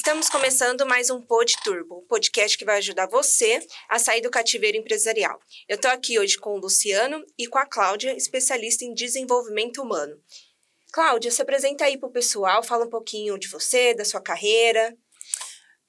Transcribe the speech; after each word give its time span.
Estamos 0.00 0.30
começando 0.30 0.86
mais 0.86 1.10
um 1.10 1.20
Pod 1.20 1.52
Turbo, 1.62 1.98
um 1.98 2.06
podcast 2.06 2.56
que 2.56 2.64
vai 2.64 2.78
ajudar 2.78 3.06
você 3.06 3.60
a 3.86 3.98
sair 3.98 4.22
do 4.22 4.30
cativeiro 4.30 4.78
empresarial. 4.78 5.38
Eu 5.68 5.76
estou 5.76 5.90
aqui 5.90 6.18
hoje 6.18 6.38
com 6.38 6.54
o 6.54 6.58
Luciano 6.58 7.22
e 7.38 7.46
com 7.46 7.58
a 7.58 7.66
Cláudia, 7.66 8.16
especialista 8.16 8.82
em 8.82 8.94
desenvolvimento 8.94 9.82
humano. 9.82 10.16
Cláudia, 10.90 11.30
se 11.30 11.42
apresenta 11.42 11.84
aí 11.84 11.98
para 11.98 12.08
o 12.08 12.12
pessoal, 12.12 12.62
fala 12.62 12.86
um 12.86 12.88
pouquinho 12.88 13.38
de 13.38 13.46
você, 13.48 13.92
da 13.92 14.02
sua 14.02 14.22
carreira. 14.22 14.96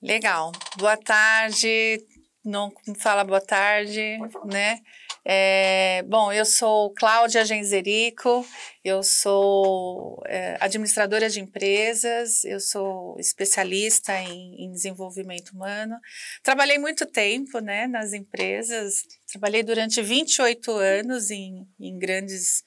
Legal. 0.02 0.52
Boa 0.78 0.98
tarde. 0.98 2.06
Não 2.44 2.70
fala 3.00 3.24
boa 3.24 3.40
tarde, 3.40 4.20
né? 4.44 4.82
É, 5.24 6.02
bom, 6.08 6.32
eu 6.34 6.44
sou 6.44 6.92
Cláudia 6.96 7.46
Genzerico, 7.46 8.44
eu 8.84 9.04
sou 9.04 10.20
é, 10.26 10.58
administradora 10.60 11.30
de 11.30 11.40
empresas, 11.40 12.44
eu 12.44 12.60
sou 12.60 13.16
especialista 13.20 14.20
em, 14.20 14.66
em, 14.66 14.72
desenvolvimento 14.72 15.50
humano. 15.52 15.96
Trabalhei 16.42 16.80
muito 16.80 17.06
tempo 17.06 17.60
né, 17.60 17.86
nas 17.86 18.14
empresas, 18.14 19.04
trabalhei 19.32 19.62
durante 19.62 20.02
28 20.02 20.72
anos 20.72 21.30
em, 21.30 21.68
em 21.80 22.00
grandes 22.00 22.64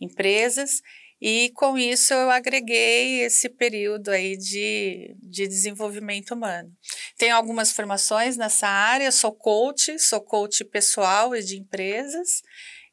empresas 0.00 0.80
e 1.20 1.50
com 1.54 1.76
isso 1.76 2.14
eu 2.14 2.30
agreguei 2.30 3.22
esse 3.22 3.48
período 3.48 4.10
aí 4.10 4.36
de, 4.36 5.16
de 5.20 5.46
desenvolvimento 5.46 6.34
humano. 6.34 6.70
Tenho 7.16 7.34
algumas 7.34 7.72
formações 7.72 8.36
nessa 8.36 8.68
área, 8.68 9.10
sou 9.10 9.32
coach, 9.32 9.98
sou 9.98 10.20
coach 10.20 10.64
pessoal 10.64 11.34
e 11.34 11.42
de 11.42 11.58
empresas, 11.58 12.42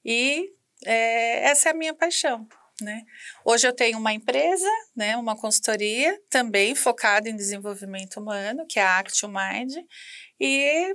e 0.03 0.49
é, 0.85 1.49
essa 1.49 1.69
é 1.69 1.71
a 1.71 1.75
minha 1.75 1.93
paixão. 1.93 2.47
Né? 2.81 3.03
Hoje 3.45 3.65
eu 3.65 3.73
tenho 3.73 3.97
uma 3.97 4.11
empresa, 4.11 4.69
né, 4.93 5.15
uma 5.15 5.35
consultoria, 5.37 6.19
também 6.29 6.75
focada 6.75 7.29
em 7.29 7.35
desenvolvimento 7.35 8.19
humano, 8.19 8.65
que 8.67 8.79
é 8.79 8.83
a 8.83 8.99
Actio 8.99 9.29
Mind, 9.29 9.73
e 10.39 10.93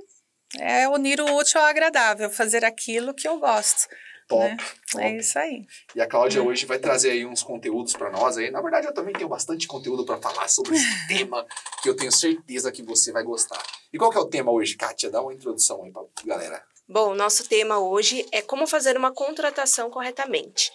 é 0.59 0.87
unir 0.89 1.19
o 1.19 1.35
útil 1.35 1.59
ao 1.59 1.65
agradável, 1.65 2.29
fazer 2.29 2.63
aquilo 2.63 3.15
que 3.15 3.27
eu 3.27 3.39
gosto. 3.39 3.87
Top, 4.31 4.43
né? 4.43 4.57
top. 4.91 5.03
É 5.03 5.17
isso 5.17 5.37
aí. 5.37 5.65
E 5.95 6.01
a 6.01 6.07
Cláudia 6.07 6.41
hum. 6.41 6.47
hoje 6.47 6.65
vai 6.65 6.79
trazer 6.79 7.11
aí 7.11 7.25
uns 7.25 7.43
conteúdos 7.43 7.93
para 7.93 8.09
nós 8.09 8.37
aí. 8.37 8.49
Na 8.49 8.61
verdade, 8.61 8.87
eu 8.87 8.93
também 8.93 9.13
tenho 9.13 9.29
bastante 9.29 9.67
conteúdo 9.67 10.05
para 10.05 10.17
falar 10.17 10.47
sobre 10.47 10.75
esse 10.75 10.85
tema 11.07 11.45
que 11.83 11.89
eu 11.89 11.95
tenho 11.95 12.11
certeza 12.11 12.71
que 12.71 12.81
você 12.81 13.11
vai 13.11 13.23
gostar. 13.23 13.61
E 13.91 13.97
qual 13.97 14.09
que 14.09 14.17
é 14.17 14.21
o 14.21 14.25
tema 14.25 14.51
hoje, 14.51 14.75
Kátia? 14.75 15.09
Dá 15.09 15.21
uma 15.21 15.33
introdução 15.33 15.83
aí 15.83 15.91
para 15.91 16.03
galera. 16.25 16.63
Bom, 16.87 17.13
nosso 17.13 17.47
tema 17.47 17.79
hoje 17.79 18.25
é 18.31 18.41
como 18.41 18.67
fazer 18.67 18.97
uma 18.97 19.13
contratação 19.13 19.89
corretamente. 19.89 20.71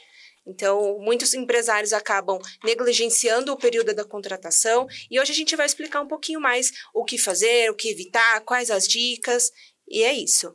Então, 0.46 0.98
muitos 1.00 1.34
empresários 1.34 1.92
acabam 1.92 2.38
negligenciando 2.62 3.52
o 3.52 3.56
período 3.56 3.92
da 3.92 4.04
contratação 4.04 4.86
e 5.10 5.18
hoje 5.18 5.32
a 5.32 5.34
gente 5.34 5.56
vai 5.56 5.66
explicar 5.66 6.00
um 6.00 6.06
pouquinho 6.06 6.40
mais 6.40 6.70
o 6.94 7.04
que 7.04 7.18
fazer, 7.18 7.68
o 7.70 7.74
que 7.74 7.90
evitar, 7.90 8.40
quais 8.42 8.70
as 8.70 8.86
dicas, 8.86 9.50
e 9.88 10.04
é 10.04 10.12
isso. 10.12 10.54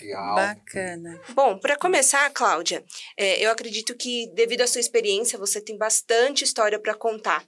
Legal. 0.00 0.34
Bacana. 0.34 1.20
Bom, 1.30 1.58
para 1.58 1.76
começar, 1.76 2.28
Cláudia, 2.30 2.84
é, 3.16 3.44
eu 3.44 3.50
acredito 3.50 3.94
que, 3.94 4.30
devido 4.34 4.62
à 4.62 4.66
sua 4.66 4.80
experiência, 4.80 5.38
você 5.38 5.60
tem 5.60 5.76
bastante 5.76 6.44
história 6.44 6.78
para 6.78 6.94
contar. 6.94 7.44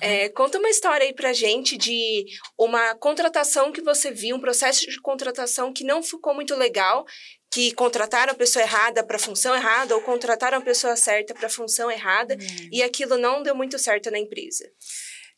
É, 0.00 0.28
conta 0.30 0.58
uma 0.58 0.70
história 0.70 1.06
aí 1.06 1.12
para 1.12 1.32
gente 1.32 1.76
de 1.76 2.24
uma 2.58 2.94
contratação 2.94 3.70
que 3.70 3.82
você 3.82 4.10
viu, 4.10 4.36
um 4.36 4.40
processo 4.40 4.88
de 4.88 5.00
contratação 5.00 5.72
que 5.72 5.84
não 5.84 6.02
ficou 6.02 6.34
muito 6.34 6.54
legal, 6.54 7.04
que 7.52 7.72
contrataram 7.72 8.32
a 8.32 8.36
pessoa 8.36 8.62
errada 8.62 9.02
para 9.02 9.16
a 9.16 9.20
função 9.20 9.54
errada 9.54 9.94
ou 9.94 10.02
contrataram 10.02 10.58
a 10.58 10.60
pessoa 10.60 10.94
certa 10.94 11.34
para 11.34 11.48
a 11.48 11.50
função 11.50 11.90
errada 11.90 12.34
uhum. 12.34 12.68
e 12.70 12.82
aquilo 12.82 13.18
não 13.18 13.42
deu 13.42 13.54
muito 13.54 13.78
certo 13.78 14.10
na 14.10 14.18
empresa. 14.18 14.70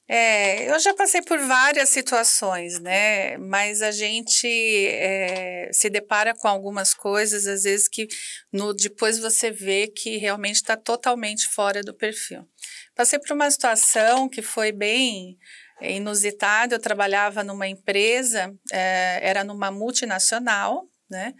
É, 0.08 0.68
eu 0.68 0.78
já 0.80 0.92
passei 0.94 1.22
por 1.22 1.38
várias 1.38 1.88
situações, 1.88 2.80
né? 2.80 3.36
Mas 3.38 3.80
a 3.80 3.90
gente 3.90 4.46
é, 4.46 5.70
se 5.72 5.88
depara 5.88 6.34
com 6.34 6.48
algumas 6.48 6.92
coisas, 6.92 7.46
às 7.46 7.62
vezes, 7.62 7.88
que 7.88 8.08
no, 8.52 8.74
depois 8.74 9.18
você 9.18 9.50
vê 9.50 9.86
que 9.86 10.16
realmente 10.18 10.56
está 10.56 10.76
totalmente 10.76 11.46
fora 11.48 11.82
do 11.82 11.94
perfil. 11.94 12.46
Passei 12.94 13.18
por 13.18 13.32
uma 13.32 13.50
situação 13.50 14.28
que 14.28 14.42
foi 14.42 14.72
bem 14.72 15.38
inusitada. 15.80 16.74
Eu 16.74 16.80
trabalhava 16.80 17.44
numa 17.44 17.68
empresa, 17.68 18.52
é, 18.70 19.20
era 19.22 19.44
numa 19.44 19.70
multinacional, 19.70 20.84
né? 21.08 21.32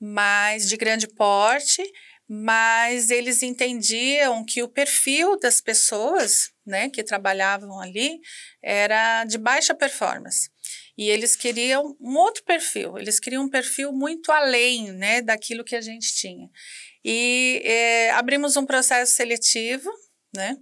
Mas 0.00 0.68
de 0.68 0.76
grande 0.76 1.08
porte 1.08 1.82
mas 2.26 3.10
eles 3.10 3.42
entendiam 3.42 4.44
que 4.44 4.62
o 4.62 4.68
perfil 4.68 5.38
das 5.38 5.60
pessoas 5.60 6.53
né, 6.66 6.90
que 6.90 7.02
trabalhavam 7.02 7.80
ali 7.80 8.20
era 8.62 9.24
de 9.24 9.38
baixa 9.38 9.74
performance. 9.74 10.50
E 10.96 11.08
eles 11.08 11.34
queriam 11.34 11.96
um 12.00 12.16
outro 12.16 12.44
perfil, 12.44 12.96
eles 12.98 13.18
queriam 13.18 13.44
um 13.44 13.50
perfil 13.50 13.92
muito 13.92 14.30
além 14.30 14.92
né, 14.92 15.20
daquilo 15.20 15.64
que 15.64 15.74
a 15.76 15.80
gente 15.80 16.14
tinha. 16.14 16.48
E 17.04 17.60
é, 17.64 18.10
abrimos 18.12 18.56
um 18.56 18.64
processo 18.64 19.12
seletivo, 19.12 19.90
né? 20.34 20.56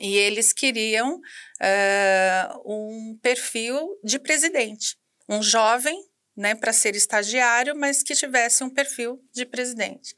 E 0.00 0.16
eles 0.16 0.52
queriam 0.52 1.16
uh, 1.16 2.62
um 2.64 3.18
perfil 3.20 3.98
de 4.04 4.18
presidente, 4.18 4.96
um 5.28 5.42
jovem, 5.42 5.98
né, 6.36 6.54
para 6.54 6.72
ser 6.72 6.94
estagiário, 6.94 7.74
mas 7.76 8.02
que 8.02 8.14
tivesse 8.14 8.62
um 8.62 8.70
perfil 8.70 9.20
de 9.32 9.44
presidente. 9.44 10.14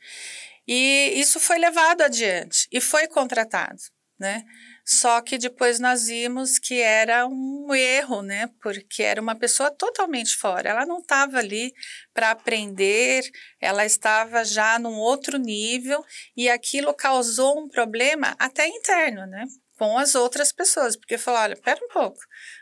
E 0.69 1.15
isso 1.17 1.41
foi 1.41 1.59
levado 1.59 2.03
adiante 2.03 2.69
e 2.71 2.81
foi 2.81 3.09
contratado, 3.09 3.81
né? 4.21 4.45
Só 4.85 5.21
que 5.23 5.39
depois 5.39 5.81
nós 5.81 6.07
vimos 6.07 6.59
que 6.59 6.81
era 6.81 7.27
um 7.27 7.75
erro, 7.75 8.21
né? 8.23 8.51
Porque 8.63 9.03
era 9.03 9.21
uma 9.21 9.35
pessoa 9.35 9.71
totalmente 9.71 10.37
fora. 10.37 10.69
Ela 10.69 10.85
não 10.85 10.99
estava 10.99 11.39
ali 11.39 11.73
para 12.13 12.31
aprender, 12.31 13.23
ela 13.59 13.87
estava 13.87 14.45
já 14.45 14.79
num 14.79 14.99
outro 14.99 15.39
nível 15.39 16.05
e 16.37 16.51
aquilo 16.51 16.93
causou 16.93 17.59
um 17.59 17.69
problema 17.69 18.37
até 18.39 18.69
interno, 18.69 19.27
né? 19.27 19.47
Com 19.79 19.97
as 19.97 20.15
outras 20.15 20.53
pessoas, 20.53 20.95
porque 20.95 21.17
falou: 21.17 21.41
olha, 21.41 21.57
pera 21.57 21.81
um 21.83 21.89
pouco, 21.89 22.21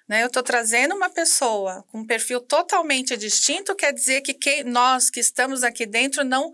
né? 0.09 0.23
Eu 0.23 0.29
estou 0.29 0.43
trazendo 0.43 0.95
uma 0.95 1.11
pessoa 1.11 1.85
com 1.89 1.99
um 2.01 2.07
perfil 2.07 2.41
totalmente 2.41 3.17
distinto, 3.17 3.75
quer 3.75 3.93
dizer 3.93 4.21
que, 4.21 4.33
que 4.33 4.63
nós 4.63 5.11
que 5.11 5.19
estamos 5.19 5.65
aqui 5.65 5.85
dentro 5.85 6.23
não 6.23 6.53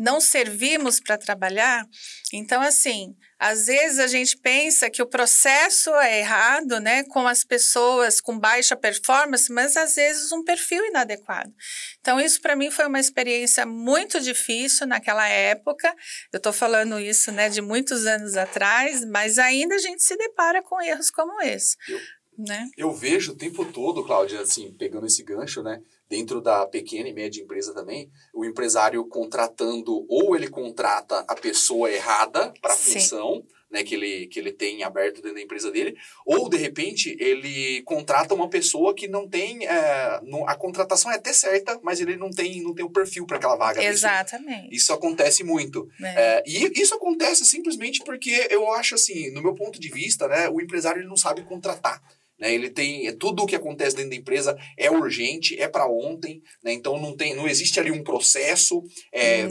não 0.00 0.18
servimos 0.18 0.98
para 0.98 1.18
trabalhar. 1.18 1.86
Então, 2.32 2.62
assim, 2.62 3.14
às 3.38 3.66
vezes 3.66 3.98
a 3.98 4.06
gente 4.06 4.34
pensa 4.38 4.88
que 4.88 5.02
o 5.02 5.06
processo 5.06 5.90
é 5.96 6.20
errado, 6.20 6.80
né, 6.80 7.04
com 7.04 7.26
as 7.26 7.44
pessoas 7.44 8.18
com 8.18 8.38
baixa 8.38 8.74
performance, 8.74 9.52
mas 9.52 9.76
às 9.76 9.96
vezes 9.96 10.32
um 10.32 10.42
perfil 10.42 10.82
inadequado. 10.86 11.52
Então, 12.00 12.18
isso 12.18 12.40
para 12.40 12.56
mim 12.56 12.70
foi 12.70 12.86
uma 12.86 12.98
experiência 12.98 13.66
muito 13.66 14.18
difícil 14.20 14.86
naquela 14.86 15.28
época. 15.28 15.94
Eu 16.32 16.38
estou 16.38 16.52
falando 16.52 16.98
isso, 16.98 17.30
né, 17.30 17.50
de 17.50 17.60
muitos 17.60 18.06
anos 18.06 18.38
atrás, 18.38 19.04
mas 19.04 19.38
ainda 19.38 19.74
a 19.74 19.78
gente 19.78 20.02
se 20.02 20.16
depara 20.16 20.62
com 20.62 20.80
erros 20.80 21.10
como 21.10 21.42
esse. 21.42 21.76
Eu, 21.86 22.00
né? 22.38 22.66
eu 22.74 22.90
vejo 22.90 23.32
o 23.32 23.36
tempo 23.36 23.66
todo, 23.66 24.02
Cláudia, 24.02 24.40
assim, 24.40 24.72
pegando 24.78 25.06
esse 25.06 25.22
gancho, 25.22 25.62
né, 25.62 25.78
dentro 26.10 26.40
da 26.40 26.66
pequena 26.66 27.08
e 27.08 27.14
média 27.14 27.40
empresa 27.40 27.72
também, 27.72 28.10
o 28.34 28.44
empresário 28.44 29.04
contratando 29.06 30.04
ou 30.08 30.34
ele 30.34 30.48
contrata 30.48 31.24
a 31.28 31.36
pessoa 31.36 31.88
errada 31.88 32.52
para 32.60 32.74
a 32.74 32.76
função, 32.76 33.44
né, 33.70 33.84
que 33.84 33.94
ele, 33.94 34.26
que 34.26 34.40
ele 34.40 34.50
tem 34.50 34.82
aberto 34.82 35.22
dentro 35.22 35.34
da 35.34 35.40
empresa 35.40 35.70
dele, 35.70 35.96
ou 36.26 36.48
de 36.48 36.56
repente 36.56 37.16
ele 37.20 37.82
contrata 37.82 38.34
uma 38.34 38.48
pessoa 38.48 38.92
que 38.92 39.06
não 39.06 39.28
tem 39.28 39.64
é, 39.64 40.20
a 40.46 40.56
contratação 40.56 41.12
é 41.12 41.14
até 41.14 41.32
certa, 41.32 41.78
mas 41.80 42.00
ele 42.00 42.16
não 42.16 42.30
tem 42.30 42.60
não 42.60 42.74
tem 42.74 42.84
o 42.84 42.90
perfil 42.90 43.24
para 43.24 43.36
aquela 43.36 43.54
vaga. 43.54 43.80
Exatamente. 43.80 44.74
Isso, 44.74 44.84
isso 44.84 44.92
acontece 44.92 45.44
muito. 45.44 45.88
É. 46.02 46.38
É, 46.38 46.42
e 46.44 46.80
isso 46.80 46.96
acontece 46.96 47.44
simplesmente 47.44 48.02
porque 48.02 48.48
eu 48.50 48.72
acho 48.72 48.96
assim, 48.96 49.30
no 49.30 49.40
meu 49.40 49.54
ponto 49.54 49.78
de 49.78 49.88
vista, 49.88 50.26
né, 50.26 50.48
o 50.48 50.60
empresário 50.60 51.00
ele 51.00 51.08
não 51.08 51.16
sabe 51.16 51.42
contratar. 51.42 52.02
Né? 52.40 52.52
Ele 52.52 52.70
tem 52.70 53.06
é, 53.06 53.12
tudo 53.12 53.42
o 53.42 53.46
que 53.46 53.54
acontece 53.54 53.94
dentro 53.94 54.10
da 54.10 54.16
empresa 54.16 54.56
é 54.76 54.90
urgente, 54.90 55.60
é 55.60 55.68
para 55.68 55.86
ontem, 55.86 56.42
né? 56.62 56.72
então 56.72 57.00
não 57.00 57.16
tem, 57.16 57.34
não 57.34 57.46
existe 57.46 57.78
ali 57.78 57.90
um 57.90 58.02
processo, 58.02 58.82
é, 59.12 59.46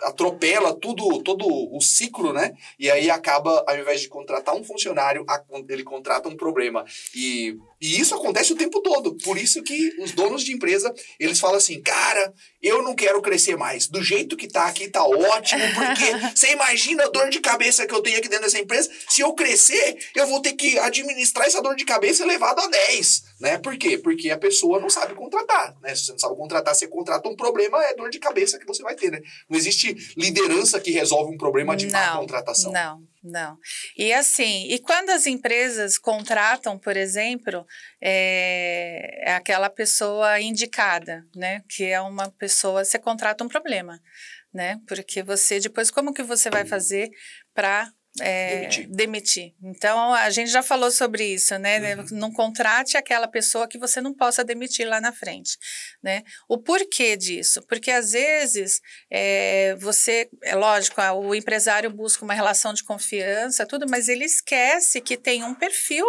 atropela 0.00 0.74
tudo, 0.74 1.22
todo 1.22 1.46
o 1.46 1.80
ciclo, 1.80 2.32
né? 2.32 2.52
E 2.78 2.90
aí 2.90 3.10
acaba, 3.10 3.64
ao 3.68 3.76
invés 3.76 4.00
de 4.00 4.08
contratar 4.08 4.54
um 4.54 4.64
funcionário, 4.64 5.24
ele 5.68 5.84
contrata 5.84 6.28
um 6.28 6.36
problema. 6.36 6.84
E, 7.14 7.56
e 7.82 8.00
isso 8.00 8.14
acontece 8.14 8.52
o 8.52 8.56
tempo 8.56 8.80
todo. 8.80 9.14
Por 9.16 9.36
isso 9.36 9.62
que 9.62 9.94
os 9.98 10.12
donos 10.12 10.42
de 10.42 10.52
empresa 10.52 10.92
eles 11.20 11.38
falam 11.38 11.56
assim, 11.56 11.82
cara, 11.82 12.32
eu 12.62 12.82
não 12.82 12.94
quero 12.94 13.20
crescer 13.20 13.56
mais. 13.56 13.88
Do 13.88 14.02
jeito 14.02 14.36
que 14.36 14.48
tá 14.48 14.66
aqui 14.68 14.88
tá 14.88 15.04
ótimo, 15.04 15.62
porque 15.74 16.04
você 16.34 16.52
imagina 16.52 17.04
a 17.04 17.10
dor 17.10 17.28
de 17.28 17.40
cabeça 17.40 17.86
que 17.86 17.94
eu 17.94 18.00
tenho 18.00 18.16
aqui 18.16 18.28
dentro 18.28 18.46
dessa 18.46 18.58
empresa. 18.58 18.90
Se 19.06 19.20
eu 19.20 19.34
crescer, 19.34 19.98
eu 20.16 20.26
vou 20.26 20.40
ter 20.40 20.54
que 20.54 20.78
administrar 20.78 21.46
essa 21.46 21.60
dor 21.60 21.76
de 21.76 21.84
cabeça 21.84 22.22
ser 22.22 22.26
levado 22.26 22.60
a 22.60 22.68
10, 22.68 23.22
né? 23.40 23.58
Por 23.58 23.76
quê? 23.76 23.98
Porque 23.98 24.30
a 24.30 24.38
pessoa 24.38 24.80
não 24.80 24.88
sabe 24.88 25.14
contratar, 25.14 25.76
né? 25.82 25.94
Se 25.94 26.06
você 26.06 26.12
não 26.12 26.18
sabe 26.18 26.36
contratar, 26.36 26.74
você 26.74 26.86
contrata 26.86 27.28
um 27.28 27.36
problema, 27.36 27.82
é 27.84 27.94
dor 27.94 28.10
de 28.10 28.18
cabeça 28.18 28.58
que 28.58 28.66
você 28.66 28.82
vai 28.82 28.94
ter, 28.94 29.10
né? 29.10 29.20
Não 29.48 29.58
existe 29.58 29.94
liderança 30.16 30.80
que 30.80 30.90
resolve 30.90 31.34
um 31.34 31.38
problema 31.38 31.76
de 31.76 31.86
não, 31.86 31.92
má 31.92 32.16
contratação. 32.18 32.72
Não, 32.72 33.02
Não. 33.22 33.56
E 33.96 34.12
assim, 34.12 34.66
e 34.68 34.80
quando 34.80 35.10
as 35.10 35.26
empresas 35.26 35.96
contratam, 35.96 36.76
por 36.76 36.96
exemplo, 36.96 37.64
é, 38.00 39.30
é 39.30 39.34
aquela 39.34 39.70
pessoa 39.70 40.40
indicada, 40.40 41.24
né? 41.36 41.62
Que 41.68 41.84
é 41.84 42.00
uma 42.00 42.30
pessoa, 42.32 42.84
você 42.84 42.98
contrata 42.98 43.44
um 43.44 43.48
problema, 43.48 44.00
né? 44.52 44.80
Porque 44.88 45.22
você 45.22 45.60
depois, 45.60 45.88
como 45.90 46.12
que 46.12 46.22
você 46.22 46.50
vai 46.50 46.64
fazer 46.64 47.10
para 47.54 47.92
é, 48.20 48.60
demitir. 48.60 48.88
demitir. 48.88 49.54
Então, 49.62 50.12
a 50.12 50.28
gente 50.28 50.50
já 50.50 50.62
falou 50.62 50.90
sobre 50.90 51.24
isso, 51.24 51.56
né? 51.58 51.96
Uhum. 51.96 52.06
Não 52.12 52.32
contrate 52.32 52.96
aquela 52.96 53.26
pessoa 53.26 53.66
que 53.66 53.78
você 53.78 54.00
não 54.00 54.12
possa 54.12 54.44
demitir 54.44 54.86
lá 54.86 55.00
na 55.00 55.12
frente, 55.12 55.56
né? 56.02 56.22
O 56.46 56.58
porquê 56.58 57.16
disso? 57.16 57.62
Porque, 57.66 57.90
às 57.90 58.12
vezes, 58.12 58.80
é, 59.10 59.74
você... 59.76 60.28
É 60.42 60.54
lógico, 60.54 61.00
o 61.00 61.34
empresário 61.34 61.90
busca 61.90 62.24
uma 62.24 62.34
relação 62.34 62.74
de 62.74 62.84
confiança, 62.84 63.66
tudo, 63.66 63.86
mas 63.88 64.08
ele 64.08 64.24
esquece 64.24 65.00
que 65.00 65.16
tem 65.16 65.42
um 65.42 65.54
perfil 65.54 66.04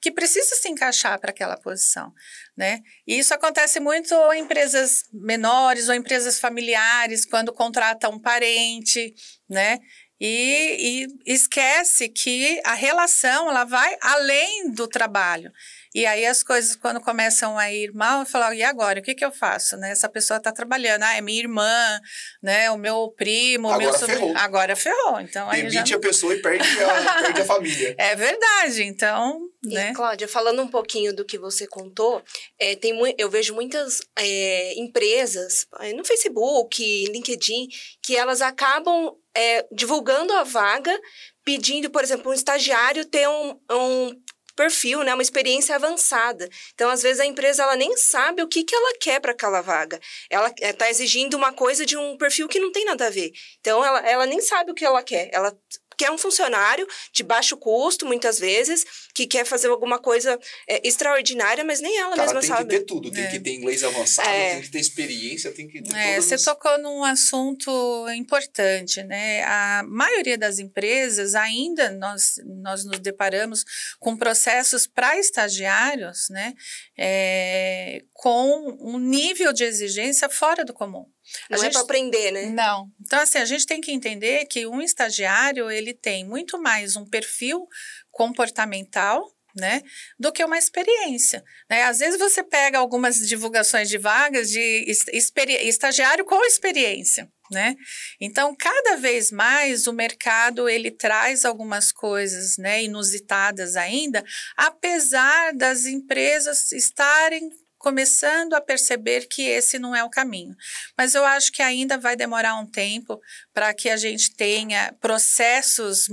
que 0.00 0.10
precisa 0.10 0.56
se 0.56 0.68
encaixar 0.68 1.20
para 1.20 1.30
aquela 1.30 1.56
posição, 1.56 2.12
né? 2.56 2.80
E 3.06 3.18
isso 3.18 3.34
acontece 3.34 3.78
muito 3.78 4.14
em 4.32 4.40
empresas 4.40 5.04
menores 5.12 5.88
ou 5.88 5.94
empresas 5.94 6.40
familiares, 6.40 7.24
quando 7.24 7.52
contrata 7.52 8.08
um 8.08 8.18
parente, 8.18 9.14
né? 9.48 9.78
E, 10.24 11.08
e 11.26 11.32
esquece 11.34 12.08
que 12.08 12.60
a 12.64 12.74
relação 12.74 13.50
ela 13.50 13.64
vai 13.64 13.96
além 14.00 14.70
do 14.70 14.86
trabalho. 14.86 15.50
E 15.92 16.06
aí 16.06 16.24
as 16.24 16.44
coisas, 16.44 16.76
quando 16.76 17.00
começam 17.00 17.58
a 17.58 17.72
ir 17.72 17.92
mal, 17.92 18.20
eu 18.20 18.26
falo, 18.26 18.54
e 18.54 18.62
agora? 18.62 19.00
O 19.00 19.02
que, 19.02 19.16
que 19.16 19.24
eu 19.24 19.32
faço? 19.32 19.76
Né? 19.76 19.90
Essa 19.90 20.08
pessoa 20.08 20.38
está 20.38 20.52
trabalhando, 20.52 21.02
ah, 21.02 21.16
é 21.16 21.20
minha 21.20 21.40
irmã, 21.40 22.00
né? 22.40 22.70
o 22.70 22.78
meu 22.78 23.12
primo, 23.16 23.68
o 23.68 23.76
meu 23.76 23.92
sobrinho. 23.92 24.20
Ferrou. 24.20 24.36
Agora 24.36 24.76
ferrou. 24.76 25.20
Então, 25.20 25.50
Demite 25.50 25.90
já... 25.90 25.96
a 25.96 25.98
pessoa 25.98 26.34
e 26.34 26.40
perde 26.40 26.68
a, 26.82 27.22
perde 27.22 27.40
a 27.40 27.44
família. 27.44 27.96
É 27.98 28.14
verdade. 28.14 28.84
Então, 28.84 29.40
e, 29.64 29.74
né? 29.74 29.92
Cláudia, 29.92 30.28
falando 30.28 30.62
um 30.62 30.68
pouquinho 30.68 31.12
do 31.14 31.24
que 31.24 31.36
você 31.36 31.66
contou, 31.66 32.22
é, 32.58 32.76
tem 32.76 32.92
eu 33.18 33.28
vejo 33.28 33.54
muitas 33.54 34.00
é, 34.16 34.74
empresas 34.78 35.66
é, 35.80 35.92
no 35.92 36.04
Facebook, 36.04 36.80
LinkedIn, 37.10 37.68
que 38.00 38.16
elas 38.16 38.40
acabam 38.40 39.16
é, 39.36 39.66
divulgando 39.72 40.32
a 40.34 40.44
vaga, 40.44 40.98
pedindo, 41.44 41.90
por 41.90 42.02
exemplo, 42.02 42.30
um 42.30 42.34
estagiário 42.34 43.04
ter 43.04 43.28
um, 43.28 43.58
um 43.70 44.22
perfil, 44.54 45.02
né, 45.02 45.14
uma 45.14 45.22
experiência 45.22 45.74
avançada. 45.74 46.48
Então, 46.74 46.90
às 46.90 47.02
vezes 47.02 47.20
a 47.20 47.26
empresa 47.26 47.62
ela 47.62 47.76
nem 47.76 47.96
sabe 47.96 48.42
o 48.42 48.48
que, 48.48 48.64
que 48.64 48.74
ela 48.74 48.98
quer 49.00 49.20
para 49.20 49.32
aquela 49.32 49.60
vaga. 49.60 49.98
Ela 50.30 50.52
está 50.60 50.90
exigindo 50.90 51.34
uma 51.34 51.52
coisa 51.52 51.86
de 51.86 51.96
um 51.96 52.16
perfil 52.16 52.48
que 52.48 52.60
não 52.60 52.70
tem 52.70 52.84
nada 52.84 53.06
a 53.06 53.10
ver. 53.10 53.32
Então, 53.60 53.84
ela, 53.84 54.00
ela 54.00 54.26
nem 54.26 54.40
sabe 54.40 54.70
o 54.70 54.74
que 54.74 54.84
ela 54.84 55.02
quer. 55.02 55.30
Ela 55.32 55.56
que 56.02 56.06
é 56.06 56.10
um 56.10 56.18
funcionário 56.18 56.84
de 57.12 57.22
baixo 57.22 57.56
custo, 57.56 58.04
muitas 58.04 58.36
vezes, 58.36 58.84
que 59.14 59.24
quer 59.24 59.46
fazer 59.46 59.68
alguma 59.68 60.00
coisa 60.00 60.36
é, 60.68 60.84
extraordinária, 60.84 61.62
mas 61.62 61.80
nem 61.80 61.96
ela 61.96 62.16
Cara, 62.16 62.22
mesma 62.22 62.40
tem 62.40 62.48
sabe. 62.48 62.68
Tem 62.68 62.80
que 62.80 62.84
ter 62.84 62.86
tudo, 62.86 63.10
tem 63.12 63.22
é. 63.22 63.30
que 63.30 63.38
ter 63.38 63.54
inglês 63.54 63.84
avançado, 63.84 64.28
é. 64.28 64.54
tem 64.54 64.62
que 64.62 64.70
ter 64.72 64.80
experiência, 64.80 65.52
tem 65.52 65.68
que 65.68 65.80
ter 65.80 65.94
é, 65.94 66.20
Você 66.20 66.34
os... 66.34 66.42
tocou 66.42 66.76
num 66.78 67.04
assunto 67.04 67.70
importante, 68.16 69.00
né? 69.04 69.44
A 69.44 69.84
maioria 69.86 70.36
das 70.36 70.58
empresas 70.58 71.36
ainda 71.36 71.92
nós, 71.92 72.34
nós 72.60 72.84
nos 72.84 72.98
deparamos 72.98 73.64
com 74.00 74.16
processos 74.16 74.88
para 74.88 75.16
estagiários, 75.16 76.26
né? 76.30 76.52
É, 76.98 78.02
com 78.12 78.76
um 78.80 78.98
nível 78.98 79.52
de 79.52 79.62
exigência 79.62 80.28
fora 80.28 80.64
do 80.64 80.72
comum. 80.72 81.06
Não 81.50 81.58
a 81.58 81.60
é 81.60 81.64
gente... 81.64 81.72
para 81.72 81.82
aprender, 81.82 82.30
né? 82.30 82.46
Não. 82.46 82.88
Então, 83.00 83.20
assim, 83.20 83.38
a 83.38 83.44
gente 83.44 83.66
tem 83.66 83.80
que 83.80 83.92
entender 83.92 84.46
que 84.46 84.66
um 84.66 84.80
estagiário, 84.80 85.70
ele 85.70 85.94
tem 85.94 86.24
muito 86.24 86.60
mais 86.60 86.96
um 86.96 87.04
perfil 87.04 87.66
comportamental, 88.10 89.22
né, 89.54 89.82
do 90.18 90.32
que 90.32 90.44
uma 90.44 90.58
experiência. 90.58 91.44
Né? 91.68 91.82
Às 91.84 91.98
vezes 91.98 92.18
você 92.18 92.42
pega 92.42 92.78
algumas 92.78 93.16
divulgações 93.16 93.88
de 93.88 93.98
vagas 93.98 94.50
de 94.50 94.84
estagiário 95.12 96.24
com 96.24 96.42
experiência. 96.44 97.28
Né? 97.50 97.76
Então, 98.18 98.56
cada 98.56 98.96
vez 98.96 99.30
mais 99.30 99.86
o 99.86 99.92
mercado 99.92 100.70
ele 100.70 100.90
traz 100.90 101.44
algumas 101.44 101.92
coisas 101.92 102.56
né, 102.56 102.82
inusitadas 102.82 103.76
ainda, 103.76 104.24
apesar 104.56 105.52
das 105.52 105.84
empresas 105.84 106.72
estarem 106.72 107.50
começando 107.82 108.54
a 108.54 108.60
perceber 108.60 109.26
que 109.26 109.42
esse 109.42 109.76
não 109.76 109.94
é 109.94 110.04
o 110.04 110.08
caminho. 110.08 110.54
Mas 110.96 111.16
eu 111.16 111.24
acho 111.24 111.50
que 111.50 111.60
ainda 111.60 111.98
vai 111.98 112.14
demorar 112.14 112.54
um 112.54 112.64
tempo 112.64 113.20
para 113.52 113.74
que 113.74 113.90
a 113.90 113.96
gente 113.96 114.34
tenha 114.36 114.94
processos 115.00 116.06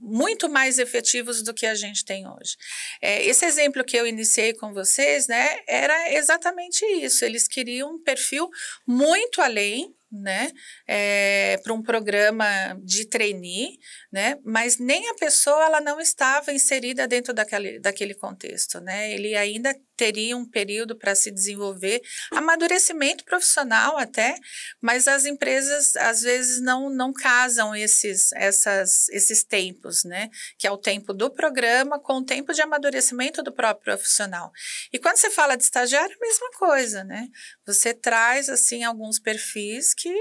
muito 0.00 0.48
mais 0.48 0.78
efetivos 0.78 1.42
do 1.42 1.54
que 1.54 1.64
a 1.64 1.76
gente 1.76 2.04
tem 2.04 2.28
hoje. 2.28 2.56
É, 3.00 3.24
esse 3.24 3.46
exemplo 3.46 3.84
que 3.84 3.96
eu 3.96 4.04
iniciei 4.04 4.52
com 4.52 4.72
vocês, 4.72 5.28
né, 5.28 5.60
era 5.68 6.12
exatamente 6.12 6.84
isso. 6.84 7.24
Eles 7.24 7.46
queriam 7.46 7.94
um 7.94 8.02
perfil 8.02 8.50
muito 8.84 9.40
além 9.40 9.94
né, 10.12 10.52
é, 10.86 11.58
para 11.62 11.72
um 11.72 11.82
programa 11.82 12.44
de 12.84 13.06
trainee, 13.06 13.78
né, 14.12 14.38
mas 14.44 14.76
nem 14.76 15.08
a 15.08 15.14
pessoa 15.14 15.64
ela 15.64 15.80
não 15.80 15.98
estava 15.98 16.52
inserida 16.52 17.08
dentro 17.08 17.32
daquele, 17.32 17.80
daquele 17.80 18.14
contexto, 18.14 18.78
né, 18.80 19.10
ele 19.10 19.34
ainda 19.34 19.74
teria 20.02 20.36
um 20.36 20.44
período 20.44 20.96
para 20.96 21.14
se 21.14 21.30
desenvolver, 21.30 22.02
amadurecimento 22.32 23.24
profissional 23.24 23.96
até, 23.96 24.34
mas 24.80 25.06
as 25.06 25.24
empresas 25.24 25.94
às 25.94 26.22
vezes 26.22 26.60
não, 26.60 26.90
não 26.90 27.12
casam 27.12 27.72
esses, 27.72 28.32
essas, 28.32 29.08
esses 29.10 29.44
tempos, 29.44 30.02
né, 30.02 30.28
que 30.58 30.66
é 30.66 30.72
o 30.72 30.76
tempo 30.76 31.14
do 31.14 31.30
programa 31.30 32.00
com 32.00 32.14
o 32.14 32.24
tempo 32.24 32.52
de 32.52 32.60
amadurecimento 32.60 33.44
do 33.44 33.52
próprio 33.52 33.94
profissional. 33.94 34.50
E 34.92 34.98
quando 34.98 35.18
você 35.18 35.30
fala 35.30 35.54
de 35.54 35.62
estagiário, 35.62 36.16
a 36.16 36.26
mesma 36.26 36.50
coisa, 36.58 37.04
né, 37.04 37.28
você 37.64 37.94
traz 37.94 38.48
assim 38.48 38.82
alguns 38.82 39.20
perfis 39.20 39.94
que 39.94 40.12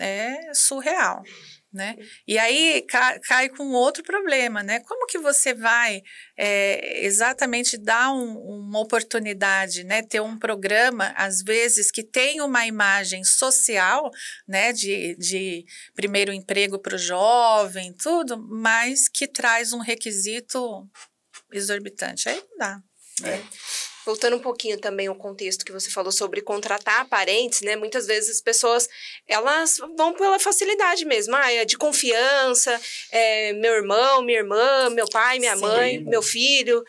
é 0.00 0.54
surreal. 0.54 1.22
Né? 1.72 1.96
E 2.26 2.38
aí 2.38 2.86
cai, 2.88 3.18
cai, 3.20 3.48
com 3.50 3.70
outro 3.72 4.02
problema, 4.02 4.62
né? 4.62 4.80
Como 4.80 5.06
que 5.06 5.18
você 5.18 5.52
vai 5.52 6.00
é, 6.36 7.04
exatamente 7.04 7.76
dar 7.76 8.12
um, 8.12 8.38
uma 8.38 8.80
oportunidade, 8.80 9.84
né? 9.84 10.02
Ter 10.02 10.20
um 10.20 10.38
programa, 10.38 11.12
às 11.16 11.42
vezes, 11.42 11.90
que 11.90 12.02
tem 12.02 12.40
uma 12.40 12.64
imagem 12.66 13.24
social, 13.24 14.10
né? 14.48 14.72
De, 14.72 15.16
de 15.16 15.64
primeiro 15.94 16.32
emprego 16.32 16.78
para 16.78 16.94
o 16.94 16.98
jovem, 16.98 17.92
tudo, 17.92 18.38
mas 18.38 19.08
que 19.08 19.26
traz 19.26 19.74
um 19.74 19.80
requisito 19.80 20.88
exorbitante. 21.52 22.28
Aí 22.28 22.36
não 22.36 22.56
dá. 22.58 22.80
Né? 23.20 23.42
Voltando 24.06 24.36
um 24.36 24.40
pouquinho 24.40 24.78
também 24.78 25.08
ao 25.08 25.16
contexto 25.16 25.64
que 25.64 25.72
você 25.72 25.90
falou 25.90 26.12
sobre 26.12 26.40
contratar 26.40 27.08
parentes, 27.08 27.60
né? 27.62 27.74
Muitas 27.74 28.06
vezes 28.06 28.36
as 28.36 28.40
pessoas, 28.40 28.88
elas 29.26 29.78
vão 29.98 30.14
pela 30.14 30.38
facilidade 30.38 31.04
mesmo. 31.04 31.34
Ah, 31.34 31.52
é 31.52 31.64
de 31.64 31.76
confiança, 31.76 32.80
é 33.10 33.52
meu 33.54 33.74
irmão, 33.74 34.22
minha 34.22 34.38
irmã, 34.38 34.88
meu 34.90 35.08
pai, 35.08 35.40
minha 35.40 35.56
Sim. 35.56 35.62
mãe, 35.62 35.98
meu 35.98 36.22
filho 36.22 36.84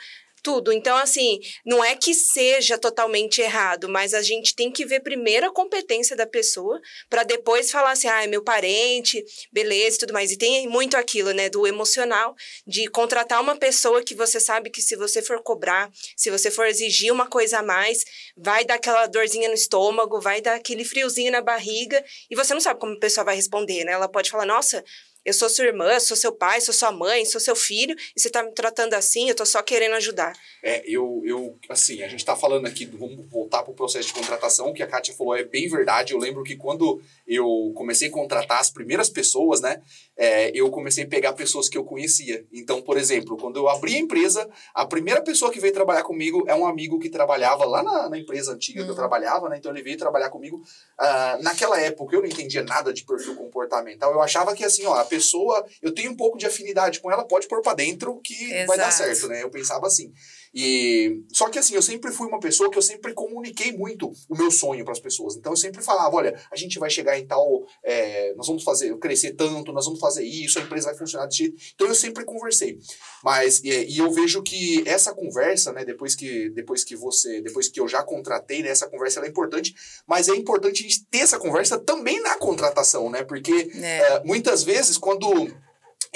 tudo. 0.48 0.72
Então, 0.72 0.96
assim, 0.96 1.42
não 1.66 1.84
é 1.84 1.94
que 1.94 2.14
seja 2.14 2.78
totalmente 2.78 3.42
errado, 3.42 3.90
mas 3.90 4.14
a 4.14 4.22
gente 4.22 4.56
tem 4.56 4.72
que 4.72 4.86
ver 4.86 5.02
primeiro 5.02 5.46
a 5.46 5.52
competência 5.52 6.16
da 6.16 6.26
pessoa 6.26 6.80
para 7.10 7.24
depois 7.24 7.70
falar 7.70 7.92
assim, 7.92 8.08
ah, 8.08 8.24
é 8.24 8.28
meu 8.28 8.42
parente, 8.42 9.22
beleza 9.52 9.98
e 9.98 10.00
tudo 10.00 10.14
mais. 10.14 10.32
E 10.32 10.38
tem 10.38 10.66
muito 10.70 10.96
aquilo, 10.96 11.32
né, 11.32 11.50
do 11.50 11.68
emocional, 11.68 12.34
de 12.66 12.88
contratar 12.88 13.42
uma 13.42 13.58
pessoa 13.58 14.02
que 14.02 14.16
você 14.16 14.40
sabe 14.40 14.70
que 14.70 14.82
se 14.82 14.96
você 14.96 15.22
for 15.22 15.44
cobrar, 15.44 15.92
se 16.16 16.32
você 16.32 16.50
for 16.50 16.66
exigir 16.66 17.12
uma 17.12 17.28
coisa 17.28 17.60
a 17.60 17.64
mais, 17.64 18.06
vai 18.38 18.64
dar 18.64 18.76
aquela 18.76 19.06
dorzinha 19.06 19.50
no 19.50 19.54
estômago, 19.54 20.22
vai 20.22 20.40
dar 20.40 20.56
aquele 20.56 20.86
friozinho 20.86 21.30
na 21.30 21.42
barriga, 21.42 22.02
e 22.32 22.38
você 22.38 22.54
não 22.54 22.62
sabe 22.62 22.80
como 22.80 22.94
a 22.94 23.00
pessoa 23.00 23.26
vai 23.26 23.36
responder, 23.36 23.84
né? 23.84 23.92
Ela 23.92 24.08
pode 24.08 24.32
falar, 24.32 24.46
nossa, 24.46 24.82
eu 25.28 25.34
sou 25.34 25.50
sua 25.50 25.66
irmã, 25.66 26.00
sou 26.00 26.16
seu 26.16 26.32
pai, 26.32 26.62
sou 26.62 26.74
sua 26.74 26.90
mãe, 26.90 27.26
sou 27.26 27.42
seu 27.42 27.54
filho, 27.54 27.94
e 28.16 28.20
você 28.20 28.30
está 28.30 28.42
me 28.42 28.52
tratando 28.54 28.94
assim, 28.94 29.26
eu 29.26 29.32
estou 29.32 29.46
só 29.46 29.62
querendo 29.62 29.94
ajudar. 29.96 30.32
É, 30.64 30.82
eu, 30.88 31.22
eu 31.26 31.54
assim, 31.68 32.02
a 32.02 32.08
gente 32.08 32.22
está 32.22 32.34
falando 32.34 32.66
aqui, 32.66 32.86
vamos 32.86 33.30
voltar 33.30 33.62
para 33.62 33.74
o 33.74 33.76
processo 33.76 34.08
de 34.08 34.14
contratação, 34.14 34.74
que 34.74 34.82
a 34.82 34.88
Kátia 34.88 35.14
falou 35.14 35.36
é 35.36 35.44
bem 35.44 35.68
verdade. 35.68 36.14
Eu 36.14 36.18
lembro 36.20 36.44
que 36.44 36.56
quando 36.56 37.02
eu 37.28 37.74
comecei 37.76 38.08
a 38.08 38.12
contratar 38.12 38.62
as 38.62 38.70
primeiras 38.70 39.10
pessoas, 39.10 39.60
né, 39.60 39.82
é, 40.16 40.50
eu 40.58 40.72
comecei 40.72 41.04
a 41.04 41.08
pegar 41.08 41.34
pessoas 41.34 41.68
que 41.68 41.78
eu 41.78 41.84
conhecia. 41.84 42.46
Então, 42.54 42.82
por 42.82 42.98
exemplo, 42.98 43.36
quando 43.36 43.58
eu 43.58 43.68
abri 43.68 43.96
a 43.96 44.00
empresa, 44.00 44.50
a 44.74 44.86
primeira 44.86 45.22
pessoa 45.22 45.52
que 45.52 45.60
veio 45.60 45.74
trabalhar 45.74 46.04
comigo 46.04 46.46
é 46.48 46.56
um 46.56 46.66
amigo 46.66 47.00
que 47.00 47.10
trabalhava 47.10 47.66
lá 47.66 47.84
na, 47.84 48.10
na 48.10 48.18
empresa 48.18 48.54
antiga 48.54 48.82
que 48.82 48.86
eu 48.86 48.92
uhum. 48.92 48.96
trabalhava, 48.96 49.50
né, 49.50 49.58
então 49.58 49.74
ele 49.74 49.84
veio 49.84 49.98
trabalhar 49.98 50.30
comigo. 50.30 50.56
Uh, 50.58 51.44
naquela 51.44 51.78
época 51.82 52.16
eu 52.16 52.22
não 52.22 52.30
entendia 52.30 52.64
nada 52.64 52.94
de 52.94 53.04
perfil 53.04 53.36
comportamental, 53.36 54.14
eu 54.14 54.22
achava 54.22 54.56
que 54.56 54.64
assim, 54.64 54.86
ó, 54.86 54.96
a 54.96 55.04
pessoa 55.04 55.17
pessoa, 55.18 55.66
eu 55.82 55.94
tenho 55.94 56.12
um 56.12 56.16
pouco 56.16 56.38
de 56.38 56.46
afinidade 56.46 57.00
com 57.00 57.12
ela, 57.12 57.28
pode 57.28 57.48
pôr 57.48 57.62
para 57.62 57.74
dentro 57.74 58.20
que 58.22 58.52
Exato. 58.52 58.68
vai 58.68 58.78
dar 58.78 58.92
certo, 58.92 59.28
né? 59.28 59.44
Eu 59.44 59.50
pensava 59.50 59.88
assim. 59.88 60.12
E 60.60 61.24
só 61.32 61.50
que 61.50 61.60
assim, 61.60 61.76
eu 61.76 61.84
sempre 61.84 62.12
fui 62.12 62.28
uma 62.28 62.40
pessoa 62.40 62.72
que 62.72 62.80
eu 62.80 62.82
sempre 62.82 63.14
comuniquei 63.14 63.72
muito 63.72 64.12
o 64.28 64.36
meu 64.36 64.50
sonho 64.50 64.84
para 64.84 64.94
as 64.94 65.00
pessoas. 65.00 65.36
Então 65.36 65.52
eu 65.52 65.56
sempre 65.56 65.84
falava, 65.84 66.16
olha, 66.16 66.42
a 66.52 66.56
gente 66.56 66.80
vai 66.80 66.90
chegar 66.90 67.16
em 67.20 67.28
tal, 67.28 67.64
é, 67.84 68.34
nós 68.34 68.48
vamos 68.48 68.64
fazer 68.64 68.98
crescer 68.98 69.34
tanto, 69.34 69.72
nós 69.72 69.86
vamos 69.86 70.00
fazer 70.00 70.24
isso, 70.24 70.58
a 70.58 70.64
empresa 70.64 70.88
vai 70.88 70.98
funcionar 70.98 71.28
desse 71.28 71.38
jeito. 71.38 71.62
Então 71.76 71.86
eu 71.86 71.94
sempre 71.94 72.26
conversei. 72.26 72.80
Mas 73.24 73.62
e, 73.64 73.70
e 73.70 74.00
eu 74.00 74.12
vejo 74.12 74.42
que 74.42 74.82
essa 74.88 75.14
conversa, 75.14 75.72
né, 75.72 75.86
depois 75.86 76.16
que 76.16 76.50
depois 76.50 76.84
que 76.84 76.96
você, 76.96 77.40
depois 77.40 77.68
que 77.68 77.80
eu 77.80 77.88
já 77.88 78.02
contratei, 78.02 78.64
né, 78.64 78.70
essa 78.70 78.90
conversa 78.90 79.24
é 79.24 79.30
importante, 79.30 79.76
mas 80.08 80.28
é 80.28 80.36
importante 80.36 80.80
a 80.80 80.88
gente 80.88 81.06
ter 81.06 81.20
essa 81.20 81.38
conversa 81.38 81.78
também 81.78 82.20
na 82.24 82.36
contratação, 82.36 83.12
né? 83.12 83.24
Porque 83.24 83.70
é. 83.76 83.98
É, 84.00 84.24
muitas 84.24 84.64
vezes 84.64 84.98
quando 84.98 85.52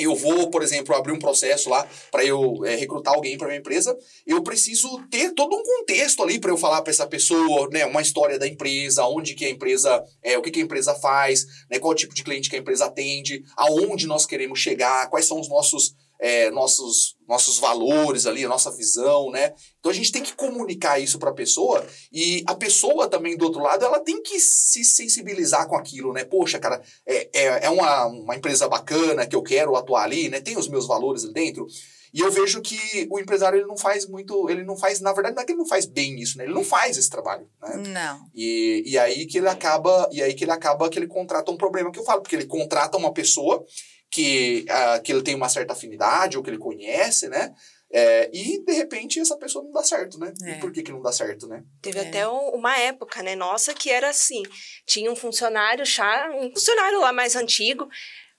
eu 0.03 0.15
vou, 0.15 0.49
por 0.49 0.61
exemplo, 0.61 0.95
abrir 0.95 1.11
um 1.11 1.19
processo 1.19 1.69
lá 1.69 1.87
para 2.11 2.23
eu 2.23 2.63
é, 2.65 2.75
recrutar 2.75 3.13
alguém 3.13 3.37
para 3.37 3.47
minha 3.47 3.59
empresa, 3.59 3.97
eu 4.25 4.41
preciso 4.41 4.87
ter 5.09 5.31
todo 5.33 5.55
um 5.55 5.63
contexto 5.63 6.23
ali 6.23 6.39
para 6.39 6.51
eu 6.51 6.57
falar 6.57 6.81
para 6.81 6.91
essa 6.91 7.07
pessoa, 7.07 7.69
né, 7.71 7.85
uma 7.85 8.01
história 8.01 8.37
da 8.37 8.47
empresa, 8.47 9.05
onde 9.05 9.33
que 9.33 9.45
a 9.45 9.49
empresa, 9.49 10.03
é, 10.21 10.37
o 10.37 10.41
que, 10.41 10.51
que 10.51 10.59
a 10.59 10.63
empresa 10.63 10.95
faz, 10.95 11.45
né, 11.69 11.79
qual 11.79 11.95
tipo 11.95 12.13
de 12.13 12.23
cliente 12.23 12.49
que 12.49 12.55
a 12.55 12.59
empresa 12.59 12.85
atende, 12.85 13.43
aonde 13.55 14.07
nós 14.07 14.25
queremos 14.25 14.59
chegar, 14.59 15.09
quais 15.09 15.25
são 15.25 15.39
os 15.39 15.49
nossos 15.49 15.95
é, 16.21 16.51
nossos, 16.51 17.17
nossos 17.27 17.57
valores 17.57 18.27
ali, 18.27 18.45
a 18.45 18.47
nossa 18.47 18.69
visão, 18.71 19.31
né? 19.31 19.53
Então 19.79 19.91
a 19.91 19.95
gente 19.95 20.11
tem 20.11 20.21
que 20.21 20.35
comunicar 20.35 20.99
isso 20.99 21.17
para 21.17 21.31
a 21.31 21.33
pessoa 21.33 21.83
e 22.13 22.43
a 22.45 22.53
pessoa 22.53 23.07
também 23.07 23.35
do 23.35 23.45
outro 23.45 23.63
lado, 23.63 23.83
ela 23.83 23.99
tem 23.99 24.21
que 24.21 24.39
se 24.39 24.85
sensibilizar 24.85 25.67
com 25.67 25.75
aquilo, 25.75 26.13
né? 26.13 26.23
Poxa, 26.23 26.59
cara, 26.59 26.79
é, 27.07 27.29
é, 27.33 27.65
é 27.65 27.69
uma, 27.71 28.05
uma 28.05 28.35
empresa 28.35 28.69
bacana 28.69 29.25
que 29.25 29.35
eu 29.35 29.41
quero 29.41 29.75
atuar 29.75 30.03
ali, 30.03 30.29
né? 30.29 30.39
Tem 30.39 30.55
os 30.55 30.67
meus 30.67 30.87
valores 30.87 31.23
ali 31.23 31.33
dentro. 31.33 31.65
E 32.13 32.19
eu 32.19 32.29
vejo 32.29 32.61
que 32.61 33.07
o 33.09 33.17
empresário 33.17 33.57
ele 33.57 33.65
não 33.65 33.77
faz 33.77 34.05
muito, 34.05 34.49
ele 34.49 34.63
não 34.63 34.77
faz, 34.77 34.99
na 34.99 35.13
verdade, 35.13 35.33
não 35.33 35.41
é 35.41 35.45
que 35.45 35.53
ele 35.53 35.59
não 35.59 35.67
faz 35.67 35.85
bem 35.85 36.19
isso, 36.19 36.37
né? 36.37 36.43
Ele 36.43 36.53
não 36.53 36.63
faz 36.63 36.97
esse 36.97 37.09
trabalho, 37.09 37.47
né? 37.61 37.77
Não. 37.87 38.29
E, 38.35 38.83
e 38.85 38.97
aí 38.97 39.25
que 39.25 39.37
ele 39.37 39.47
acaba, 39.47 40.09
e 40.11 40.21
aí 40.21 40.33
que 40.33 40.43
ele 40.43 40.51
acaba 40.51 40.89
que 40.89 40.99
ele 40.99 41.07
contrata 41.07 41.49
um 41.49 41.57
problema 41.57 41.89
que 41.89 41.97
eu 41.97 42.03
falo, 42.03 42.21
porque 42.21 42.35
ele 42.35 42.45
contrata 42.45 42.97
uma 42.97 43.13
pessoa 43.13 43.65
que, 44.11 44.65
uh, 44.69 45.01
que 45.01 45.11
ele 45.11 45.23
tem 45.23 45.33
uma 45.33 45.49
certa 45.49 45.73
afinidade 45.73 46.37
ou 46.37 46.43
que 46.43 46.49
ele 46.49 46.57
conhece, 46.57 47.29
né? 47.29 47.55
É, 47.93 48.29
e, 48.33 48.63
de 48.63 48.73
repente, 48.73 49.19
essa 49.19 49.37
pessoa 49.37 49.63
não 49.63 49.71
dá 49.71 49.83
certo, 49.83 50.17
né? 50.17 50.33
É. 50.43 50.51
E 50.51 50.59
por 50.59 50.71
que, 50.71 50.81
que 50.81 50.91
não 50.91 51.01
dá 51.01 51.11
certo, 51.11 51.47
né? 51.47 51.63
Teve 51.81 51.99
é. 51.99 52.07
até 52.07 52.27
uma 52.27 52.77
época, 52.77 53.21
né, 53.21 53.35
nossa, 53.35 53.73
que 53.73 53.89
era 53.89 54.09
assim: 54.09 54.43
tinha 54.85 55.11
um 55.11 55.15
funcionário, 55.15 55.85
chá, 55.85 56.29
um 56.33 56.51
funcionário 56.51 57.01
lá 57.01 57.11
mais 57.11 57.35
antigo. 57.35 57.85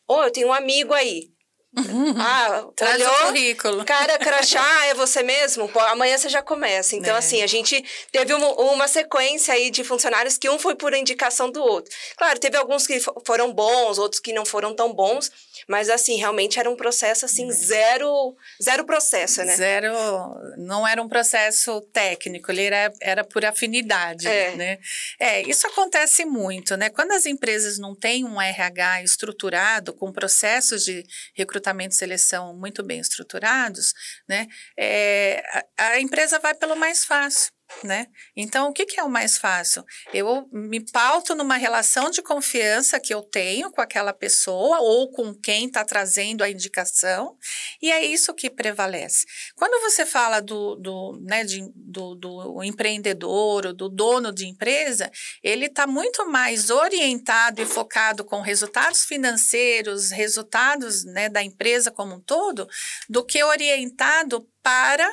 Ô, 0.09 0.15
oh, 0.15 0.25
eu 0.25 0.31
tenho 0.31 0.49
um 0.49 0.53
amigo 0.53 0.93
aí. 0.95 1.31
Ah, 2.19 2.67
Traz 2.77 3.01
olhou, 3.01 3.11
o 3.11 3.27
currículo. 3.27 3.85
Cara, 3.85 4.19
crachá, 4.19 4.87
é 4.87 4.95
você 4.95 5.23
mesmo? 5.23 5.69
Pô, 5.69 5.81
amanhã 5.81 6.19
você 6.19 6.29
já 6.29 6.43
começa. 6.43 6.95
Então, 6.95 7.15
é. 7.15 7.19
assim, 7.19 7.43
a 7.43 7.47
gente 7.47 7.83
teve 8.11 8.35
uma, 8.35 8.49
uma, 8.61 8.87
sequência 8.87 9.55
aí 9.55 9.71
de 9.71 9.83
funcionários 9.83 10.37
que 10.37 10.51
um 10.51 10.59
foi 10.59 10.75
por 10.75 10.93
indicação 10.93 11.51
do 11.51 11.63
outro. 11.63 11.91
Claro, 12.17 12.39
teve 12.39 12.59
alguns 12.59 12.87
que 12.87 13.01
foram 13.25 13.53
bons, 13.53 13.99
outros 13.99 14.21
que 14.21 14.33
não 14.35 14.45
foram 14.45 14.75
tão 14.75 14.93
bons, 14.93 15.33
mas, 15.69 15.89
assim, 15.89 16.17
realmente 16.17 16.59
era 16.59 16.71
um 16.71 16.77
processo, 16.77 17.25
assim, 17.25 17.49
é. 17.49 17.53
zero, 17.53 18.37
zero 18.63 18.85
processo, 18.85 19.43
né? 19.45 19.57
Zero, 19.57 19.93
não 20.59 20.87
era 20.87 21.03
um 21.03 21.09
processo 21.09 21.81
técnico, 21.93 22.51
ele 22.51 22.63
era, 22.63 22.93
era 23.01 23.25
por 23.25 23.45
afinidade, 23.45 24.29
é. 24.29 24.55
né? 24.57 24.79
É, 25.19 25.43
isso 25.43 25.67
acontece 25.67 26.25
muito, 26.25 26.77
né? 26.77 26.91
Quando 26.91 27.13
as 27.13 27.27
empresas 27.27 27.79
não 27.79 27.95
têm 27.95 28.25
um 28.25 28.41
RH 28.41 29.03
estruturado, 29.03 29.93
com 29.93 30.13
processos 30.13 30.85
de 30.85 31.05
recrutamento 31.35 31.63
recrutamento 31.73 31.95
e 31.95 31.99
seleção 31.99 32.55
muito 32.55 32.83
bem 32.83 32.99
estruturados, 32.99 33.93
né, 34.29 34.47
é, 34.77 35.43
a, 35.79 35.87
a 35.89 36.01
empresa 36.01 36.39
vai 36.39 36.55
pelo 36.55 36.77
mais 36.77 37.05
fácil. 37.05 37.53
Né? 37.83 38.07
Então, 38.37 38.69
o 38.69 38.73
que, 38.73 38.87
que, 38.87 39.01
é 39.01 39.03
o 39.03 39.11
mais 39.11 39.37
fácil? 39.37 39.85
Eu 40.15 40.49
me 40.53 40.81
pauto 40.93 41.35
numa 41.35 41.57
relação 41.57 42.11
de 42.11 42.23
confiança 42.23 43.01
que 43.01 43.13
eu 43.13 43.23
tenho 43.23 43.73
com 43.73 43.81
aquela 43.81 44.13
pessoa 44.13 44.79
ou 44.81 45.11
com 45.11 45.35
quem 45.35 45.67
está 45.67 45.85
trazendo 45.85 46.45
a 46.45 46.51
indicação, 46.51 47.37
e 47.81 47.91
é 47.91 48.05
isso 48.05 48.35
que 48.35 48.49
prevalece. 48.49 49.27
Quando 49.57 49.81
você 49.83 50.07
fala 50.07 50.41
do, 50.41 50.77
do, 50.77 51.21
né, 51.23 51.45
de, 51.45 51.61
do, 51.75 52.15
do 52.15 52.63
empreendedor 52.63 53.67
ou 53.67 53.73
do 53.73 53.89
dono 53.89 54.33
de 54.33 54.47
empresa, 54.47 55.11
ele 55.43 55.67
está 55.67 55.87
muito 55.87 56.25
mais 56.31 56.71
orientado 56.71 57.61
e 57.61 57.67
focado 57.67 58.25
com 58.25 58.41
resultados 58.41 59.05
financeiros, 59.05 60.11
resultados 60.11 61.05
né, 61.05 61.29
da 61.29 61.43
empresa 61.43 61.91
como 61.91 62.15
um 62.15 62.21
todo, 62.21 62.69
do 63.09 63.25
que 63.25 63.43
orientado 63.43 64.47
para 64.63 65.11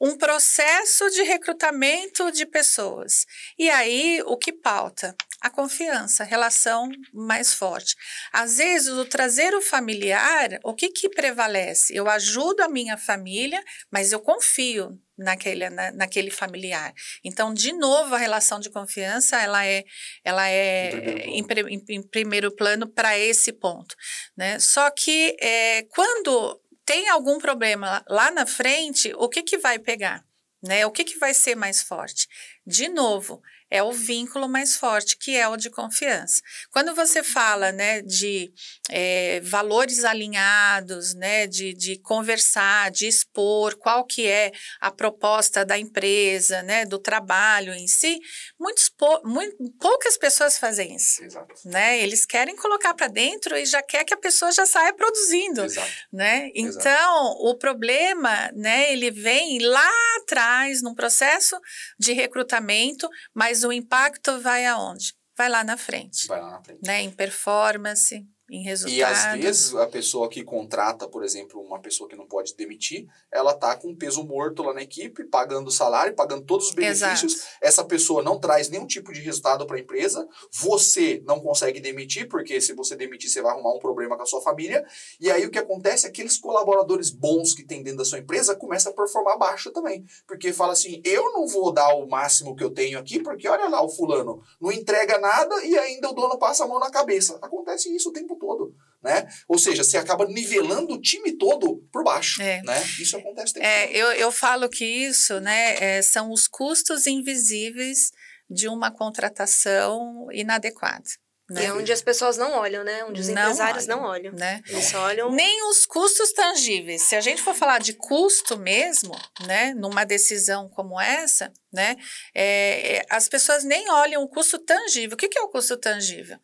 um 0.00 0.16
processo 0.16 1.08
de 1.10 1.22
recrutamento 1.22 2.30
de 2.32 2.46
pessoas. 2.46 3.26
E 3.58 3.68
aí, 3.70 4.22
o 4.26 4.36
que 4.36 4.52
pauta? 4.52 5.14
A 5.40 5.50
confiança, 5.50 6.22
a 6.22 6.26
relação 6.26 6.88
mais 7.12 7.52
forte. 7.52 7.96
Às 8.32 8.58
vezes, 8.58 8.88
o 8.88 9.04
trazer 9.04 9.54
o 9.54 9.60
familiar, 9.60 10.58
o 10.64 10.72
que, 10.72 10.88
que 10.88 11.08
prevalece? 11.08 11.94
Eu 11.94 12.08
ajudo 12.08 12.62
a 12.62 12.68
minha 12.68 12.96
família, 12.96 13.62
mas 13.90 14.12
eu 14.12 14.20
confio 14.20 15.00
naquele, 15.18 15.68
na, 15.68 15.90
naquele 15.92 16.30
familiar. 16.30 16.92
Então, 17.24 17.52
de 17.52 17.72
novo, 17.72 18.14
a 18.14 18.18
relação 18.18 18.60
de 18.60 18.70
confiança, 18.70 19.40
ela 19.40 19.66
é, 19.66 19.84
ela 20.24 20.48
é 20.48 21.26
em 21.26 21.44
primeiro 21.44 21.68
plano, 21.68 21.84
em, 21.88 21.96
em 21.96 22.02
primeiro 22.02 22.54
plano 22.54 22.86
para 22.86 23.18
esse 23.18 23.52
ponto. 23.52 23.94
Né? 24.36 24.58
Só 24.58 24.90
que 24.90 25.36
é, 25.40 25.82
quando 25.90 26.61
tem 26.84 27.08
algum 27.08 27.38
problema 27.38 28.04
lá 28.08 28.30
na 28.30 28.46
frente, 28.46 29.12
o 29.16 29.28
que, 29.28 29.42
que 29.42 29.58
vai 29.58 29.78
pegar? 29.78 30.24
Né? 30.62 30.86
O 30.86 30.90
que, 30.90 31.04
que 31.04 31.18
vai 31.18 31.34
ser 31.34 31.54
mais 31.54 31.82
forte? 31.82 32.28
De 32.66 32.88
novo, 32.88 33.42
é 33.72 33.82
o 33.82 33.90
vínculo 33.90 34.46
mais 34.50 34.76
forte, 34.76 35.16
que 35.16 35.34
é 35.34 35.48
o 35.48 35.56
de 35.56 35.70
confiança. 35.70 36.42
Quando 36.70 36.94
você 36.94 37.22
fala 37.22 37.72
né, 37.72 38.02
de 38.02 38.52
é, 38.90 39.40
valores 39.40 40.04
alinhados, 40.04 41.14
né, 41.14 41.46
de, 41.46 41.72
de 41.72 41.98
conversar, 41.98 42.90
de 42.90 43.06
expor 43.06 43.74
qual 43.78 44.04
que 44.04 44.26
é 44.26 44.52
a 44.78 44.90
proposta 44.90 45.64
da 45.64 45.78
empresa, 45.78 46.62
né, 46.62 46.84
do 46.84 46.98
trabalho 46.98 47.72
em 47.72 47.88
si, 47.88 48.20
muitos 48.60 48.90
pou, 48.90 49.22
muito, 49.24 49.56
poucas 49.80 50.18
pessoas 50.18 50.58
fazem 50.58 50.94
isso. 50.94 51.24
Exato. 51.24 51.54
Né? 51.64 51.98
Eles 51.98 52.26
querem 52.26 52.54
colocar 52.54 52.92
para 52.92 53.08
dentro 53.08 53.56
e 53.56 53.64
já 53.64 53.82
quer 53.82 54.04
que 54.04 54.12
a 54.12 54.18
pessoa 54.18 54.52
já 54.52 54.66
saia 54.66 54.92
produzindo. 54.92 55.64
Exato. 55.64 55.90
Né? 56.12 56.50
Então, 56.54 57.26
Exato. 57.26 57.48
o 57.48 57.56
problema, 57.56 58.50
né, 58.54 58.92
ele 58.92 59.10
vem 59.10 59.60
lá 59.60 59.90
atrás, 60.20 60.82
num 60.82 60.94
processo 60.94 61.58
de 61.98 62.12
recrutamento, 62.12 63.08
mas 63.34 63.61
o 63.64 63.72
impacto 63.72 64.40
vai 64.40 64.66
aonde? 64.66 65.14
Vai 65.36 65.48
lá 65.48 65.64
na 65.64 65.76
frente. 65.76 66.26
Vai 66.26 66.40
lá 66.40 66.50
na 66.50 66.62
frente. 66.62 66.86
Né? 66.86 67.02
Em 67.02 67.10
performance, 67.10 68.26
em 68.52 68.62
resultados. 68.62 68.98
E 68.98 69.02
às 69.02 69.40
vezes 69.40 69.74
a 69.74 69.86
pessoa 69.86 70.28
que 70.28 70.44
contrata, 70.44 71.08
por 71.08 71.24
exemplo, 71.24 71.58
uma 71.62 71.80
pessoa 71.80 72.06
que 72.06 72.14
não 72.14 72.26
pode 72.26 72.54
demitir, 72.54 73.08
ela 73.32 73.54
tá 73.54 73.74
com 73.74 73.96
peso 73.96 74.22
morto 74.22 74.62
lá 74.62 74.74
na 74.74 74.82
equipe, 74.82 75.24
pagando 75.24 75.70
salário, 75.70 76.14
pagando 76.14 76.44
todos 76.44 76.68
os 76.68 76.74
benefícios. 76.74 77.32
Exato. 77.32 77.56
Essa 77.62 77.82
pessoa 77.82 78.22
não 78.22 78.38
traz 78.38 78.68
nenhum 78.68 78.86
tipo 78.86 79.10
de 79.10 79.20
resultado 79.20 79.66
para 79.66 79.76
a 79.76 79.80
empresa. 79.80 80.28
Você 80.52 81.22
não 81.26 81.40
consegue 81.40 81.80
demitir, 81.80 82.28
porque 82.28 82.60
se 82.60 82.74
você 82.74 82.94
demitir, 82.94 83.30
você 83.30 83.40
vai 83.40 83.52
arrumar 83.52 83.74
um 83.74 83.78
problema 83.78 84.16
com 84.16 84.22
a 84.22 84.26
sua 84.26 84.42
família. 84.42 84.84
E 85.18 85.30
aí 85.30 85.46
o 85.46 85.50
que 85.50 85.58
acontece? 85.58 86.06
Aqueles 86.06 86.36
colaboradores 86.36 87.08
bons 87.08 87.54
que 87.54 87.64
tem 87.64 87.82
dentro 87.82 88.00
da 88.00 88.04
sua 88.04 88.18
empresa 88.18 88.54
começam 88.54 88.92
a 88.92 88.94
performar 88.94 89.38
baixo 89.38 89.70
também. 89.70 90.04
Porque 90.26 90.52
fala 90.52 90.74
assim: 90.74 91.00
eu 91.06 91.32
não 91.32 91.46
vou 91.46 91.72
dar 91.72 91.94
o 91.94 92.06
máximo 92.06 92.54
que 92.54 92.62
eu 92.62 92.70
tenho 92.70 92.98
aqui, 92.98 93.18
porque 93.18 93.48
olha 93.48 93.70
lá, 93.70 93.82
o 93.82 93.88
fulano 93.88 94.42
não 94.60 94.70
entrega 94.70 95.18
nada 95.18 95.64
e 95.64 95.78
ainda 95.78 96.10
o 96.10 96.12
dono 96.12 96.38
passa 96.38 96.64
a 96.64 96.68
mão 96.68 96.78
na 96.78 96.90
cabeça. 96.90 97.38
Acontece 97.40 97.94
isso 97.94 98.10
o 98.10 98.12
tempo 98.12 98.41
todo, 98.42 98.74
né? 99.02 99.28
Ou 99.46 99.56
seja, 99.56 99.84
você 99.84 99.96
acaba 99.96 100.26
nivelando 100.26 100.94
o 100.94 101.00
time 101.00 101.32
todo 101.36 101.76
por 101.92 102.02
baixo, 102.02 102.42
é. 102.42 102.60
né? 102.62 102.82
Isso 103.00 103.16
acontece. 103.16 103.60
É, 103.60 103.96
eu, 103.96 104.08
eu 104.12 104.32
falo 104.32 104.68
que 104.68 104.84
isso, 104.84 105.38
né, 105.40 105.76
é, 105.78 106.02
são 106.02 106.32
os 106.32 106.48
custos 106.48 107.06
invisíveis 107.06 108.10
de 108.50 108.68
uma 108.68 108.90
contratação 108.90 110.26
inadequada. 110.32 111.08
Né? 111.52 111.66
É 111.66 111.72
onde 111.74 111.92
as 111.92 112.00
pessoas 112.00 112.38
não 112.38 112.52
olham, 112.52 112.82
né? 112.82 113.04
Onde 113.04 113.20
os 113.20 113.28
não 113.28 113.42
empresários 113.42 113.86
olham, 113.86 113.96
não 113.98 114.08
olham. 114.08 114.32
Né? 114.32 114.62
Eles 114.66 114.94
olham. 114.94 115.30
Nem 115.30 115.68
os 115.68 115.84
custos 115.84 116.32
tangíveis. 116.32 117.02
Se 117.02 117.14
a 117.14 117.20
gente 117.20 117.42
for 117.42 117.54
falar 117.54 117.78
de 117.78 117.92
custo 117.92 118.56
mesmo, 118.56 119.14
né? 119.46 119.74
Numa 119.74 120.04
decisão 120.04 120.70
como 120.70 120.98
essa, 120.98 121.52
né? 121.70 121.94
É, 122.34 122.96
é 122.96 123.06
as 123.10 123.28
pessoas 123.28 123.64
nem 123.64 123.90
olham 123.90 124.22
o 124.22 124.28
custo 124.28 124.58
tangível. 124.58 125.14
O 125.14 125.18
que, 125.18 125.28
que 125.28 125.38
é 125.38 125.42
o 125.42 125.48
custo 125.48 125.76
tangível? 125.76 126.38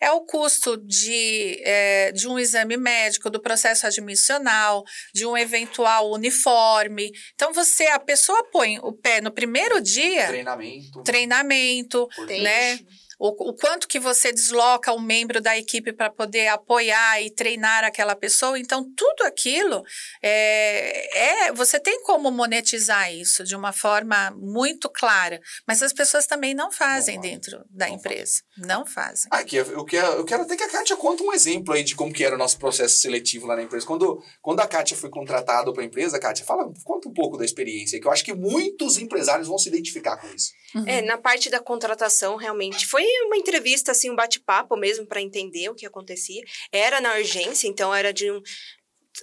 É 0.00 0.12
o 0.12 0.20
custo 0.20 0.76
de, 0.76 1.60
é, 1.64 2.12
de 2.12 2.28
um 2.28 2.38
exame 2.38 2.76
médico, 2.76 3.30
do 3.30 3.40
processo 3.40 3.86
admissional, 3.86 4.84
de 5.12 5.26
um 5.26 5.36
eventual 5.36 6.10
uniforme. 6.12 7.10
Então, 7.34 7.52
você, 7.52 7.86
a 7.86 7.98
pessoa 7.98 8.48
põe 8.50 8.78
o 8.80 8.92
pé 8.92 9.20
no 9.20 9.30
primeiro 9.30 9.80
dia. 9.80 10.26
Treinamento. 10.26 11.02
Treinamento, 11.02 12.08
né? 12.28 12.78
O, 13.22 13.50
o 13.50 13.54
quanto 13.54 13.86
que 13.86 14.00
você 14.00 14.32
desloca 14.32 14.92
um 14.92 15.00
membro 15.00 15.40
da 15.40 15.56
equipe 15.56 15.92
para 15.92 16.10
poder 16.10 16.48
apoiar 16.48 17.22
e 17.22 17.30
treinar 17.30 17.84
aquela 17.84 18.16
pessoa. 18.16 18.58
Então, 18.58 18.84
tudo 18.96 19.22
aquilo 19.22 19.84
é, 20.20 21.46
é, 21.46 21.52
você 21.52 21.78
tem 21.78 22.02
como 22.02 22.32
monetizar 22.32 23.14
isso 23.14 23.44
de 23.44 23.54
uma 23.54 23.72
forma 23.72 24.32
muito 24.36 24.90
clara, 24.90 25.40
mas 25.68 25.84
as 25.84 25.92
pessoas 25.92 26.26
também 26.26 26.52
não 26.52 26.72
fazem 26.72 27.14
não 27.14 27.22
dentro 27.22 27.64
da 27.70 27.86
não 27.86 27.94
empresa. 27.94 28.42
Faz. 28.56 28.66
Não 28.66 28.84
fazem. 28.84 29.28
Aqui, 29.30 29.54
eu 29.54 29.84
quero, 29.84 30.06
eu 30.14 30.24
quero 30.24 30.42
até 30.42 30.56
que 30.56 30.64
a 30.64 30.68
Kátia 30.68 30.96
conte 30.96 31.22
um 31.22 31.32
exemplo 31.32 31.74
aí 31.74 31.84
de 31.84 31.94
como 31.94 32.12
que 32.12 32.24
era 32.24 32.34
o 32.34 32.38
nosso 32.38 32.58
processo 32.58 32.96
seletivo 32.96 33.46
lá 33.46 33.54
na 33.54 33.62
empresa. 33.62 33.86
Quando, 33.86 34.20
quando 34.40 34.58
a 34.58 34.66
Kátia 34.66 34.96
foi 34.96 35.10
contratada 35.10 35.72
para 35.72 35.82
a 35.82 35.86
empresa, 35.86 36.18
Kátia, 36.18 36.44
fala, 36.44 36.68
conta 36.82 37.08
um 37.08 37.12
pouco 37.12 37.38
da 37.38 37.44
experiência, 37.44 38.00
que 38.00 38.06
eu 38.06 38.10
acho 38.10 38.24
que 38.24 38.34
muitos 38.34 38.98
empresários 38.98 39.46
vão 39.46 39.58
se 39.58 39.68
identificar 39.68 40.16
com 40.16 40.26
isso. 40.34 40.50
Uhum. 40.74 40.84
É, 40.88 41.02
na 41.02 41.18
parte 41.18 41.48
da 41.50 41.60
contratação, 41.60 42.34
realmente, 42.34 42.84
foi 42.86 43.11
uma 43.26 43.36
entrevista, 43.36 43.92
assim, 43.92 44.10
um 44.10 44.16
bate-papo 44.16 44.76
mesmo 44.76 45.06
para 45.06 45.20
entender 45.20 45.68
o 45.68 45.74
que 45.74 45.86
acontecia. 45.86 46.42
Era 46.70 47.00
na 47.00 47.14
urgência, 47.16 47.68
então 47.68 47.94
era 47.94 48.12
de 48.12 48.30
um, 48.30 48.42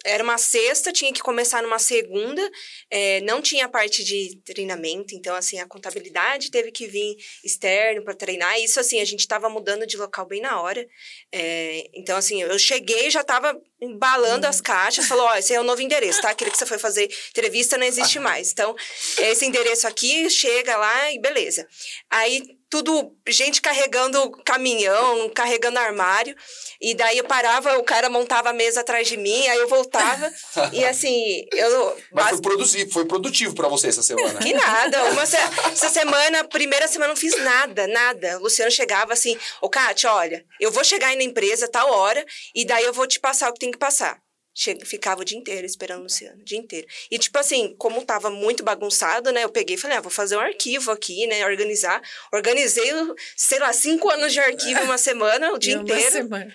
era 0.06 0.24
uma 0.24 0.38
sexta, 0.38 0.92
tinha 0.92 1.12
que 1.12 1.22
começar 1.22 1.64
numa 1.64 1.80
segunda, 1.80 2.48
é, 2.90 3.22
não 3.22 3.42
tinha 3.42 3.68
parte 3.68 4.04
de 4.04 4.40
treinamento, 4.46 5.16
então, 5.16 5.36
assim, 5.36 5.60
a 5.60 5.68
contabilidade 5.68 6.52
teve 6.52 6.72
que 6.72 6.88
vir 6.88 7.16
externo 7.44 8.04
para 8.04 8.14
treinar. 8.14 8.60
Isso, 8.60 8.80
assim, 8.80 9.00
a 9.00 9.06
gente 9.06 9.22
estava 9.22 9.50
mudando 9.50 9.88
de 9.88 9.98
local 9.98 10.26
bem 10.28 10.42
na 10.42 10.62
hora. 10.62 10.86
É, 11.32 11.90
então, 11.94 12.18
assim, 12.18 12.42
eu 12.42 12.60
cheguei 12.60 13.10
já 13.10 13.22
estava 13.22 13.60
embalando 13.82 14.46
as 14.46 14.62
caixas, 14.62 15.08
falou, 15.08 15.26
ó, 15.26 15.36
esse 15.36 15.54
é 15.54 15.60
o 15.60 15.64
novo 15.64 15.82
endereço, 15.82 16.22
tá? 16.22 16.30
Aquele 16.30 16.52
que 16.52 16.58
você 16.58 16.66
foi 16.66 16.78
fazer 16.78 17.10
entrevista 17.30 17.78
não 17.78 17.86
existe 17.86 18.20
mais. 18.20 18.52
Então, 18.52 18.76
esse 19.18 19.46
endereço 19.46 19.88
aqui, 19.88 20.30
chega 20.30 20.78
lá 20.78 21.12
e 21.12 21.20
beleza. 21.20 21.68
Aí, 22.10 22.59
tudo, 22.70 23.12
gente 23.28 23.62
carregando 23.62 24.30
caminhão, 24.46 25.30
carregando 25.30 25.80
armário. 25.80 26.36
E 26.80 26.94
daí 26.94 27.18
eu 27.18 27.24
parava, 27.24 27.78
o 27.78 27.84
cara 27.84 28.10
montava 28.10 28.52
a 28.52 28.54
mesa 28.54 28.82
atrás 28.82 29.08
de 29.08 29.18
mim, 29.18 29.48
aí 29.48 29.58
eu 29.58 29.68
voltava. 29.68 30.32
e 30.72 30.86
assim, 30.86 31.46
eu. 31.52 31.98
Mas 32.12 32.30
foi 32.30 32.42
produtivo, 32.42 32.92
foi 32.92 33.06
produtivo 33.06 33.56
para 33.56 33.68
você 33.68 33.88
essa 33.88 34.04
semana. 34.04 34.40
Que 34.40 34.54
nada. 34.54 35.04
Uma 35.12 35.24
essa 35.24 35.90
semana, 35.90 36.44
primeira 36.44 36.88
semana, 36.88 37.14
não 37.14 37.20
fiz 37.20 37.38
nada, 37.44 37.88
nada. 37.88 38.38
O 38.38 38.44
Luciano 38.44 38.72
chegava 38.72 39.14
assim, 39.14 39.38
ô 39.62 39.70
Kátia, 39.70 40.14
olha, 40.14 40.46
eu 40.60 40.72
vou 40.72 40.84
chegar 40.84 41.08
aí 41.08 41.16
na 41.16 41.24
empresa 41.24 41.68
tal 41.68 41.92
hora, 41.92 42.24
e 42.54 42.66
daí 42.66 42.84
eu 42.84 42.94
vou 42.94 43.08
te 43.08 43.20
passar 43.20 43.50
o 43.50 43.54
que 43.54 43.60
tem 43.60 43.72
que 43.72 43.78
passar. 43.78 44.22
Chega, 44.62 44.86
ficava 44.86 45.22
o 45.22 45.24
dia 45.24 45.38
inteiro 45.38 45.66
esperando 45.66 46.02
o 46.02 46.04
Luciano, 46.04 46.42
o 46.42 46.44
dia 46.44 46.58
inteiro. 46.58 46.86
E, 47.10 47.18
tipo 47.18 47.40
assim, 47.40 47.74
como 47.78 48.04
tava 48.04 48.30
muito 48.30 48.62
bagunçado, 48.62 49.32
né? 49.32 49.46
Eu 49.46 49.50
peguei 49.50 49.78
e 49.78 49.80
falei, 49.80 49.96
ah, 49.96 50.02
vou 50.02 50.12
fazer 50.12 50.36
um 50.36 50.42
arquivo 50.42 50.92
aqui, 50.92 51.26
né? 51.28 51.46
Organizar. 51.46 52.02
Organizei, 52.34 52.92
sei 53.38 53.58
lá, 53.58 53.72
cinco 53.72 54.10
anos 54.10 54.34
de 54.34 54.40
arquivo 54.42 54.82
uma 54.82 54.98
semana, 54.98 55.54
o 55.54 55.58
dia 55.58 55.76
inteiro. 55.76 56.12
Semana. 56.12 56.54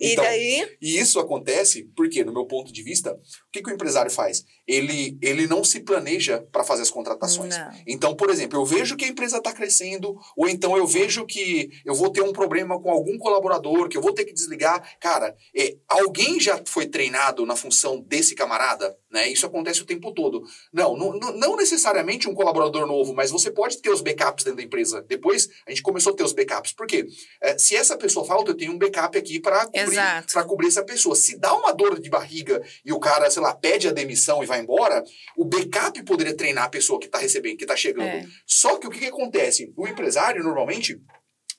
E 0.00 0.14
então, 0.14 0.24
daí? 0.24 0.76
E 0.82 0.98
isso 0.98 1.20
acontece 1.20 1.84
porque, 1.94 2.24
no 2.24 2.32
meu 2.32 2.44
ponto 2.44 2.72
de 2.72 2.82
vista, 2.82 3.12
o 3.12 3.50
que, 3.52 3.62
que 3.62 3.70
o 3.70 3.72
empresário 3.72 4.10
faz? 4.10 4.44
Ele, 4.68 5.16
ele 5.22 5.46
não 5.46 5.64
se 5.64 5.80
planeja 5.80 6.46
para 6.52 6.62
fazer 6.62 6.82
as 6.82 6.90
contratações. 6.90 7.56
Não. 7.56 7.72
Então, 7.86 8.14
por 8.14 8.28
exemplo, 8.28 8.58
eu 8.58 8.66
vejo 8.66 8.96
que 8.96 9.06
a 9.06 9.08
empresa 9.08 9.38
está 9.38 9.50
crescendo, 9.50 10.14
ou 10.36 10.46
então 10.46 10.76
eu 10.76 10.86
vejo 10.86 11.24
que 11.24 11.70
eu 11.86 11.94
vou 11.94 12.10
ter 12.10 12.20
um 12.20 12.32
problema 12.32 12.78
com 12.78 12.90
algum 12.90 13.16
colaborador, 13.16 13.88
que 13.88 13.96
eu 13.96 14.02
vou 14.02 14.12
ter 14.12 14.26
que 14.26 14.34
desligar. 14.34 14.96
Cara, 15.00 15.34
é, 15.56 15.76
alguém 15.88 16.38
já 16.38 16.62
foi 16.66 16.86
treinado 16.86 17.46
na 17.46 17.56
função 17.56 18.00
desse 18.00 18.34
camarada? 18.34 18.94
Né? 19.10 19.28
Isso 19.28 19.46
acontece 19.46 19.80
o 19.80 19.86
tempo 19.86 20.12
todo. 20.12 20.42
Não, 20.72 20.96
não, 20.96 21.12
não 21.12 21.56
necessariamente 21.56 22.28
um 22.28 22.34
colaborador 22.34 22.86
novo, 22.86 23.14
mas 23.14 23.30
você 23.30 23.50
pode 23.50 23.78
ter 23.78 23.90
os 23.90 24.02
backups 24.02 24.44
dentro 24.44 24.58
da 24.58 24.62
empresa. 24.62 25.02
Depois, 25.08 25.48
a 25.66 25.70
gente 25.70 25.82
começou 25.82 26.12
a 26.12 26.16
ter 26.16 26.24
os 26.24 26.34
backups. 26.34 26.72
Por 26.72 26.86
quê? 26.86 27.06
É, 27.40 27.56
se 27.56 27.74
essa 27.74 27.96
pessoa 27.96 28.26
falta, 28.26 28.50
eu 28.50 28.56
tenho 28.56 28.72
um 28.72 28.78
backup 28.78 29.16
aqui 29.16 29.40
para 29.40 29.64
cobrir, 29.66 30.46
cobrir 30.46 30.68
essa 30.68 30.84
pessoa. 30.84 31.14
Se 31.16 31.38
dá 31.38 31.54
uma 31.54 31.72
dor 31.72 31.98
de 31.98 32.10
barriga 32.10 32.62
e 32.84 32.92
o 32.92 33.00
cara, 33.00 33.30
sei 33.30 33.42
lá, 33.42 33.54
pede 33.54 33.88
a 33.88 33.92
demissão 33.92 34.42
e 34.42 34.46
vai 34.46 34.57
embora, 34.58 35.02
o 35.36 35.44
backup 35.44 36.02
poderia 36.04 36.36
treinar 36.36 36.64
a 36.64 36.68
pessoa 36.68 36.98
que 36.98 37.06
está 37.06 37.18
recebendo, 37.18 37.56
que 37.56 37.64
está 37.64 37.76
chegando. 37.76 38.08
É. 38.08 38.26
Só 38.46 38.76
que 38.78 38.86
o 38.86 38.90
que, 38.90 38.98
que 38.98 39.06
acontece? 39.06 39.72
O 39.76 39.86
empresário, 39.86 40.42
normalmente, 40.42 41.00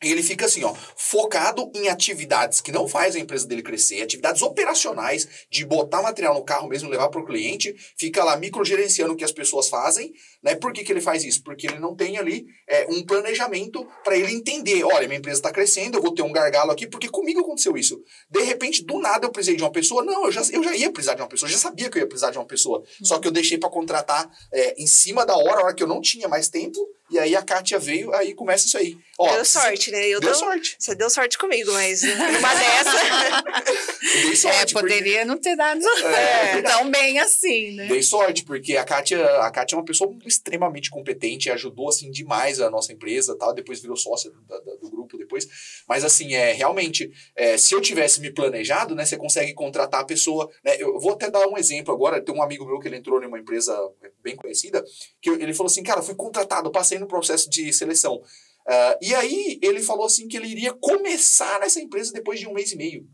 e 0.01 0.12
ele 0.12 0.24
fica 0.24 0.46
assim, 0.46 0.63
ó, 0.63 0.74
focado 0.96 1.70
em 1.75 1.89
atividades 1.89 2.62
que 2.62 2.72
não 2.72 2.88
faz 2.88 3.15
a 3.15 3.20
empresa 3.20 3.46
dele 3.46 3.62
crescer, 3.62 4.01
atividades 4.01 4.41
operacionais, 4.41 5.27
de 5.51 5.65
botar 5.65 6.01
material 6.01 6.34
no 6.34 6.44
carro 6.44 6.70
mesmo, 6.70 6.89
levar 6.89 7.10
para 7.10 7.20
o 7.20 7.25
cliente, 7.25 7.75
fica 7.98 8.24
lá 8.24 8.38
microgerenciando 8.38 9.13
o 9.13 9.18
que 9.18 9.25
as 9.25 9.32
pessoas 9.34 9.68
fazem, 9.68 10.13
né? 10.41 10.56
Por 10.56 10.72
que, 10.72 10.86
que 10.86 10.91
ele 10.91 11.01
faz 11.01 11.25
isso? 11.25 11.44
Porque 11.44 11.68
ele 11.68 11.79
não 11.79 11.96
tem 11.96 12.18
ali 12.18 12.46
é, 12.68 12.88
um 12.89 13.06
planejamento 13.06 13.86
para 14.01 14.15
ele 14.15 14.34
entender, 14.34 14.86
olha, 14.86 15.06
minha 15.06 15.20
empresa 15.20 15.39
está 15.39 15.51
crescendo, 15.51 15.98
eu 15.98 16.01
vou 16.01 16.13
ter 16.13 16.21
um 16.21 16.32
gargalo 16.32 16.71
aqui, 16.71 16.88
porque 16.88 17.10
comigo 17.10 17.41
aconteceu 17.41 17.76
isso. 17.76 18.02
De 18.30 18.41
repente, 18.41 18.86
do 18.86 19.00
nada 19.00 19.28
eu 19.28 19.32
precisei 19.32 19.58
de 19.58 19.63
uma 19.63 19.71
pessoa, 19.71 20.02
não, 20.02 20.26
eu 20.26 20.32
já, 20.32 20.41
eu 20.54 20.63
já 20.63 20.74
ia 20.78 20.91
precisar 20.93 21.15
de 21.15 21.21
uma 21.21 21.28
pessoa, 21.28 21.50
já 21.50 21.58
sabia 21.58 21.89
que 21.89 21.97
eu 21.97 22.02
ia 22.02 22.08
precisar 22.08 22.32
de 22.32 22.38
uma 22.38 22.47
pessoa, 22.47 22.80
uhum. 22.80 23.06
só 23.06 23.19
que 23.19 23.28
eu 23.28 23.32
deixei 23.32 23.58
para 23.58 23.69
contratar 23.69 24.30
é, 24.54 24.82
em 24.82 24.88
cima 24.88 25.26
da 25.26 25.36
hora, 25.36 25.60
a 25.60 25.65
hora 25.65 25.76
que 25.76 25.84
eu 25.84 25.88
não 25.88 26.00
tinha 26.00 26.30
mais 26.30 26.47
tempo, 26.47 26.80
e 27.12 27.17
aí 27.17 27.36
a 27.36 27.41
Kátia 27.41 27.80
veio, 27.80 28.13
aí 28.13 28.34
começa 28.34 28.65
isso 28.65 28.78
aí. 28.78 28.95
Ó, 29.21 29.29
deu 29.36 29.43
sorte, 29.43 29.91
né? 29.91 30.08
Eu 30.08 30.21
deu, 30.21 30.34
sorte. 30.34 30.77
Você 30.79 30.95
deu 30.95 31.10
sorte 31.10 31.38
comigo, 31.38 31.73
mas 31.73 32.03
uma 32.03 32.55
dessa. 32.55 33.43
dei 34.21 34.34
sorte. 34.38 34.73
É, 34.73 34.79
poderia 34.79 35.12
porque... 35.12 35.25
não 35.25 35.38
ter 35.38 35.58
dado 35.58 35.86
é, 36.05 36.62
tão 36.63 36.89
bem 36.89 37.19
assim, 37.19 37.75
né? 37.75 37.88
Dei 37.88 38.01
sorte, 38.01 38.45
porque 38.45 38.77
a 38.77 38.86
Kátia, 38.86 39.21
a 39.41 39.51
Kátia 39.51 39.75
é 39.75 39.77
uma 39.77 39.84
pessoa 39.84 40.17
extremamente 40.25 40.89
competente, 40.89 41.51
ajudou 41.51 41.89
assim 41.89 42.10
demais 42.10 42.62
a 42.62 42.69
nossa 42.69 42.93
empresa, 42.93 43.38
tal. 43.38 43.53
depois 43.53 43.82
virou 43.82 43.97
sócia 43.97 44.32
do, 44.32 44.39
do, 44.39 44.77
do 44.77 44.89
grupo 44.89 45.17
depois. 45.17 45.45
Mas 45.86 46.05
assim, 46.05 46.34
é 46.34 46.53
realmente, 46.53 47.12
é, 47.36 47.58
se 47.58 47.75
eu 47.75 47.82
tivesse 47.82 48.21
me 48.21 48.32
planejado, 48.32 48.95
né, 48.95 49.05
você 49.05 49.17
consegue 49.17 49.53
contratar 49.53 49.99
a 49.99 50.05
pessoa. 50.05 50.49
Né, 50.63 50.77
eu 50.79 50.97
vou 50.97 51.12
até 51.12 51.29
dar 51.29 51.45
um 51.45 51.58
exemplo 51.58 51.93
agora. 51.93 52.21
Tem 52.21 52.34
um 52.34 52.41
amigo 52.41 52.65
meu 52.65 52.79
que 52.79 52.88
ele 52.88 52.95
entrou 52.95 53.21
em 53.21 53.27
uma 53.27 53.39
empresa 53.39 53.77
bem 54.23 54.38
conhecida, 54.38 54.82
que 55.21 55.29
ele 55.29 55.53
falou 55.53 55.69
assim, 55.69 55.84
cara, 55.84 56.01
fui 56.01 56.15
contratado, 56.15 56.71
passei 56.71 56.97
no 56.97 57.05
processo 57.05 57.49
de 57.49 57.73
seleção. 57.73 58.21
Uh, 58.69 58.97
e 59.01 59.15
aí 59.15 59.60
ele 59.63 59.82
falou 59.82 60.05
assim 60.05 60.27
que 60.27 60.38
ele 60.38 60.47
iria 60.47 60.71
começar 60.73 61.60
nessa 61.60 61.82
empresa 61.82 62.13
depois 62.13 62.39
de 62.39 62.47
um 62.47 62.53
mês 62.53 62.71
e 62.71 62.77
meio. 62.77 63.08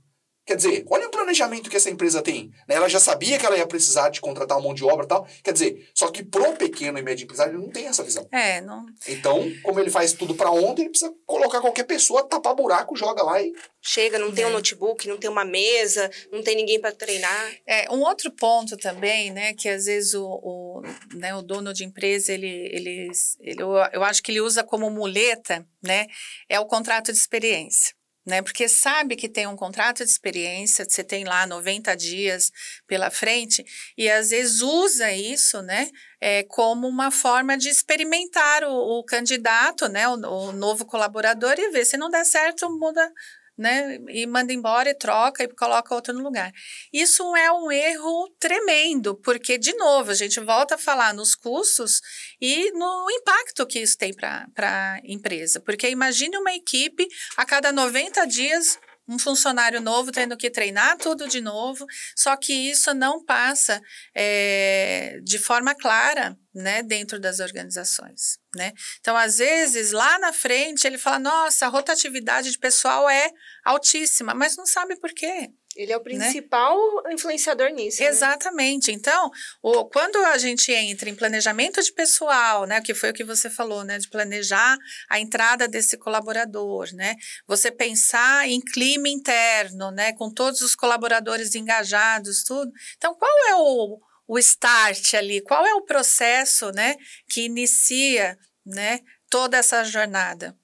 Quer 0.45 0.57
dizer, 0.57 0.85
olha 0.91 1.07
o 1.07 1.11
planejamento 1.11 1.71
que 1.71 1.75
essa 1.75 1.89
empresa 1.89 2.21
tem. 2.21 2.51
Né? 2.67 2.75
Ela 2.75 2.87
já 2.87 2.99
sabia 2.99 3.39
que 3.39 3.45
ela 3.45 3.57
ia 3.57 3.65
precisar 3.65 4.09
de 4.09 4.21
contratar 4.21 4.57
um 4.57 4.61
monte 4.61 4.77
de 4.77 4.85
obra 4.85 5.03
e 5.03 5.07
tal. 5.07 5.27
Quer 5.43 5.51
dizer, 5.51 5.89
só 5.93 6.11
que 6.11 6.23
pro 6.23 6.53
pequeno 6.53 6.99
e 6.99 7.01
médio 7.01 7.23
empresário 7.23 7.53
ele 7.53 7.63
não 7.63 7.71
tem 7.71 7.87
essa 7.87 8.03
visão. 8.03 8.27
É, 8.31 8.61
não. 8.61 8.85
Então, 9.07 9.51
como 9.63 9.79
ele 9.79 9.89
faz 9.89 10.13
tudo 10.13 10.35
para 10.35 10.51
ontem, 10.51 10.83
ele 10.83 10.91
precisa 10.91 11.11
colocar 11.25 11.61
qualquer 11.61 11.85
pessoa, 11.85 12.27
tapar 12.27 12.53
buraco, 12.53 12.95
joga 12.95 13.23
lá 13.23 13.41
e. 13.41 13.53
Chega, 13.81 14.19
não 14.19 14.31
tem 14.31 14.43
é. 14.43 14.47
um 14.47 14.51
notebook, 14.51 15.07
não 15.07 15.17
tem 15.17 15.29
uma 15.29 15.45
mesa, 15.45 16.11
não 16.31 16.43
tem 16.43 16.55
ninguém 16.55 16.79
para 16.79 16.91
treinar. 16.91 17.51
É, 17.65 17.91
um 17.91 18.01
outro 18.01 18.31
ponto 18.31 18.77
também, 18.77 19.31
né, 19.31 19.53
que 19.53 19.67
às 19.67 19.85
vezes 19.85 20.13
o, 20.13 20.25
o, 20.25 20.81
né, 21.15 21.35
o 21.35 21.41
dono 21.41 21.73
de 21.73 21.83
empresa, 21.83 22.31
ele, 22.31 22.69
ele, 22.71 23.11
ele, 23.39 23.61
eu, 23.61 23.71
eu 23.93 24.03
acho 24.03 24.21
que 24.21 24.31
ele 24.31 24.41
usa 24.41 24.63
como 24.63 24.89
muleta, 24.89 25.65
né, 25.83 26.05
é 26.47 26.59
o 26.59 26.65
contrato 26.65 27.11
de 27.11 27.17
experiência 27.17 27.95
né? 28.25 28.41
Porque 28.41 28.67
sabe 28.67 29.15
que 29.15 29.29
tem 29.29 29.47
um 29.47 29.55
contrato 29.55 30.03
de 30.03 30.09
experiência, 30.09 30.85
você 30.87 31.03
tem 31.03 31.23
lá 31.23 31.45
90 31.45 31.95
dias 31.95 32.51
pela 32.87 33.11
frente, 33.11 33.63
e 33.97 34.09
às 34.09 34.29
vezes 34.31 34.61
usa 34.61 35.11
isso, 35.11 35.61
né? 35.61 35.89
É, 36.19 36.43
como 36.43 36.87
uma 36.87 37.11
forma 37.11 37.57
de 37.57 37.69
experimentar 37.69 38.63
o, 38.63 38.99
o 38.99 39.03
candidato, 39.03 39.87
né? 39.87 40.07
O, 40.07 40.13
o, 40.13 40.51
novo 40.51 40.85
colaborador 40.85 41.55
e 41.57 41.71
ver 41.71 41.85
se 41.85 41.97
não 41.97 42.09
der 42.09 42.25
certo, 42.25 42.69
muda 42.69 43.11
né? 43.57 43.97
E 44.09 44.25
manda 44.27 44.51
embora 44.53 44.89
e 44.89 44.93
troca 44.93 45.43
e 45.43 45.47
coloca 45.47 45.93
outro 45.93 46.13
no 46.13 46.23
lugar. 46.23 46.51
Isso 46.91 47.35
é 47.35 47.51
um 47.51 47.71
erro 47.71 48.29
tremendo, 48.39 49.15
porque, 49.15 49.57
de 49.57 49.73
novo, 49.75 50.11
a 50.11 50.15
gente 50.15 50.39
volta 50.39 50.75
a 50.75 50.77
falar 50.77 51.13
nos 51.13 51.35
custos 51.35 52.01
e 52.41 52.71
no 52.71 53.07
impacto 53.11 53.65
que 53.65 53.79
isso 53.79 53.97
tem 53.97 54.13
para 54.13 54.47
a 54.57 54.99
empresa. 55.03 55.59
Porque 55.59 55.89
imagine 55.89 56.37
uma 56.37 56.53
equipe 56.53 57.07
a 57.37 57.45
cada 57.45 57.71
90 57.71 58.25
dias 58.25 58.77
um 59.07 59.19
funcionário 59.19 59.79
novo 59.81 60.11
tendo 60.11 60.35
que 60.35 60.49
treinar 60.49 60.97
tudo 60.97 61.27
de 61.27 61.41
novo, 61.41 61.85
só 62.15 62.35
que 62.35 62.53
isso 62.53 62.93
não 62.93 63.23
passa 63.23 63.81
é, 64.13 65.19
de 65.23 65.37
forma 65.37 65.75
clara 65.75 66.37
né, 66.53 66.81
dentro 66.81 67.19
das 67.19 67.39
organizações. 67.39 68.39
Né? 68.55 68.71
Então, 68.99 69.15
às 69.15 69.37
vezes, 69.37 69.91
lá 69.91 70.17
na 70.19 70.31
frente, 70.33 70.87
ele 70.87 70.97
fala: 70.97 71.19
nossa, 71.19 71.65
a 71.65 71.69
rotatividade 71.69 72.51
de 72.51 72.57
pessoal 72.57 73.09
é 73.09 73.29
altíssima, 73.63 74.33
mas 74.33 74.55
não 74.55 74.65
sabe 74.65 74.95
por 74.95 75.13
quê. 75.13 75.51
Ele 75.75 75.91
é 75.91 75.97
o 75.97 75.99
né? 75.99 76.03
principal 76.03 76.77
né? 77.03 77.13
influenciador 77.13 77.69
nisso. 77.69 78.01
Né? 78.01 78.07
Exatamente. 78.07 78.91
Né? 78.91 78.97
Então, 78.97 79.29
o, 79.61 79.85
quando 79.85 80.15
a 80.17 80.37
gente 80.37 80.71
entra 80.71 81.09
em 81.09 81.15
planejamento 81.15 81.81
de 81.81 81.91
pessoal, 81.91 82.65
né, 82.65 82.81
que 82.81 82.93
foi 82.93 83.09
o 83.11 83.13
que 83.13 83.23
você 83.23 83.49
falou, 83.49 83.83
né, 83.83 83.97
de 83.97 84.09
planejar 84.09 84.77
a 85.09 85.19
entrada 85.19 85.67
desse 85.67 85.97
colaborador, 85.97 86.87
né, 86.93 87.15
você 87.45 87.69
pensar 87.69 88.47
em 88.47 88.61
clima 88.61 89.09
interno, 89.09 89.91
né, 89.91 90.13
com 90.13 90.31
todos 90.33 90.61
os 90.61 90.75
colaboradores 90.75 91.53
engajados, 91.55 92.43
tudo. 92.43 92.71
Então, 92.95 93.13
qual 93.15 93.49
é 93.49 93.55
o, 93.55 93.99
o 94.27 94.39
start 94.39 95.13
ali? 95.15 95.41
Qual 95.41 95.65
é 95.65 95.73
o 95.73 95.83
processo, 95.83 96.71
né, 96.71 96.95
que 97.27 97.41
inicia, 97.41 98.37
né, 98.65 99.01
toda 99.29 99.57
essa 99.57 99.83
jornada? 99.83 100.55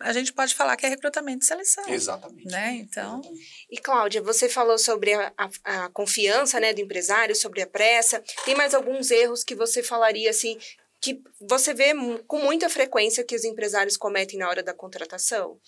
A 0.00 0.12
gente 0.12 0.32
pode 0.32 0.54
falar 0.54 0.76
que 0.76 0.86
é 0.86 0.88
recrutamento 0.88 1.44
e 1.44 1.46
seleção. 1.46 1.88
Exatamente. 1.88 2.50
Né? 2.50 2.76
Então. 2.76 3.20
E 3.70 3.78
Cláudia, 3.78 4.22
você 4.22 4.48
falou 4.48 4.78
sobre 4.78 5.12
a, 5.12 5.32
a, 5.36 5.50
a, 5.64 5.88
confiança 5.90 6.58
né, 6.58 6.72
do 6.72 6.80
empresário, 6.80 7.36
sobre 7.36 7.62
a 7.62 7.66
pressa. 7.66 8.22
Tem 8.44 8.54
mais 8.54 8.74
alguns 8.74 9.10
erros 9.10 9.44
que 9.44 9.54
você 9.54 9.82
falaria 9.82 10.30
assim 10.30 10.58
que 11.00 11.22
você 11.40 11.72
vê 11.72 11.94
com 12.26 12.40
muita 12.40 12.68
frequência 12.68 13.24
que 13.24 13.34
os 13.34 13.44
empresários 13.44 13.96
cometem 13.96 14.38
na 14.38 14.48
hora 14.48 14.62
da 14.62 14.74
contratação? 14.74 15.58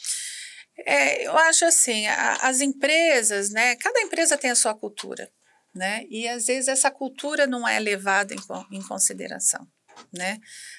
É, 0.87 1.27
eu 1.27 1.37
acho 1.37 1.65
assim, 1.65 2.07
a, 2.07 2.35
as 2.43 2.61
empresas, 2.61 3.51
né? 3.51 3.77
Cada 3.77 4.01
empresa 4.01 4.37
tem 4.37 4.51
a 4.51 4.55
sua 4.55 4.75
cultura, 4.75 5.31
né? 5.75 6.05
E 6.09 6.29
às 6.29 6.47
vezes 6.47 6.69
essa 6.69 6.91
cultura 6.91 7.47
não 7.47 7.67
é 7.67 7.79
levada 7.79 8.35
em, 8.35 8.77
em 8.77 8.83
consideração, 8.83 9.67
né? 10.13 10.39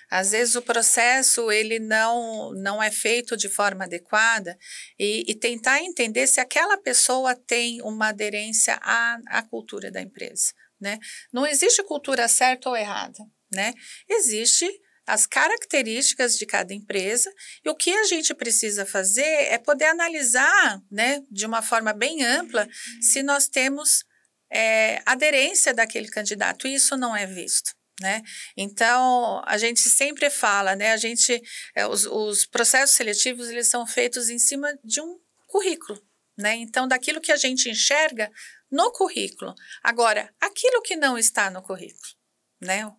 Às 0.10 0.32
vezes 0.32 0.56
o 0.56 0.62
processo 0.62 1.52
ele 1.52 1.80
não, 1.80 2.52
não 2.54 2.82
é 2.82 2.92
feito 2.92 3.36
de 3.36 3.50
forma 3.50 3.86
adequada 3.86 4.58
e, 5.00 5.24
e 5.28 5.36
tentar 5.36 5.82
entender 5.82 6.28
se 6.28 6.40
aquela 6.40 6.78
pessoa 6.78 7.36
tem 7.36 7.82
uma 7.82 8.10
aderência 8.10 8.80
à, 8.82 9.18
à 9.28 9.42
cultura 9.42 9.92
da 9.92 10.02
empresa, 10.02 10.54
né? 10.80 11.00
Não 11.32 11.46
existe 11.46 11.84
cultura 11.84 12.28
certa 12.28 12.70
ou 12.70 12.76
errada, 12.76 13.20
né? 13.52 13.74
Existe 14.10 14.68
as 15.06 15.26
características 15.26 16.38
de 16.38 16.46
cada 16.46 16.74
empresa 16.74 17.30
e 17.64 17.70
o 17.70 17.76
que 17.76 17.94
a 17.94 18.06
gente 18.06 18.34
precisa 18.34 18.86
fazer 18.86 19.22
é 19.22 19.58
poder 19.58 19.86
analisar, 19.86 20.82
né, 20.90 21.22
de 21.30 21.46
uma 21.46 21.62
forma 21.62 21.92
bem 21.92 22.24
ampla, 22.24 22.68
se 23.02 23.22
nós 23.22 23.50
temos 23.50 24.06
é, 24.52 25.02
aderência 25.06 25.74
daquele 25.74 26.08
candidato. 26.08 26.68
E 26.68 26.76
isso 26.76 26.96
não 26.96 27.16
é 27.16 27.26
visto. 27.26 27.74
Né? 28.02 28.22
Então, 28.58 29.42
a 29.46 29.58
gente 29.58 29.82
sempre 29.82 30.30
fala, 30.30 30.76
né? 30.76 30.94
A 30.94 30.98
gente, 30.98 31.40
é, 31.76 31.86
os, 31.86 32.06
os 32.06 32.46
processos 32.46 32.96
seletivos, 32.96 33.50
eles 33.50 33.68
são 33.68 33.86
feitos 33.86 34.30
em 34.30 34.40
cima 34.40 34.68
de 34.84 35.00
um 35.00 35.20
currículo, 35.48 36.02
né? 36.38 36.56
Então, 36.56 36.88
daquilo 36.88 37.22
que 37.22 37.32
a 37.32 37.38
gente 37.38 37.70
enxerga 37.70 38.32
no 38.72 38.92
currículo. 38.92 39.54
Agora, 39.84 40.34
aquilo 40.42 40.82
que 40.82 40.96
não 40.96 41.18
está 41.18 41.52
no 41.52 41.62
currículo, 41.62 42.14
né? 42.60 42.92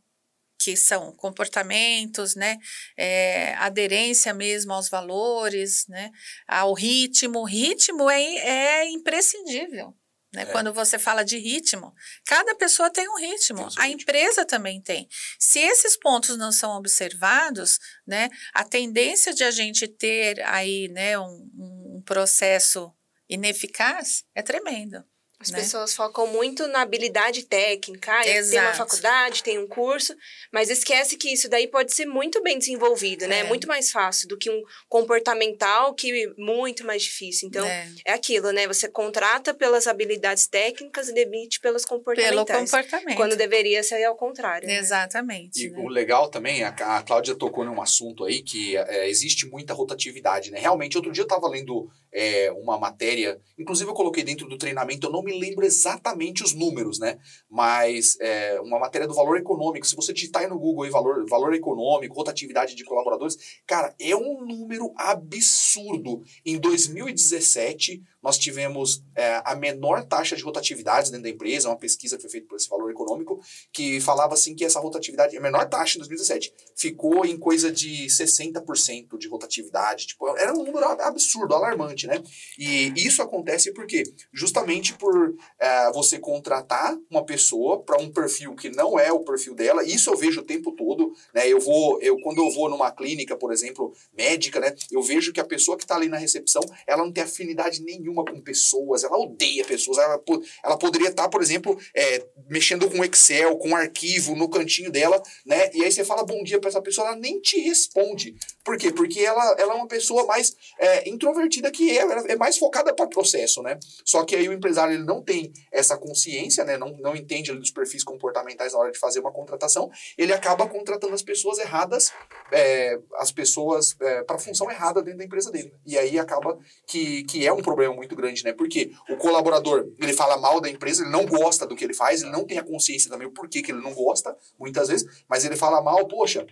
que 0.64 0.76
são 0.76 1.14
comportamentos, 1.16 2.34
né, 2.34 2.56
é, 2.96 3.52
aderência 3.56 4.32
mesmo 4.32 4.72
aos 4.72 4.88
valores, 4.88 5.86
né, 5.88 6.10
ao 6.48 6.72
ritmo. 6.72 7.40
O 7.40 7.44
ritmo 7.44 8.08
é, 8.08 8.22
é 8.22 8.90
imprescindível. 8.90 9.94
Né? 10.34 10.42
É. 10.42 10.46
Quando 10.46 10.72
você 10.72 10.98
fala 10.98 11.24
de 11.24 11.38
ritmo, 11.38 11.94
cada 12.24 12.54
pessoa 12.54 12.90
tem 12.90 13.08
um 13.08 13.16
ritmo, 13.16 13.68
tem 13.70 13.84
a 13.84 13.88
empresa 13.88 14.44
também 14.44 14.80
tem. 14.80 15.08
Se 15.38 15.60
esses 15.60 15.96
pontos 15.96 16.36
não 16.36 16.50
são 16.50 16.76
observados, 16.76 17.78
né, 18.06 18.28
a 18.52 18.64
tendência 18.64 19.32
de 19.32 19.44
a 19.44 19.50
gente 19.50 19.86
ter 19.86 20.42
aí 20.42 20.88
né, 20.88 21.18
um, 21.18 21.48
um 21.96 22.02
processo 22.04 22.92
ineficaz 23.28 24.24
é 24.34 24.42
tremendo. 24.42 25.04
As 25.44 25.50
né? 25.50 25.58
pessoas 25.58 25.94
focam 25.94 26.26
muito 26.26 26.66
na 26.68 26.80
habilidade 26.80 27.42
técnica. 27.42 28.10
Ah, 28.10 28.22
tem 28.22 28.60
uma 28.60 28.72
faculdade, 28.72 29.42
tem 29.42 29.58
um 29.58 29.66
curso, 29.66 30.16
mas 30.50 30.70
esquece 30.70 31.18
que 31.18 31.30
isso 31.30 31.50
daí 31.50 31.68
pode 31.68 31.94
ser 31.94 32.06
muito 32.06 32.42
bem 32.42 32.58
desenvolvido, 32.58 33.26
né? 33.26 33.40
É. 33.40 33.44
Muito 33.44 33.68
mais 33.68 33.90
fácil 33.90 34.26
do 34.26 34.38
que 34.38 34.48
um 34.48 34.62
comportamental 34.88 35.94
que 35.94 36.24
é 36.24 36.28
muito 36.38 36.86
mais 36.86 37.02
difícil. 37.02 37.48
Então, 37.48 37.66
é, 37.66 37.88
é 38.06 38.12
aquilo, 38.14 38.52
né? 38.52 38.66
Você 38.66 38.88
contrata 38.88 39.52
pelas 39.52 39.86
habilidades 39.86 40.46
técnicas 40.46 41.10
e 41.10 41.12
demite 41.12 41.60
pelas 41.60 41.84
comportamentais. 41.84 42.46
Pelo 42.46 42.60
comportamento. 42.60 43.16
Quando 43.16 43.36
deveria 43.36 43.82
ser 43.82 44.02
ao 44.04 44.16
contrário. 44.16 44.66
Né? 44.66 44.78
Exatamente. 44.78 45.62
E 45.62 45.70
né? 45.70 45.78
o 45.78 45.88
legal 45.88 46.30
também, 46.30 46.64
a, 46.64 46.68
a 46.68 47.02
Cláudia 47.02 47.34
tocou 47.34 47.66
num 47.66 47.82
assunto 47.82 48.24
aí 48.24 48.42
que 48.42 48.78
é, 48.78 49.10
existe 49.10 49.46
muita 49.46 49.74
rotatividade, 49.74 50.50
né? 50.50 50.58
Realmente, 50.58 50.96
outro 50.96 51.12
dia 51.12 51.20
eu 51.20 51.26
estava 51.26 51.48
lendo 51.48 51.90
é, 52.14 52.52
uma 52.52 52.78
matéria, 52.78 53.40
inclusive 53.58 53.90
eu 53.90 53.94
coloquei 53.94 54.22
dentro 54.22 54.48
do 54.48 54.56
treinamento, 54.56 55.06
eu 55.06 55.12
não 55.12 55.22
me 55.22 55.36
lembro 55.38 55.66
exatamente 55.66 56.44
os 56.44 56.54
números, 56.54 57.00
né? 57.00 57.18
Mas 57.50 58.16
é, 58.20 58.60
uma 58.60 58.78
matéria 58.78 59.08
do 59.08 59.14
valor 59.14 59.36
econômico, 59.36 59.86
se 59.86 59.96
você 59.96 60.12
digitar 60.12 60.42
aí 60.42 60.48
no 60.48 60.58
Google 60.58 60.84
aí, 60.84 60.90
valor, 60.90 61.26
valor 61.28 61.52
econômico, 61.52 62.14
rotatividade 62.14 62.76
de 62.76 62.84
colaboradores, 62.84 63.36
cara, 63.66 63.92
é 63.98 64.14
um 64.14 64.46
número 64.46 64.92
absurdo. 64.96 66.22
Em 66.46 66.56
2017, 66.58 68.00
nós 68.22 68.38
tivemos 68.38 69.02
é, 69.14 69.42
a 69.44 69.54
menor 69.54 70.02
taxa 70.06 70.34
de 70.34 70.42
rotatividade 70.42 71.10
dentro 71.10 71.24
da 71.24 71.28
empresa, 71.28 71.68
uma 71.68 71.76
pesquisa 71.76 72.16
que 72.16 72.22
foi 72.22 72.30
feita 72.30 72.46
por 72.48 72.56
esse 72.56 72.68
valor 72.70 72.90
econômico, 72.90 73.38
que 73.70 74.00
falava 74.00 74.32
assim 74.32 74.54
que 74.54 74.64
essa 74.64 74.80
rotatividade, 74.80 75.36
a 75.36 75.40
menor 75.40 75.68
taxa 75.68 75.98
em 75.98 76.00
2017, 76.00 76.54
ficou 76.74 77.26
em 77.26 77.36
coisa 77.36 77.70
de 77.70 78.06
60% 78.06 79.18
de 79.18 79.28
rotatividade. 79.28 80.06
Tipo, 80.06 80.34
era 80.38 80.54
um 80.54 80.64
número 80.64 80.86
absurdo, 81.02 81.54
alarmante, 81.54 82.03
né? 82.06 82.22
E 82.58 82.92
isso 82.96 83.22
acontece 83.22 83.72
porque 83.72 84.02
justamente 84.32 84.94
por 84.94 85.34
é, 85.58 85.92
você 85.92 86.18
contratar 86.18 86.96
uma 87.10 87.24
pessoa 87.24 87.82
para 87.82 88.00
um 88.00 88.10
perfil 88.10 88.54
que 88.54 88.70
não 88.70 88.98
é 88.98 89.12
o 89.12 89.20
perfil 89.20 89.54
dela, 89.54 89.84
isso 89.84 90.10
eu 90.10 90.16
vejo 90.16 90.40
o 90.40 90.44
tempo 90.44 90.72
todo, 90.72 91.12
né? 91.34 91.46
Eu 91.48 91.60
vou, 91.60 92.00
eu 92.00 92.18
quando 92.20 92.38
eu 92.38 92.50
vou 92.50 92.68
numa 92.68 92.90
clínica, 92.90 93.36
por 93.36 93.52
exemplo, 93.52 93.92
médica, 94.16 94.60
né? 94.60 94.74
Eu 94.90 95.02
vejo 95.02 95.32
que 95.32 95.40
a 95.40 95.44
pessoa 95.44 95.76
que 95.76 95.84
está 95.84 95.96
ali 95.96 96.08
na 96.08 96.16
recepção, 96.16 96.62
ela 96.86 97.04
não 97.04 97.12
tem 97.12 97.24
afinidade 97.24 97.82
nenhuma 97.82 98.24
com 98.24 98.40
pessoas, 98.40 99.04
ela 99.04 99.18
odeia 99.18 99.64
pessoas. 99.64 99.98
Ela, 99.98 100.20
ela 100.64 100.76
poderia 100.76 101.08
estar, 101.08 101.28
por 101.28 101.42
exemplo, 101.42 101.78
é, 101.94 102.26
mexendo 102.48 102.90
com 102.90 103.04
Excel, 103.04 103.56
com 103.58 103.70
um 103.70 103.76
arquivo 103.76 104.34
no 104.34 104.48
cantinho 104.48 104.90
dela, 104.90 105.22
né? 105.44 105.70
E 105.74 105.84
aí 105.84 105.90
você 105.90 106.04
fala 106.04 106.24
bom 106.24 106.42
dia 106.42 106.58
para 106.60 106.68
essa 106.68 106.82
pessoa, 106.82 107.08
ela 107.08 107.16
nem 107.16 107.40
te 107.40 107.58
responde. 107.60 108.34
Por 108.64 108.76
quê? 108.76 108.90
Porque 108.90 109.20
ela, 109.20 109.56
ela 109.58 109.74
é 109.74 109.76
uma 109.76 109.88
pessoa 109.88 110.24
mais 110.26 110.54
é, 110.78 111.08
introvertida 111.08 111.70
que 111.70 111.93
ela 111.96 112.14
é 112.28 112.36
mais 112.36 112.56
focada 112.56 112.94
para 112.94 113.06
processo, 113.06 113.62
né? 113.62 113.78
Só 114.04 114.24
que 114.24 114.34
aí 114.36 114.48
o 114.48 114.52
empresário 114.52 114.94
ele 114.94 115.04
não 115.04 115.22
tem 115.22 115.52
essa 115.70 115.96
consciência, 115.96 116.64
né? 116.64 116.78
Não, 116.78 116.96
não 116.98 117.14
entende 117.14 117.52
dos 117.52 117.70
perfis 117.70 118.04
comportamentais 118.04 118.72
na 118.72 118.78
hora 118.78 118.92
de 118.92 118.98
fazer 118.98 119.20
uma 119.20 119.32
contratação, 119.32 119.90
ele 120.16 120.32
acaba 120.32 120.66
contratando 120.66 121.14
as 121.14 121.22
pessoas 121.22 121.58
erradas, 121.58 122.12
é, 122.52 122.98
as 123.16 123.30
pessoas 123.32 123.96
é, 124.00 124.22
para 124.22 124.38
função 124.38 124.70
errada 124.70 125.02
dentro 125.02 125.18
da 125.18 125.24
empresa 125.24 125.50
dele. 125.50 125.72
E 125.84 125.98
aí 125.98 126.18
acaba 126.18 126.58
que, 126.86 127.24
que 127.24 127.46
é 127.46 127.52
um 127.52 127.62
problema 127.62 127.94
muito 127.94 128.04
muito 128.04 128.16
grande, 128.16 128.44
né? 128.44 128.52
Porque 128.52 128.92
o 129.08 129.16
colaborador, 129.16 129.88
ele 129.98 130.12
fala 130.12 130.36
mal 130.38 130.60
da 130.60 130.70
empresa, 130.70 131.02
ele 131.02 131.10
não 131.10 131.26
gosta 131.26 131.66
do 131.66 131.74
que 131.74 131.84
ele 131.84 131.94
faz, 131.94 132.22
ele 132.22 132.30
não 132.30 132.46
tem 132.46 132.58
a 132.58 132.62
consciência 132.62 133.10
também 133.10 133.26
o 133.26 133.32
porquê 133.32 133.60
que 133.60 133.72
ele 133.72 133.80
não 133.80 133.92
gosta, 133.92 134.36
muitas 134.58 134.88
vezes, 134.88 135.24
mas 135.28 135.44
ele 135.44 135.56
fala 135.56 135.82
mal, 135.82 136.06
poxa, 136.06 136.46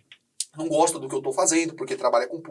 não 0.57 0.69
gosta 0.69 0.99
do 0.99 1.09
que 1.09 1.15
eu 1.15 1.19
estou 1.19 1.33
fazendo, 1.33 1.75
porque 1.75 1.97
trabalha 1.97 2.27
com 2.27 2.43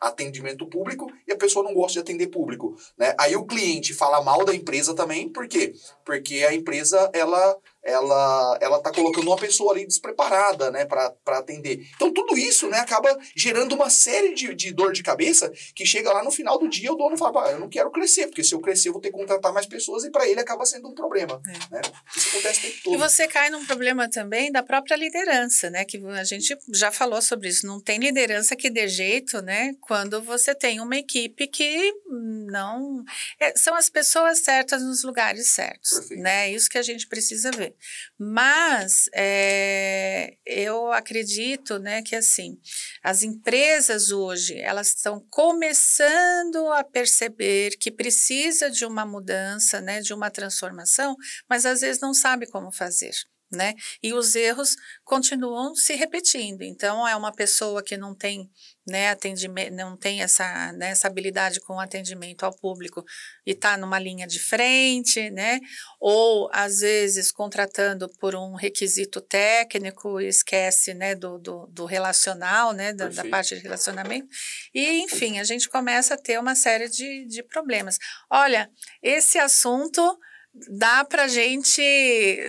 atendimento 0.00 0.66
público 0.66 1.10
e 1.26 1.32
a 1.32 1.36
pessoa 1.36 1.64
não 1.64 1.74
gosta 1.74 1.94
de 1.94 1.98
atender 2.00 2.28
público, 2.28 2.76
né? 2.96 3.14
Aí 3.18 3.36
o 3.36 3.44
cliente 3.44 3.92
fala 3.92 4.22
mal 4.22 4.44
da 4.44 4.54
empresa 4.54 4.94
também, 4.94 5.28
por 5.28 5.46
quê? 5.46 5.74
Porque 6.04 6.44
a 6.48 6.54
empresa, 6.54 7.10
ela 7.12 7.56
ela 7.84 8.58
ela 8.60 8.80
tá 8.80 8.92
colocando 8.92 9.26
uma 9.26 9.36
pessoa 9.36 9.72
ali 9.72 9.86
despreparada, 9.86 10.70
né, 10.70 10.84
para 10.84 11.14
atender. 11.26 11.86
Então 11.94 12.12
tudo 12.12 12.36
isso, 12.36 12.68
né, 12.68 12.78
acaba 12.78 13.16
gerando 13.34 13.74
uma 13.74 13.90
série 13.90 14.34
de, 14.34 14.54
de 14.54 14.72
dor 14.72 14.92
de 14.92 15.02
cabeça 15.02 15.50
que 15.74 15.84
chega 15.84 16.12
lá 16.12 16.22
no 16.22 16.30
final 16.30 16.58
do 16.58 16.68
dia 16.68 16.92
o 16.92 16.96
dono 16.96 17.16
fala, 17.16 17.50
eu 17.52 17.60
não 17.60 17.68
quero 17.68 17.90
crescer, 17.90 18.26
porque 18.26 18.44
se 18.44 18.54
eu 18.54 18.60
crescer 18.60 18.88
eu 18.88 18.92
vou 18.92 19.02
ter 19.02 19.10
que 19.10 19.18
contratar 19.18 19.52
mais 19.52 19.66
pessoas 19.66 20.04
e 20.04 20.10
para 20.10 20.28
ele 20.28 20.40
acaba 20.40 20.64
sendo 20.64 20.88
um 20.88 20.94
problema, 20.94 21.40
é. 21.46 21.74
né? 21.74 21.82
Isso 22.16 22.28
acontece 22.28 22.58
o 22.58 22.62
tempo 22.62 22.82
todo. 22.84 22.94
E 22.94 22.96
você 22.98 23.26
cai 23.26 23.50
num 23.50 23.64
problema 23.64 24.08
também 24.08 24.50
da 24.52 24.62
própria 24.62 24.96
liderança, 24.96 25.70
né, 25.70 25.84
que 25.84 26.00
a 26.06 26.24
gente 26.24 26.56
já 26.72 26.92
falou 26.92 27.20
sobre 27.20 27.48
isso, 27.48 27.66
não 27.66 27.80
tem 27.80 27.98
liderança 27.98 28.54
que 28.54 28.70
dê 28.70 28.86
jeito, 28.88 29.40
né, 29.42 29.74
quando 29.80 30.22
você 30.22 30.54
tem 30.54 30.80
uma 30.80 30.96
equipe 30.96 31.46
que 31.46 31.92
não 32.10 33.04
é, 33.40 33.56
são 33.56 33.74
as 33.74 33.88
pessoas 33.88 34.38
certas 34.40 34.82
nos 34.82 35.02
lugares 35.02 35.48
certos, 35.48 35.90
Perfeito. 35.90 36.22
né? 36.22 36.50
Isso 36.50 36.68
que 36.68 36.78
a 36.78 36.82
gente 36.82 37.06
precisa 37.06 37.50
ver. 37.50 37.71
Mas 38.18 39.08
é, 39.14 40.36
eu 40.44 40.92
acredito 40.92 41.78
né, 41.78 42.02
que 42.02 42.16
assim, 42.16 42.58
as 43.02 43.22
empresas 43.22 44.10
hoje 44.10 44.58
elas 44.58 44.88
estão 44.88 45.24
começando 45.30 46.68
a 46.72 46.84
perceber 46.84 47.76
que 47.78 47.90
precisa 47.90 48.70
de 48.70 48.84
uma 48.84 49.04
mudança, 49.06 49.80
né, 49.80 50.00
de 50.00 50.14
uma 50.14 50.30
transformação, 50.30 51.16
mas 51.48 51.66
às 51.66 51.80
vezes 51.80 52.00
não 52.00 52.14
sabe 52.14 52.46
como 52.46 52.72
fazer 52.72 53.12
né? 53.52 53.74
E 54.02 54.12
os 54.12 54.34
erros 54.34 54.76
continuam 55.04 55.74
se 55.74 55.94
repetindo. 55.94 56.62
Então, 56.62 57.06
é 57.06 57.14
uma 57.14 57.32
pessoa 57.32 57.82
que 57.82 57.96
não 57.96 58.14
tem, 58.14 58.50
né, 58.86 59.10
atendimento, 59.10 59.74
não 59.74 59.96
tem 59.96 60.22
essa, 60.22 60.72
né, 60.72 60.90
essa 60.90 61.06
habilidade 61.06 61.60
com 61.60 61.78
atendimento 61.78 62.44
ao 62.44 62.56
público 62.56 63.04
e 63.46 63.52
está 63.52 63.76
numa 63.76 63.98
linha 63.98 64.26
de 64.26 64.38
frente, 64.38 65.30
né? 65.30 65.60
Ou, 66.00 66.48
às 66.52 66.80
vezes, 66.80 67.30
contratando 67.30 68.08
por 68.18 68.34
um 68.34 68.54
requisito 68.54 69.20
técnico 69.20 70.20
e 70.20 70.28
esquece, 70.28 70.94
né, 70.94 71.14
do, 71.14 71.38
do, 71.38 71.66
do 71.66 71.84
relacional, 71.84 72.72
né, 72.72 72.92
da, 72.92 73.08
da, 73.08 73.24
parte 73.24 73.54
de 73.54 73.60
relacionamento. 73.60 74.26
E, 74.74 75.00
enfim, 75.02 75.38
a 75.38 75.44
gente 75.44 75.68
começa 75.68 76.14
a 76.14 76.18
ter 76.18 76.38
uma 76.38 76.54
série 76.54 76.88
de, 76.88 77.26
de 77.26 77.42
problemas. 77.42 77.98
Olha, 78.30 78.70
esse 79.02 79.38
assunto 79.38 80.18
dá 80.54 81.02
para 81.04 81.28
gente 81.28 81.82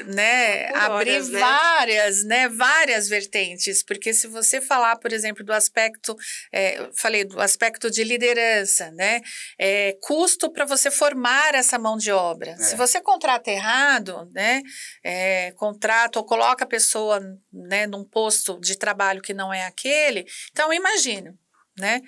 né, 0.07 0.67
abrir 0.75 1.23
né? 1.23 1.39
várias, 1.39 2.23
né, 2.25 2.49
várias 2.49 3.07
vertentes, 3.07 3.81
porque 3.81 4.13
se 4.13 4.27
você 4.27 4.59
falar, 4.59 4.97
por 4.97 5.13
exemplo, 5.13 5.43
do 5.43 5.53
aspecto, 5.53 6.15
é, 6.51 6.89
falei 6.97 7.23
do 7.23 7.39
aspecto 7.39 7.89
de 7.89 8.03
liderança, 8.03 8.91
né, 8.91 9.21
é, 9.57 9.97
custo 10.01 10.51
para 10.51 10.65
você 10.65 10.91
formar 10.91 11.55
essa 11.55 11.79
mão 11.79 11.95
de 11.95 12.11
obra. 12.11 12.51
É. 12.51 12.57
Se 12.57 12.75
você 12.75 12.99
contrata 12.99 13.49
errado, 13.49 14.29
né, 14.33 14.61
é, 15.01 15.51
contrata 15.53 16.19
ou 16.19 16.25
coloca 16.25 16.65
a 16.65 16.67
pessoa, 16.67 17.21
né, 17.51 17.87
num 17.87 18.03
posto 18.03 18.59
de 18.59 18.77
trabalho 18.77 19.21
que 19.21 19.33
não 19.33 19.53
é 19.53 19.65
aquele, 19.65 20.25
então 20.51 20.73
imagine, 20.73 21.33
né, 21.79 22.01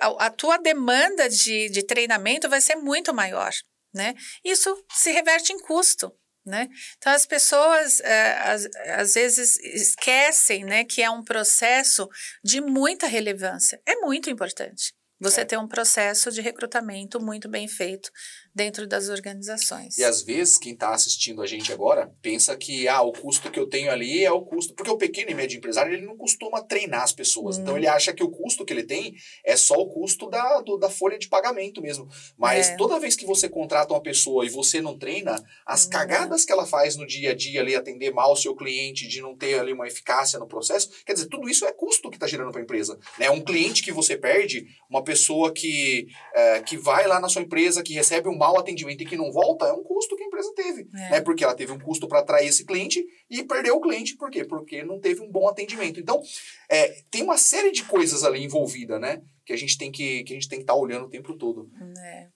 a, 0.00 0.26
a 0.26 0.30
tua 0.30 0.56
demanda 0.56 1.28
de, 1.28 1.68
de 1.68 1.82
treinamento 1.82 2.48
vai 2.48 2.60
ser 2.60 2.76
muito 2.76 3.12
maior 3.12 3.52
né? 3.92 4.14
Isso 4.44 4.74
se 4.90 5.10
reverte 5.12 5.52
em 5.52 5.58
custo. 5.58 6.12
Né? 6.44 6.68
Então, 6.98 7.12
as 7.12 7.24
pessoas 7.24 8.00
é, 8.00 8.32
às, 8.38 8.68
às 8.98 9.14
vezes 9.14 9.56
esquecem 9.58 10.64
né, 10.64 10.84
que 10.84 11.00
é 11.00 11.08
um 11.08 11.22
processo 11.22 12.08
de 12.42 12.60
muita 12.60 13.06
relevância. 13.06 13.80
É 13.86 13.94
muito 14.00 14.28
importante 14.28 14.92
você 15.22 15.42
é. 15.42 15.44
ter 15.44 15.56
um 15.56 15.68
processo 15.68 16.32
de 16.32 16.40
recrutamento 16.40 17.20
muito 17.20 17.48
bem 17.48 17.68
feito 17.68 18.10
dentro 18.54 18.86
das 18.86 19.08
organizações. 19.08 19.96
E 19.96 20.04
às 20.04 20.22
vezes 20.22 20.58
quem 20.58 20.74
está 20.74 20.90
assistindo 20.90 21.40
a 21.40 21.46
gente 21.46 21.72
agora 21.72 22.12
pensa 22.20 22.54
que 22.56 22.86
ah, 22.86 23.00
o 23.00 23.12
custo 23.12 23.50
que 23.50 23.58
eu 23.58 23.66
tenho 23.66 23.90
ali 23.90 24.24
é 24.24 24.30
o 24.30 24.42
custo, 24.42 24.74
porque 24.74 24.90
o 24.90 24.98
pequeno 24.98 25.30
e 25.30 25.34
médio 25.34 25.56
empresário 25.56 25.92
ele 25.92 26.04
não 26.04 26.16
costuma 26.16 26.62
treinar 26.62 27.02
as 27.02 27.12
pessoas, 27.12 27.56
hum. 27.56 27.62
então 27.62 27.76
ele 27.76 27.86
acha 27.86 28.12
que 28.12 28.22
o 28.22 28.30
custo 28.30 28.64
que 28.64 28.72
ele 28.72 28.82
tem 28.82 29.14
é 29.44 29.56
só 29.56 29.74
o 29.74 29.88
custo 29.88 30.28
da, 30.28 30.60
do, 30.60 30.76
da 30.76 30.90
folha 30.90 31.18
de 31.18 31.28
pagamento 31.28 31.80
mesmo. 31.80 32.08
Mas 32.36 32.68
é. 32.68 32.76
toda 32.76 33.00
vez 33.00 33.16
que 33.16 33.24
você 33.24 33.48
contrata 33.48 33.94
uma 33.94 34.02
pessoa 34.02 34.44
e 34.44 34.50
você 34.50 34.80
não 34.80 34.98
treina, 34.98 35.42
as 35.64 35.86
hum. 35.86 35.90
cagadas 35.90 36.44
que 36.44 36.52
ela 36.52 36.66
faz 36.66 36.96
no 36.96 37.06
dia 37.06 37.30
a 37.30 37.34
dia 37.34 37.60
ali, 37.60 37.74
atender 37.74 38.12
mal 38.12 38.32
o 38.32 38.36
seu 38.36 38.54
cliente, 38.54 39.08
de 39.08 39.22
não 39.22 39.34
ter 39.34 39.58
ali 39.58 39.72
uma 39.72 39.86
eficácia 39.86 40.38
no 40.38 40.46
processo, 40.46 40.90
quer 41.06 41.14
dizer, 41.14 41.26
tudo 41.26 41.48
isso 41.48 41.64
é 41.64 41.72
custo 41.72 42.10
que 42.10 42.16
está 42.16 42.26
gerando 42.26 42.50
para 42.50 42.60
a 42.60 42.64
empresa. 42.64 42.98
Né? 43.18 43.30
Um 43.30 43.40
cliente 43.40 43.82
que 43.82 43.92
você 43.92 44.16
perde, 44.16 44.66
uma 44.90 45.02
pessoa 45.02 45.52
que, 45.52 46.06
é, 46.34 46.60
que 46.60 46.76
vai 46.76 47.06
lá 47.06 47.18
na 47.18 47.28
sua 47.28 47.42
empresa, 47.42 47.82
que 47.82 47.94
recebe 47.94 48.28
um 48.28 48.41
mau 48.42 48.58
atendimento 48.58 49.02
e 49.02 49.06
que 49.06 49.16
não 49.16 49.30
volta, 49.30 49.66
é 49.66 49.72
um 49.72 49.84
custo 49.84 50.16
que 50.16 50.24
a 50.24 50.26
empresa 50.26 50.52
teve. 50.54 50.88
É. 50.94 51.10
Né? 51.10 51.20
Porque 51.20 51.44
ela 51.44 51.54
teve 51.54 51.70
um 51.70 51.78
custo 51.78 52.08
para 52.08 52.18
atrair 52.18 52.48
esse 52.48 52.64
cliente 52.64 53.04
e 53.30 53.44
perdeu 53.44 53.76
o 53.76 53.80
cliente. 53.80 54.16
Por 54.16 54.30
quê? 54.30 54.44
Porque 54.44 54.82
não 54.82 54.98
teve 54.98 55.20
um 55.22 55.30
bom 55.30 55.48
atendimento. 55.48 56.00
Então, 56.00 56.20
é, 56.68 56.88
tem 57.08 57.22
uma 57.22 57.38
série 57.38 57.70
de 57.70 57.84
coisas 57.84 58.24
ali 58.24 58.42
envolvida, 58.42 58.98
né? 58.98 59.22
Que 59.46 59.52
a 59.52 59.56
gente 59.56 59.78
tem 59.78 59.92
que 59.92 60.24
que 60.24 60.32
a 60.32 60.36
gente 60.36 60.48
tem 60.48 60.58
que 60.58 60.64
estar 60.64 60.74
tá 60.74 60.78
olhando 60.78 61.06
o 61.06 61.10
tempo 61.10 61.36
todo. 61.36 61.70
É. 61.98 62.28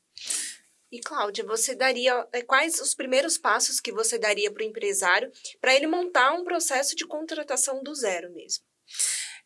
E 0.91 1.01
Cláudia, 1.01 1.45
você 1.45 1.75
daria 1.75 2.27
é, 2.33 2.43
quais 2.43 2.81
os 2.81 2.95
primeiros 2.95 3.37
passos 3.37 3.81
que 3.81 3.93
você 3.93 4.19
daria 4.19 4.51
para 4.53 4.63
o 4.63 4.67
empresário 4.67 5.31
para 5.61 5.75
ele 5.75 5.87
montar 5.87 6.33
um 6.33 6.45
processo 6.45 6.95
de 6.95 7.05
contratação 7.07 7.83
do 7.83 7.93
zero 7.95 8.33
mesmo? 8.33 8.65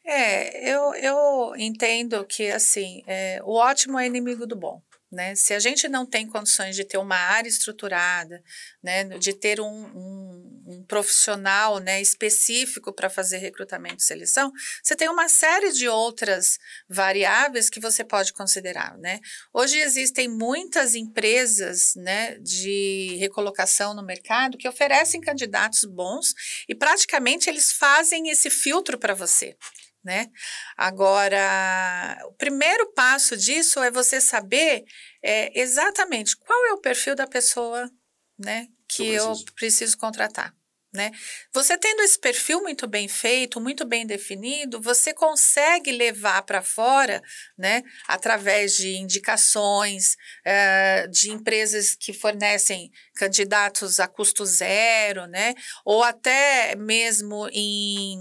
É, 0.04 0.72
eu, 0.72 0.94
eu 0.94 1.56
entendo 1.56 2.24
que 2.26 2.50
assim, 2.50 3.02
é, 3.06 3.40
o 3.42 3.54
ótimo 3.54 3.98
é 3.98 4.06
inimigo 4.06 4.46
do 4.46 4.56
bom. 4.56 4.82
Né? 5.10 5.34
Se 5.34 5.52
a 5.52 5.58
gente 5.58 5.88
não 5.88 6.06
tem 6.06 6.24
condições 6.24 6.76
de 6.76 6.84
ter 6.84 6.96
uma 6.96 7.16
área 7.16 7.48
estruturada, 7.48 8.40
né, 8.80 9.04
de 9.18 9.32
ter 9.32 9.60
um, 9.60 9.66
um, 9.66 10.62
um 10.68 10.84
profissional 10.84 11.80
né, 11.80 12.00
específico 12.00 12.92
para 12.92 13.10
fazer 13.10 13.38
recrutamento 13.38 13.96
e 13.98 14.06
seleção, 14.06 14.52
você 14.80 14.94
tem 14.94 15.08
uma 15.08 15.28
série 15.28 15.72
de 15.72 15.88
outras 15.88 16.58
variáveis 16.88 17.68
que 17.68 17.80
você 17.80 18.04
pode 18.04 18.32
considerar. 18.32 18.96
Né? 18.98 19.18
Hoje 19.52 19.78
existem 19.78 20.28
muitas 20.28 20.94
empresas 20.94 21.94
né, 21.96 22.38
de 22.38 23.16
recolocação 23.18 23.94
no 23.94 24.04
mercado 24.04 24.56
que 24.56 24.68
oferecem 24.68 25.20
candidatos 25.20 25.84
bons 25.84 26.32
e 26.68 26.74
praticamente 26.74 27.50
eles 27.50 27.72
fazem 27.72 28.28
esse 28.28 28.48
filtro 28.48 28.96
para 28.96 29.14
você 29.14 29.56
né? 30.04 30.26
Agora, 30.76 32.18
o 32.26 32.32
primeiro 32.32 32.92
passo 32.92 33.36
disso 33.36 33.82
é 33.82 33.90
você 33.90 34.20
saber 34.20 34.84
é, 35.22 35.58
exatamente 35.60 36.36
qual 36.36 36.66
é 36.66 36.72
o 36.72 36.80
perfil 36.80 37.14
da 37.14 37.26
pessoa, 37.26 37.90
né, 38.38 38.68
que 38.88 39.02
eu 39.06 39.24
preciso, 39.26 39.44
eu 39.48 39.54
preciso 39.54 39.98
contratar. 39.98 40.54
Né? 40.92 41.12
Você 41.54 41.78
tendo 41.78 42.02
esse 42.02 42.18
perfil 42.18 42.60
muito 42.62 42.88
bem 42.88 43.06
feito, 43.06 43.60
muito 43.60 43.86
bem 43.86 44.04
definido, 44.04 44.80
você 44.80 45.14
consegue 45.14 45.92
levar 45.92 46.42
para 46.42 46.62
fora, 46.62 47.22
né, 47.56 47.84
através 48.08 48.74
de 48.74 48.96
indicações 48.96 50.16
uh, 50.44 51.08
de 51.08 51.30
empresas 51.30 51.94
que 51.94 52.12
fornecem 52.12 52.90
candidatos 53.14 54.00
a 54.00 54.08
custo 54.08 54.44
zero, 54.44 55.26
né, 55.28 55.54
ou 55.84 56.02
até 56.02 56.74
mesmo 56.74 57.48
em, 57.52 58.18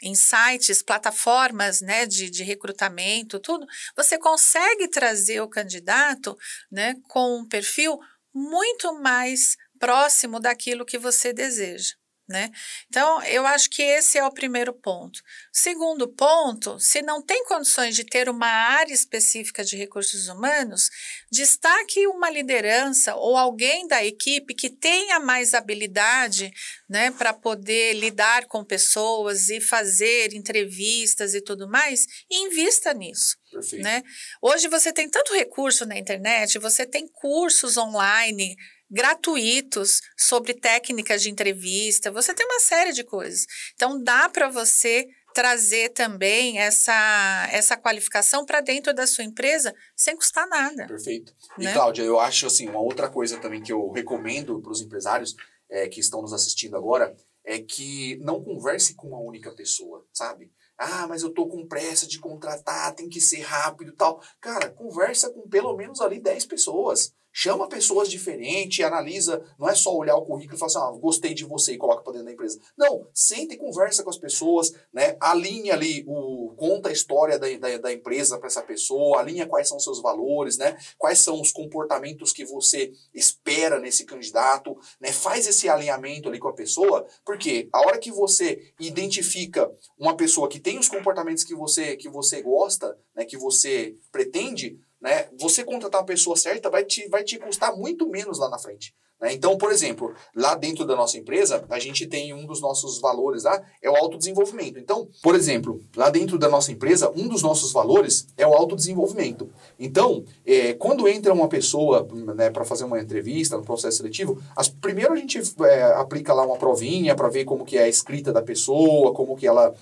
em 0.00 0.14
sites, 0.14 0.80
plataformas 0.80 1.80
né, 1.80 2.06
de, 2.06 2.30
de 2.30 2.44
recrutamento, 2.44 3.40
tudo, 3.40 3.66
você 3.96 4.16
consegue 4.16 4.86
trazer 4.86 5.40
o 5.40 5.48
candidato 5.48 6.38
né, 6.70 6.94
com 7.08 7.40
um 7.40 7.48
perfil 7.48 7.98
muito 8.32 8.94
mais 9.00 9.56
próximo 9.80 10.38
daquilo 10.38 10.86
que 10.86 10.98
você 10.98 11.32
deseja. 11.32 11.94
Né? 12.28 12.50
Então, 12.86 13.22
eu 13.24 13.44
acho 13.44 13.68
que 13.68 13.82
esse 13.82 14.16
é 14.16 14.24
o 14.24 14.32
primeiro 14.32 14.72
ponto. 14.72 15.20
Segundo 15.52 16.08
ponto, 16.08 16.78
se 16.78 17.02
não 17.02 17.20
tem 17.20 17.44
condições 17.44 17.96
de 17.96 18.04
ter 18.04 18.28
uma 18.28 18.46
área 18.46 18.94
específica 18.94 19.64
de 19.64 19.76
recursos 19.76 20.28
humanos, 20.28 20.88
destaque 21.30 22.06
uma 22.06 22.30
liderança 22.30 23.16
ou 23.16 23.36
alguém 23.36 23.88
da 23.88 24.04
equipe 24.04 24.54
que 24.54 24.70
tenha 24.70 25.18
mais 25.18 25.52
habilidade 25.52 26.50
né, 26.88 27.10
para 27.10 27.32
poder 27.32 27.94
lidar 27.94 28.46
com 28.46 28.64
pessoas 28.64 29.48
e 29.48 29.60
fazer 29.60 30.32
entrevistas 30.32 31.34
e 31.34 31.40
tudo 31.40 31.68
mais, 31.68 32.06
e 32.30 32.46
invista 32.46 32.94
nisso. 32.94 33.36
Perfeito. 33.50 33.82
Né? 33.82 34.02
Hoje 34.40 34.68
você 34.68 34.92
tem 34.92 35.08
tanto 35.10 35.34
recurso 35.34 35.84
na 35.84 35.98
internet, 35.98 36.58
você 36.58 36.86
tem 36.86 37.06
cursos 37.08 37.76
online 37.76 38.56
gratuitos 38.92 40.02
sobre 40.16 40.52
técnicas 40.52 41.22
de 41.22 41.30
entrevista, 41.30 42.12
você 42.12 42.34
tem 42.34 42.44
uma 42.44 42.60
série 42.60 42.92
de 42.92 43.02
coisas. 43.02 43.46
Então, 43.74 44.00
dá 44.02 44.28
para 44.28 44.50
você 44.50 45.08
trazer 45.32 45.88
também 45.90 46.58
essa, 46.58 47.48
essa 47.50 47.74
qualificação 47.74 48.44
para 48.44 48.60
dentro 48.60 48.92
da 48.92 49.06
sua 49.06 49.24
empresa 49.24 49.74
sem 49.96 50.14
custar 50.14 50.46
nada. 50.46 50.86
Perfeito. 50.86 51.34
E, 51.58 51.64
né? 51.64 51.72
Cláudia, 51.72 52.02
eu 52.02 52.20
acho 52.20 52.46
assim, 52.46 52.68
uma 52.68 52.80
outra 52.80 53.08
coisa 53.08 53.38
também 53.38 53.62
que 53.62 53.72
eu 53.72 53.90
recomendo 53.90 54.60
para 54.60 54.70
os 54.72 54.82
empresários 54.82 55.34
é, 55.70 55.88
que 55.88 56.00
estão 56.00 56.20
nos 56.20 56.34
assistindo 56.34 56.76
agora 56.76 57.16
é 57.44 57.58
que 57.58 58.16
não 58.18 58.44
converse 58.44 58.94
com 58.94 59.08
uma 59.08 59.20
única 59.20 59.50
pessoa, 59.52 60.06
sabe? 60.12 60.52
Ah, 60.76 61.06
mas 61.06 61.22
eu 61.22 61.30
tô 61.30 61.46
com 61.46 61.66
pressa 61.66 62.06
de 62.06 62.18
contratar, 62.18 62.94
tem 62.94 63.08
que 63.08 63.20
ser 63.20 63.40
rápido 63.40 63.92
tal. 63.92 64.22
Cara, 64.40 64.70
conversa 64.70 65.30
com 65.30 65.48
pelo 65.48 65.76
menos 65.76 66.00
ali 66.00 66.20
10 66.20 66.46
pessoas. 66.46 67.14
Chama 67.32 67.66
pessoas 67.66 68.10
diferentes, 68.10 68.84
analisa, 68.84 69.42
não 69.58 69.66
é 69.66 69.74
só 69.74 69.96
olhar 69.96 70.14
o 70.16 70.24
currículo 70.24 70.54
e 70.54 70.58
falar 70.58 70.66
assim, 70.66 70.96
ah, 70.96 71.00
gostei 71.00 71.32
de 71.32 71.46
você 71.46 71.72
e 71.72 71.78
coloca 71.78 72.02
para 72.02 72.12
dentro 72.12 72.26
da 72.26 72.32
empresa. 72.32 72.60
Não, 72.76 73.08
senta 73.14 73.54
e 73.54 73.56
conversa 73.56 74.02
com 74.02 74.10
as 74.10 74.18
pessoas, 74.18 74.72
né? 74.92 75.16
Alinha 75.18 75.72
ali, 75.72 76.04
o, 76.06 76.52
conta 76.56 76.90
a 76.90 76.92
história 76.92 77.38
da, 77.38 77.48
da, 77.56 77.78
da 77.78 77.92
empresa 77.92 78.38
para 78.38 78.48
essa 78.48 78.62
pessoa, 78.62 79.18
alinha 79.18 79.46
quais 79.46 79.66
são 79.66 79.80
seus 79.80 80.02
valores, 80.02 80.58
né? 80.58 80.76
Quais 80.98 81.20
são 81.20 81.40
os 81.40 81.50
comportamentos 81.50 82.32
que 82.32 82.44
você 82.44 82.92
espera 83.14 83.80
nesse 83.80 84.04
candidato, 84.04 84.76
né? 85.00 85.10
Faz 85.10 85.46
esse 85.46 85.70
alinhamento 85.70 86.28
ali 86.28 86.38
com 86.38 86.48
a 86.48 86.54
pessoa, 86.54 87.06
porque 87.24 87.68
a 87.72 87.80
hora 87.80 87.98
que 87.98 88.12
você 88.12 88.72
identifica 88.78 89.72
uma 89.98 90.14
pessoa 90.16 90.50
que 90.50 90.60
tem 90.60 90.78
os 90.78 90.88
comportamentos 90.88 91.44
que 91.44 91.54
você, 91.54 91.96
que 91.96 92.10
você 92.10 92.42
gosta, 92.42 92.98
né? 93.14 93.24
Que 93.24 93.38
você 93.38 93.96
pretende, 94.10 94.78
né? 95.02 95.26
Você 95.38 95.64
contratar 95.64 96.00
uma 96.00 96.06
pessoa 96.06 96.36
certa 96.36 96.70
vai 96.70 96.84
te, 96.84 97.08
vai 97.08 97.24
te 97.24 97.38
custar 97.38 97.76
muito 97.76 98.08
menos 98.08 98.38
lá 98.38 98.48
na 98.48 98.58
frente. 98.58 98.94
Né? 99.22 99.32
Então, 99.32 99.56
por 99.58 99.72
exemplo, 99.72 100.14
lá 100.34 100.54
dentro 100.54 100.84
da 100.84 100.94
nossa 100.94 101.16
empresa, 101.18 101.64
a 101.68 101.78
gente 101.78 102.06
tem 102.06 102.32
um 102.32 102.46
dos 102.46 102.60
nossos 102.60 103.00
valores 103.00 103.44
lá, 103.44 103.60
é 103.80 103.90
o 103.90 103.96
autodesenvolvimento. 103.96 104.78
Então, 104.78 105.08
por 105.22 105.34
exemplo, 105.34 105.80
lá 105.96 106.08
dentro 106.08 106.38
da 106.38 106.48
nossa 106.48 106.70
empresa, 106.70 107.10
um 107.16 107.26
dos 107.28 107.42
nossos 107.42 107.72
valores 107.72 108.26
é 108.36 108.46
o 108.46 108.52
autodesenvolvimento. 108.52 109.48
Então, 109.78 110.24
é, 110.46 110.74
quando 110.74 111.08
entra 111.08 111.32
uma 111.32 111.48
pessoa 111.48 112.06
né, 112.34 112.50
para 112.50 112.64
fazer 112.64 112.84
uma 112.84 113.00
entrevista 113.00 113.56
no 113.56 113.64
processo 113.64 113.98
seletivo, 113.98 114.40
as, 114.56 114.68
primeiro 114.68 115.12
a 115.12 115.16
gente 115.16 115.40
é, 115.64 115.82
aplica 115.94 116.32
lá 116.32 116.44
uma 116.44 116.56
provinha 116.56 117.14
para 117.16 117.28
ver 117.28 117.44
como 117.44 117.64
que 117.64 117.76
é 117.76 117.84
a 117.84 117.88
escrita 117.88 118.32
da 118.32 118.42
pessoa, 118.42 119.12
como 119.12 119.36
que 119.36 119.46
ela 119.46 119.74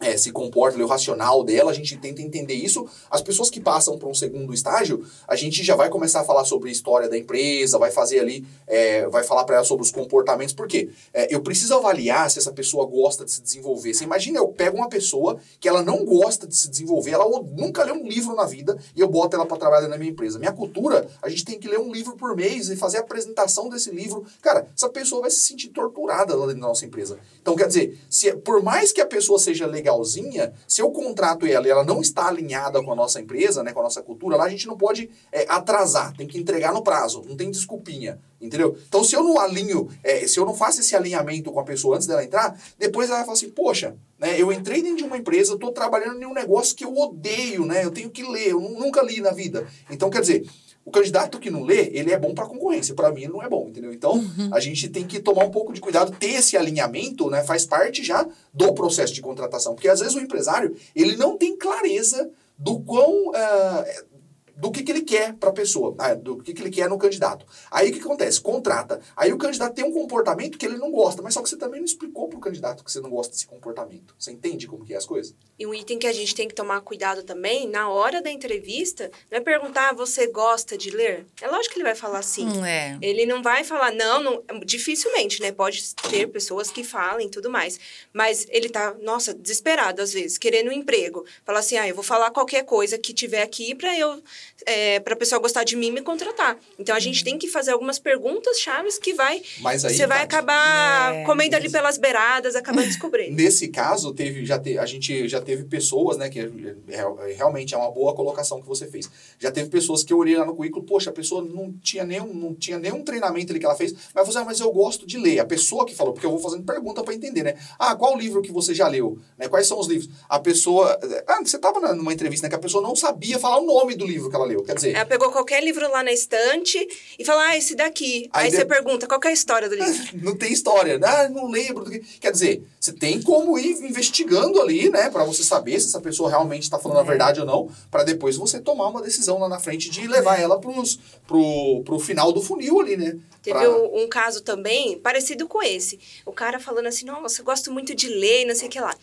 é, 0.00 0.16
se 0.16 0.30
comporta, 0.30 0.78
o 0.78 0.86
racional 0.86 1.42
dela, 1.42 1.70
a 1.70 1.74
gente 1.74 1.96
tenta 1.96 2.22
entender 2.22 2.54
isso. 2.54 2.86
As 3.10 3.20
pessoas 3.20 3.50
que 3.50 3.60
passam 3.60 3.98
para 3.98 4.08
um 4.08 4.14
segundo 4.14 4.54
estágio, 4.54 5.04
a 5.26 5.34
gente 5.34 5.64
já 5.64 5.74
vai 5.74 5.88
começar 5.88 6.20
a 6.20 6.24
falar 6.24 6.44
sobre 6.44 6.68
a 6.68 6.72
história 6.72 7.08
da 7.08 7.18
empresa, 7.18 7.78
vai 7.78 7.90
fazer 7.90 8.20
ali, 8.20 8.46
é, 8.66 9.08
vai 9.08 9.24
falar 9.24 9.44
para 9.44 9.56
ela 9.56 9.64
sobre 9.64 9.84
os 9.84 9.90
comportamentos. 9.90 10.54
Por 10.54 10.68
quê? 10.68 10.90
É, 11.12 11.34
eu 11.34 11.40
preciso 11.40 11.74
avaliar 11.74 12.30
se 12.30 12.38
essa 12.38 12.52
pessoa 12.52 12.86
gosta 12.86 13.24
de 13.24 13.32
se 13.32 13.42
desenvolver. 13.42 13.92
Você 13.92 14.04
imagina, 14.04 14.38
eu 14.38 14.48
pego 14.48 14.76
uma 14.76 14.88
pessoa 14.88 15.38
que 15.58 15.68
ela 15.68 15.82
não 15.82 16.04
gosta 16.04 16.46
de 16.46 16.54
se 16.54 16.70
desenvolver, 16.70 17.12
ela 17.12 17.24
nunca 17.56 17.82
leu 17.82 17.96
um 17.96 18.06
livro 18.06 18.34
na 18.36 18.44
vida 18.44 18.78
e 18.94 19.00
eu 19.00 19.08
boto 19.08 19.34
ela 19.34 19.46
para 19.46 19.56
trabalhar 19.56 19.88
na 19.88 19.98
minha 19.98 20.10
empresa. 20.10 20.38
Minha 20.38 20.52
cultura, 20.52 21.08
a 21.20 21.28
gente 21.28 21.44
tem 21.44 21.58
que 21.58 21.66
ler 21.66 21.80
um 21.80 21.92
livro 21.92 22.16
por 22.16 22.36
mês 22.36 22.68
e 22.68 22.76
fazer 22.76 22.98
a 22.98 23.00
apresentação 23.00 23.68
desse 23.68 23.90
livro. 23.90 24.24
Cara, 24.40 24.68
essa 24.76 24.88
pessoa 24.88 25.22
vai 25.22 25.30
se 25.30 25.40
sentir 25.40 25.68
torturada 25.68 26.36
lá 26.36 26.46
dentro 26.46 26.60
da 26.60 26.68
nossa 26.68 26.84
empresa. 26.84 27.18
Então, 27.40 27.56
quer 27.56 27.66
dizer, 27.66 27.98
se, 28.08 28.32
por 28.36 28.62
mais 28.62 28.92
que 28.92 29.00
a 29.00 29.06
pessoa 29.06 29.38
seja 29.38 29.66
legal, 29.66 29.87
legalzinha, 29.88 30.52
se 30.66 30.82
eu 30.82 30.90
contrato 30.90 31.46
ela 31.46 31.66
e 31.66 31.70
ela 31.70 31.84
não 31.84 32.00
está 32.00 32.28
alinhada 32.28 32.82
com 32.82 32.92
a 32.92 32.96
nossa 32.96 33.20
empresa, 33.20 33.62
né, 33.62 33.72
com 33.72 33.80
a 33.80 33.84
nossa 33.84 34.02
cultura, 34.02 34.36
lá 34.36 34.44
a 34.44 34.48
gente 34.48 34.66
não 34.66 34.76
pode 34.76 35.10
é, 35.32 35.46
atrasar, 35.48 36.14
tem 36.16 36.26
que 36.26 36.38
entregar 36.38 36.72
no 36.72 36.82
prazo, 36.82 37.24
não 37.26 37.36
tem 37.36 37.50
desculpinha, 37.50 38.20
entendeu? 38.40 38.76
Então, 38.86 39.02
se 39.02 39.16
eu 39.16 39.22
não 39.22 39.40
alinho, 39.40 39.88
é, 40.04 40.26
se 40.26 40.38
eu 40.38 40.44
não 40.44 40.54
faço 40.54 40.80
esse 40.80 40.94
alinhamento 40.94 41.50
com 41.50 41.60
a 41.60 41.64
pessoa 41.64 41.96
antes 41.96 42.06
dela 42.06 42.22
entrar, 42.22 42.58
depois 42.78 43.08
ela 43.08 43.18
vai 43.18 43.24
falar 43.24 43.36
assim, 43.36 43.50
poxa, 43.50 43.96
né, 44.18 44.40
eu 44.40 44.52
entrei 44.52 44.82
dentro 44.82 44.98
de 44.98 45.04
uma 45.04 45.16
empresa, 45.16 45.54
estou 45.54 45.72
trabalhando 45.72 46.22
em 46.22 46.26
um 46.26 46.34
negócio 46.34 46.76
que 46.76 46.84
eu 46.84 46.94
odeio, 46.94 47.64
né, 47.64 47.84
eu 47.84 47.90
tenho 47.90 48.10
que 48.10 48.22
ler, 48.22 48.50
eu 48.50 48.60
nunca 48.60 49.02
li 49.02 49.20
na 49.20 49.30
vida. 49.30 49.66
Então, 49.90 50.10
quer 50.10 50.20
dizer, 50.20 50.46
o 50.88 50.90
candidato 50.90 51.38
que 51.38 51.50
não 51.50 51.62
lê, 51.62 51.90
ele 51.92 52.10
é 52.10 52.18
bom 52.18 52.34
para 52.34 52.46
concorrência. 52.46 52.94
Para 52.94 53.12
mim, 53.12 53.24
ele 53.24 53.32
não 53.32 53.42
é 53.42 53.48
bom, 53.48 53.68
entendeu? 53.68 53.92
Então, 53.92 54.14
uhum. 54.14 54.50
a 54.52 54.58
gente 54.58 54.88
tem 54.88 55.06
que 55.06 55.20
tomar 55.20 55.44
um 55.44 55.50
pouco 55.50 55.72
de 55.72 55.80
cuidado, 55.80 56.16
ter 56.18 56.30
esse 56.30 56.56
alinhamento, 56.56 57.28
né? 57.28 57.44
Faz 57.44 57.66
parte 57.66 58.02
já 58.02 58.26
do 58.52 58.72
processo 58.72 59.12
de 59.12 59.20
contratação. 59.20 59.74
Porque 59.74 59.88
às 59.88 60.00
vezes 60.00 60.14
o 60.14 60.20
empresário, 60.20 60.74
ele 60.96 61.14
não 61.16 61.36
tem 61.36 61.56
clareza 61.56 62.30
do 62.58 62.80
quão. 62.80 63.28
Uh, 63.28 64.17
do 64.58 64.72
que, 64.72 64.82
que 64.82 64.90
ele 64.90 65.02
quer 65.02 65.34
para 65.34 65.50
a 65.50 65.52
pessoa, 65.52 65.94
né? 65.96 66.16
do 66.16 66.38
que, 66.38 66.52
que 66.52 66.60
ele 66.60 66.70
quer 66.70 66.88
no 66.88 66.98
candidato. 66.98 67.46
Aí 67.70 67.90
o 67.90 67.92
que 67.92 68.00
acontece? 68.00 68.40
Contrata. 68.40 69.00
Aí 69.16 69.32
o 69.32 69.38
candidato 69.38 69.72
tem 69.72 69.84
um 69.84 69.92
comportamento 69.92 70.58
que 70.58 70.66
ele 70.66 70.76
não 70.76 70.90
gosta, 70.90 71.22
mas 71.22 71.32
só 71.32 71.40
que 71.40 71.48
você 71.48 71.56
também 71.56 71.78
não 71.78 71.86
explicou 71.86 72.28
para 72.28 72.38
o 72.38 72.40
candidato 72.40 72.82
que 72.82 72.90
você 72.90 73.00
não 73.00 73.08
gosta 73.08 73.32
desse 73.32 73.46
comportamento. 73.46 74.16
Você 74.18 74.32
entende 74.32 74.66
como 74.66 74.84
que 74.84 74.92
é 74.92 74.96
as 74.96 75.06
coisas? 75.06 75.32
E 75.56 75.64
um 75.64 75.72
item 75.72 75.96
que 75.96 76.08
a 76.08 76.12
gente 76.12 76.34
tem 76.34 76.48
que 76.48 76.54
tomar 76.54 76.80
cuidado 76.80 77.22
também, 77.22 77.68
na 77.68 77.88
hora 77.88 78.20
da 78.20 78.32
entrevista, 78.32 79.10
não 79.30 79.38
é 79.38 79.40
perguntar, 79.40 79.94
você 79.94 80.26
gosta 80.26 80.76
de 80.76 80.90
ler? 80.90 81.24
É 81.40 81.46
lógico 81.46 81.74
que 81.74 81.78
ele 81.78 81.86
vai 81.86 81.94
falar 81.94 82.22
sim. 82.22 82.48
Hum, 82.48 82.64
é. 82.64 82.98
Ele 83.00 83.26
não 83.26 83.42
vai 83.42 83.62
falar, 83.62 83.92
não, 83.92 84.22
não, 84.22 84.42
dificilmente, 84.64 85.40
né? 85.40 85.52
Pode 85.52 85.94
ter 85.94 86.26
pessoas 86.26 86.68
que 86.68 86.82
falem 86.82 87.28
e 87.28 87.30
tudo 87.30 87.48
mais. 87.48 87.78
Mas 88.12 88.44
ele 88.50 88.68
tá, 88.68 88.96
nossa, 89.02 89.32
desesperado 89.32 90.02
às 90.02 90.12
vezes, 90.12 90.36
querendo 90.36 90.68
um 90.68 90.72
emprego. 90.72 91.24
Fala 91.44 91.60
assim, 91.60 91.76
ah, 91.76 91.86
eu 91.86 91.94
vou 91.94 92.04
falar 92.04 92.32
qualquer 92.32 92.64
coisa 92.64 92.98
que 92.98 93.14
tiver 93.14 93.42
aqui 93.42 93.72
para 93.72 93.96
eu 93.96 94.20
é, 94.66 95.00
para 95.00 95.14
a 95.14 95.16
pessoa 95.16 95.40
gostar 95.40 95.64
de 95.64 95.76
mim 95.76 95.88
e 95.88 95.92
me 95.92 96.02
contratar. 96.02 96.58
Então 96.78 96.94
a 96.94 97.00
gente 97.00 97.18
uhum. 97.18 97.24
tem 97.24 97.38
que 97.38 97.48
fazer 97.48 97.72
algumas 97.72 97.98
perguntas 97.98 98.58
chaves 98.58 98.98
que 98.98 99.14
vai 99.14 99.42
Mas 99.60 99.84
aí, 99.84 99.94
você 99.94 100.06
vai 100.06 100.22
acabar 100.22 101.14
é, 101.14 101.24
comendo 101.24 101.56
ali 101.56 101.70
pelas 101.70 101.98
beiradas, 101.98 102.54
acabando 102.54 102.86
descobrindo. 102.86 103.34
Nesse 103.36 103.68
caso, 103.68 104.12
teve 104.12 104.44
já 104.44 104.58
te, 104.58 104.78
a 104.78 104.86
gente 104.86 105.28
já 105.28 105.40
teve 105.40 105.64
pessoas, 105.64 106.16
né, 106.16 106.28
que 106.28 106.40
é, 106.40 106.50
é, 106.88 107.32
realmente 107.34 107.74
é 107.74 107.78
uma 107.78 107.90
boa 107.90 108.14
colocação 108.14 108.60
que 108.60 108.68
você 108.68 108.86
fez. 108.86 109.08
Já 109.38 109.50
teve 109.50 109.68
pessoas 109.68 110.02
que 110.02 110.12
eu 110.12 110.18
olhei 110.18 110.36
lá 110.36 110.44
no 110.44 110.54
currículo, 110.54 110.84
poxa, 110.84 111.10
a 111.10 111.12
pessoa 111.12 111.42
não 111.42 111.72
tinha 111.82 112.04
nenhum, 112.04 112.32
não 112.34 112.54
tinha 112.54 112.78
nenhum 112.78 113.02
treinamento 113.02 113.52
ali 113.52 113.60
que 113.60 113.66
ela 113.66 113.76
fez, 113.76 113.94
mas 114.14 114.26
você, 114.26 114.38
ah, 114.38 114.44
mas 114.44 114.60
eu 114.60 114.70
gosto 114.72 115.06
de 115.06 115.18
ler. 115.18 115.38
A 115.38 115.44
pessoa 115.44 115.86
que 115.86 115.94
falou, 115.94 116.12
porque 116.12 116.26
eu 116.26 116.30
vou 116.30 116.40
fazendo 116.40 116.64
pergunta 116.64 117.02
para 117.02 117.14
entender, 117.14 117.42
né? 117.42 117.54
Ah, 117.78 117.94
qual 117.94 118.16
livro 118.16 118.42
que 118.42 118.52
você 118.52 118.74
já 118.74 118.88
leu? 118.88 119.18
Né? 119.36 119.48
Quais 119.48 119.66
são 119.66 119.78
os 119.78 119.86
livros? 119.86 120.10
A 120.28 120.38
pessoa, 120.38 120.98
ah, 121.26 121.40
você 121.42 121.56
estava 121.56 121.94
numa 121.94 122.12
entrevista 122.12 122.46
né, 122.46 122.48
que 122.48 122.56
a 122.56 122.58
pessoa 122.58 122.82
não 122.82 122.94
sabia 122.94 123.38
falar 123.38 123.58
o 123.58 123.66
nome 123.66 123.94
do 123.94 124.06
livro 124.06 124.28
que 124.28 124.36
ela 124.38 124.46
leu. 124.46 124.62
Quer 124.62 124.74
dizer. 124.74 124.94
Ela 124.94 125.04
pegou 125.04 125.30
qualquer 125.30 125.62
livro 125.62 125.90
lá 125.90 126.02
na 126.02 126.12
estante 126.12 126.78
e 127.18 127.24
falou, 127.24 127.42
ah, 127.42 127.56
esse 127.56 127.74
daqui. 127.74 128.28
Aí, 128.32 128.46
Aí 128.46 128.50
você 128.50 128.58
de... 128.58 128.66
pergunta, 128.66 129.06
qual 129.06 129.20
é 129.24 129.28
a 129.28 129.32
história 129.32 129.68
do 129.68 129.74
livro? 129.74 130.08
não 130.22 130.36
tem 130.36 130.52
história. 130.52 130.98
Ah, 131.02 131.28
não 131.28 131.50
lembro. 131.50 131.84
Quer 132.20 132.30
dizer, 132.30 132.62
você 132.80 132.92
tem 132.92 133.20
como 133.22 133.58
ir 133.58 133.70
investigando 133.82 134.60
ali, 134.60 134.88
né, 134.90 135.10
para 135.10 135.24
você 135.24 135.42
saber 135.42 135.80
se 135.80 135.88
essa 135.88 136.00
pessoa 136.00 136.30
realmente 136.30 136.62
está 136.62 136.78
falando 136.78 136.98
é. 136.98 137.00
a 137.00 137.04
verdade 137.04 137.40
ou 137.40 137.46
não, 137.46 137.70
para 137.90 138.04
depois 138.04 138.36
você 138.36 138.60
tomar 138.60 138.88
uma 138.88 139.02
decisão 139.02 139.38
lá 139.38 139.48
na 139.48 139.58
frente 139.58 139.90
de 139.90 140.06
levar 140.06 140.38
é. 140.38 140.42
ela 140.42 140.60
pros, 140.60 140.98
pro, 141.26 141.82
pro 141.84 141.98
final 141.98 142.32
do 142.32 142.40
funil 142.40 142.80
ali, 142.80 142.96
né? 142.96 143.18
Teve 143.42 143.58
pra... 143.58 143.70
um, 143.70 144.02
um, 144.02 144.08
caso 144.08 144.42
também 144.42 144.98
parecido 144.98 145.46
com 145.46 145.62
esse. 145.62 145.98
O 146.26 146.32
cara 146.32 146.58
falando 146.58 146.86
assim, 146.86 147.06
nossa, 147.06 147.40
eu 147.40 147.44
gosto 147.44 147.72
muito 147.72 147.94
de 147.94 148.08
ler, 148.08 148.44
não 148.44 148.54
sei 148.54 148.68
o 148.68 148.70
que 148.70 148.80
lá. 148.80 148.94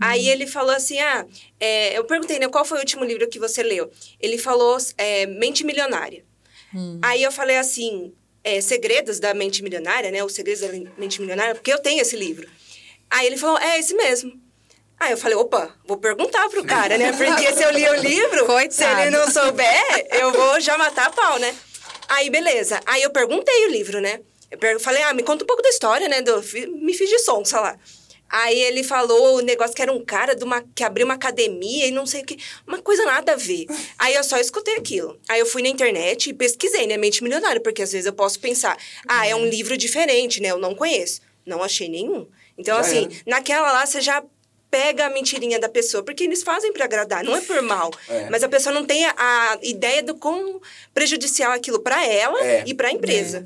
Aí 0.00 0.26
uhum. 0.26 0.32
ele 0.32 0.46
falou 0.46 0.74
assim: 0.74 0.98
ah, 0.98 1.26
é, 1.60 1.96
eu 1.96 2.04
perguntei, 2.04 2.38
né, 2.38 2.48
qual 2.48 2.64
foi 2.64 2.78
o 2.78 2.80
último 2.80 3.04
livro 3.04 3.28
que 3.28 3.38
você 3.38 3.62
leu? 3.62 3.90
Ele 4.20 4.38
falou 4.38 4.76
é, 4.98 5.26
Mente 5.26 5.64
Milionária. 5.64 6.24
Hum. 6.74 6.98
Aí 7.02 7.22
eu 7.22 7.32
falei 7.32 7.56
assim: 7.56 8.12
é, 8.42 8.60
Segredos 8.60 9.20
da 9.20 9.34
Mente 9.34 9.62
Milionária, 9.62 10.10
né? 10.10 10.22
Os 10.24 10.34
Segredos 10.34 10.60
da 10.60 10.68
Mente 10.98 11.20
Milionária, 11.20 11.54
porque 11.54 11.72
eu 11.72 11.78
tenho 11.78 12.00
esse 12.00 12.16
livro. 12.16 12.48
Aí 13.10 13.26
ele 13.26 13.36
falou: 13.36 13.58
é 13.58 13.78
esse 13.78 13.94
mesmo. 13.94 14.40
Aí 15.02 15.10
eu 15.10 15.16
falei, 15.16 15.36
opa, 15.36 15.74
vou 15.84 15.96
perguntar 15.96 16.48
pro 16.48 16.64
cara, 16.64 16.96
né? 16.96 17.10
Porque 17.10 17.52
se 17.52 17.60
eu 17.60 17.72
li 17.72 17.88
o 17.88 17.94
livro, 17.96 18.46
Coitado. 18.46 18.72
se 18.72 18.84
ele 18.84 19.10
não 19.10 19.28
souber, 19.28 20.06
eu 20.12 20.30
vou 20.30 20.60
já 20.60 20.78
matar 20.78 21.06
a 21.06 21.10
pau, 21.10 21.40
né? 21.40 21.52
Aí, 22.08 22.30
beleza. 22.30 22.80
Aí 22.86 23.02
eu 23.02 23.10
perguntei 23.10 23.66
o 23.66 23.70
livro, 23.70 24.00
né? 24.00 24.20
Eu 24.48 24.78
falei, 24.78 25.02
ah, 25.02 25.12
me 25.12 25.24
conta 25.24 25.42
um 25.42 25.46
pouco 25.46 25.60
da 25.60 25.70
história, 25.70 26.08
né? 26.08 26.22
Do, 26.22 26.40
me 26.80 26.94
fiz 26.94 27.10
de 27.10 27.18
som, 27.18 27.44
sei 27.44 27.58
lá. 27.58 27.76
Aí 28.32 28.58
ele 28.62 28.82
falou 28.82 29.36
o 29.36 29.40
negócio 29.42 29.76
que 29.76 29.82
era 29.82 29.92
um 29.92 30.02
cara 30.02 30.34
de 30.34 30.42
uma, 30.42 30.64
que 30.74 30.82
abriu 30.82 31.04
uma 31.04 31.14
academia 31.14 31.86
e 31.86 31.90
não 31.90 32.06
sei 32.06 32.22
o 32.22 32.24
que. 32.24 32.38
Uma 32.66 32.80
coisa 32.80 33.04
nada 33.04 33.34
a 33.34 33.36
ver. 33.36 33.66
Aí 33.98 34.14
eu 34.14 34.24
só 34.24 34.38
escutei 34.38 34.76
aquilo. 34.76 35.20
Aí 35.28 35.38
eu 35.38 35.44
fui 35.44 35.60
na 35.60 35.68
internet 35.68 36.30
e 36.30 36.32
pesquisei, 36.32 36.86
né? 36.86 36.96
Mente 36.96 37.22
Milionária, 37.22 37.60
porque 37.60 37.82
às 37.82 37.92
vezes 37.92 38.06
eu 38.06 38.12
posso 38.14 38.40
pensar, 38.40 38.78
ah, 39.06 39.26
é 39.26 39.36
um 39.36 39.46
livro 39.46 39.76
diferente, 39.76 40.40
né? 40.40 40.48
Eu 40.48 40.58
não 40.58 40.74
conheço. 40.74 41.20
Não 41.44 41.62
achei 41.62 41.90
nenhum. 41.90 42.26
Então, 42.56 42.76
já 42.76 42.80
assim, 42.80 43.04
é. 43.04 43.30
naquela 43.30 43.70
lá 43.70 43.84
você 43.84 44.00
já 44.00 44.24
pega 44.72 45.04
a 45.04 45.10
mentirinha 45.10 45.60
da 45.60 45.68
pessoa, 45.68 46.02
porque 46.02 46.24
eles 46.24 46.42
fazem 46.42 46.72
para 46.72 46.86
agradar, 46.86 47.22
não 47.22 47.36
é 47.36 47.42
por 47.42 47.60
mal. 47.60 47.90
É. 48.08 48.30
Mas 48.30 48.42
a 48.42 48.48
pessoa 48.48 48.74
não 48.74 48.86
tem 48.86 49.04
a, 49.04 49.58
ideia 49.62 50.02
do 50.02 50.14
quão 50.14 50.62
prejudicial 50.94 51.52
aquilo 51.52 51.78
para 51.80 52.02
ela 52.06 52.42
é. 52.42 52.64
e 52.66 52.72
para 52.72 52.88
a 52.88 52.90
empresa. 52.90 53.44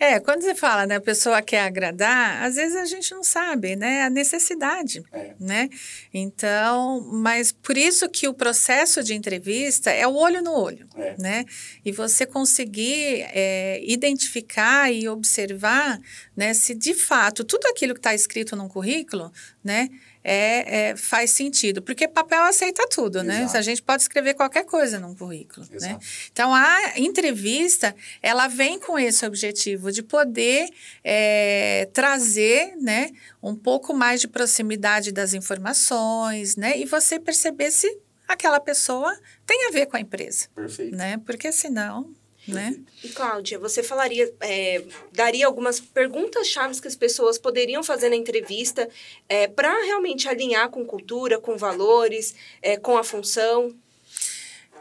É. 0.00 0.14
é. 0.14 0.20
quando 0.20 0.40
você 0.40 0.54
fala, 0.54 0.86
né, 0.86 0.96
a 0.96 1.00
pessoa 1.00 1.42
quer 1.42 1.60
agradar, 1.60 2.42
às 2.42 2.54
vezes 2.54 2.74
a 2.74 2.86
gente 2.86 3.10
não 3.12 3.22
sabe, 3.22 3.76
né, 3.76 4.04
a 4.04 4.08
necessidade, 4.08 5.04
é. 5.12 5.34
né? 5.38 5.68
Então, 6.12 7.06
mas 7.12 7.52
por 7.52 7.76
isso 7.76 8.08
que 8.08 8.26
o 8.26 8.32
processo 8.32 9.04
de 9.04 9.12
entrevista 9.12 9.90
é 9.90 10.06
o 10.06 10.14
olho 10.14 10.42
no 10.42 10.58
olho, 10.58 10.88
é. 10.96 11.14
né? 11.18 11.44
E 11.84 11.92
você 11.92 12.24
conseguir 12.24 13.26
é, 13.34 13.82
identificar 13.84 14.90
e 14.90 15.06
observar, 15.06 16.00
né, 16.34 16.54
se 16.54 16.74
de 16.74 16.94
fato 16.94 17.44
tudo 17.44 17.66
aquilo 17.66 17.92
que 17.92 18.00
está 18.00 18.14
escrito 18.14 18.56
num 18.56 18.68
currículo, 18.68 19.30
né, 19.62 19.90
é, 20.28 20.88
é, 20.88 20.96
faz 20.96 21.30
sentido, 21.30 21.80
porque 21.80 22.08
papel 22.08 22.42
aceita 22.42 22.84
tudo, 22.90 23.22
né? 23.22 23.36
Exato. 23.42 23.52
né? 23.52 23.58
A 23.60 23.62
gente 23.62 23.80
pode 23.80 24.02
escrever 24.02 24.34
qualquer 24.34 24.64
coisa 24.64 24.98
num 24.98 25.14
currículo, 25.14 25.64
né? 25.70 25.76
Exato. 25.76 25.94
né? 25.94 26.00
Então, 26.32 26.52
a 26.52 26.98
entrevista, 26.98 27.94
ela 28.20 28.48
vem 28.48 28.80
com 28.80 28.98
esse 28.98 29.24
objetivo 29.24 29.92
de 29.92 30.02
poder 30.02 30.68
é, 31.04 31.88
trazer, 31.92 32.74
né, 32.76 33.10
um 33.40 33.54
pouco 33.54 33.94
mais 33.94 34.20
de 34.20 34.26
proximidade 34.26 35.12
das 35.12 35.32
informações, 35.32 36.56
né? 36.56 36.76
E 36.76 36.84
você 36.86 37.20
perceber 37.20 37.70
se 37.70 37.86
aquela 38.26 38.58
pessoa 38.58 39.16
tem 39.46 39.68
a 39.68 39.70
ver 39.70 39.86
com 39.86 39.96
a 39.96 40.00
empresa. 40.00 40.48
Perfeito. 40.56 40.96
Né? 40.96 41.18
Porque 41.24 41.52
senão 41.52 42.10
né? 42.46 42.76
E 43.02 43.08
Cláudia, 43.08 43.58
você 43.58 43.82
falaria, 43.82 44.32
é, 44.40 44.84
daria 45.12 45.46
algumas 45.46 45.80
perguntas 45.80 46.46
chaves 46.46 46.80
que 46.80 46.88
as 46.88 46.96
pessoas 46.96 47.38
poderiam 47.38 47.82
fazer 47.82 48.08
na 48.08 48.16
entrevista 48.16 48.88
é, 49.28 49.48
para 49.48 49.72
realmente 49.84 50.28
alinhar 50.28 50.70
com 50.70 50.84
cultura, 50.84 51.38
com 51.38 51.56
valores, 51.56 52.34
é, 52.62 52.76
com 52.76 52.96
a 52.96 53.04
função? 53.04 53.74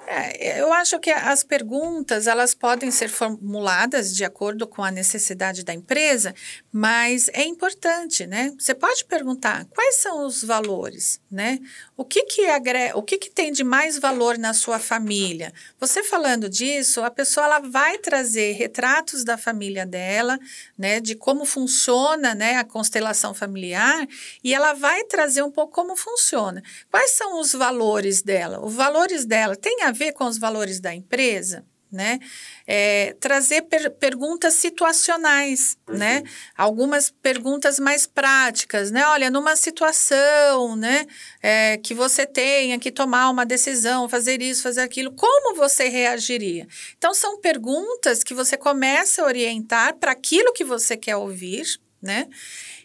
É, 0.07 0.61
eu 0.61 0.71
acho 0.71 0.99
que 0.99 1.09
as 1.09 1.43
perguntas 1.43 2.27
elas 2.27 2.53
podem 2.53 2.91
ser 2.91 3.09
formuladas 3.09 4.15
de 4.15 4.23
acordo 4.23 4.67
com 4.67 4.83
a 4.83 4.91
necessidade 4.91 5.63
da 5.63 5.73
empresa, 5.73 6.33
mas 6.71 7.27
é 7.33 7.43
importante, 7.43 8.27
né? 8.27 8.53
Você 8.59 8.75
pode 8.75 9.03
perguntar 9.05 9.65
quais 9.65 9.95
são 9.95 10.25
os 10.25 10.43
valores, 10.43 11.19
né? 11.31 11.59
O 11.97 12.05
que 12.05 12.23
que, 12.25 12.45
agre... 12.47 12.91
o 12.93 13.01
que, 13.01 13.17
que 13.17 13.31
tem 13.31 13.51
de 13.51 13.63
mais 13.63 13.97
valor 13.97 14.37
na 14.37 14.53
sua 14.53 14.77
família? 14.77 15.51
Você 15.79 16.03
falando 16.03 16.47
disso, 16.47 17.03
a 17.03 17.09
pessoa 17.09 17.47
ela 17.47 17.59
vai 17.59 17.97
trazer 17.97 18.51
retratos 18.53 19.23
da 19.23 19.37
família 19.37 19.85
dela, 19.85 20.37
né? 20.77 20.99
De 20.99 21.15
como 21.15 21.45
funciona, 21.45 22.35
né? 22.35 22.57
A 22.57 22.63
constelação 22.63 23.33
familiar 23.33 24.07
e 24.43 24.53
ela 24.53 24.73
vai 24.73 25.03
trazer 25.05 25.41
um 25.41 25.51
pouco 25.51 25.73
como 25.73 25.95
funciona. 25.95 26.61
Quais 26.91 27.11
são 27.11 27.39
os 27.39 27.53
valores 27.53 28.21
dela? 28.21 28.63
Os 28.63 28.75
valores 28.75 29.25
dela 29.25 29.55
têm 29.55 29.81
a 29.81 29.94
ver 29.95 30.11
com 30.13 30.25
os 30.25 30.37
valores 30.37 30.79
da 30.79 30.93
empresa? 30.93 31.65
né? 31.95 32.19
É, 32.67 33.15
trazer 33.19 33.63
per 33.63 33.89
perguntas 33.91 34.55
situacionais, 34.55 35.77
né? 35.87 36.23
Algumas 36.57 37.09
perguntas 37.09 37.79
mais 37.79 38.05
práticas, 38.05 38.91
né? 38.91 39.07
Olha, 39.07 39.31
numa 39.31 39.55
situação, 39.55 40.75
né? 40.75 41.05
É, 41.41 41.77
que 41.77 41.93
você 41.93 42.25
tenha 42.25 42.77
que 42.77 42.91
tomar 42.91 43.29
uma 43.29 43.45
decisão, 43.45 44.09
fazer 44.09 44.41
isso, 44.41 44.63
fazer 44.63 44.81
aquilo, 44.81 45.11
como 45.13 45.55
você 45.55 45.87
reagiria? 45.87 46.67
Então, 46.97 47.13
são 47.13 47.39
perguntas 47.39 48.23
que 48.23 48.33
você 48.33 48.57
começa 48.57 49.21
a 49.21 49.25
orientar 49.25 49.95
para 49.95 50.11
aquilo 50.11 50.53
que 50.53 50.65
você 50.65 50.97
quer 50.97 51.15
ouvir, 51.15 51.65
né? 52.01 52.27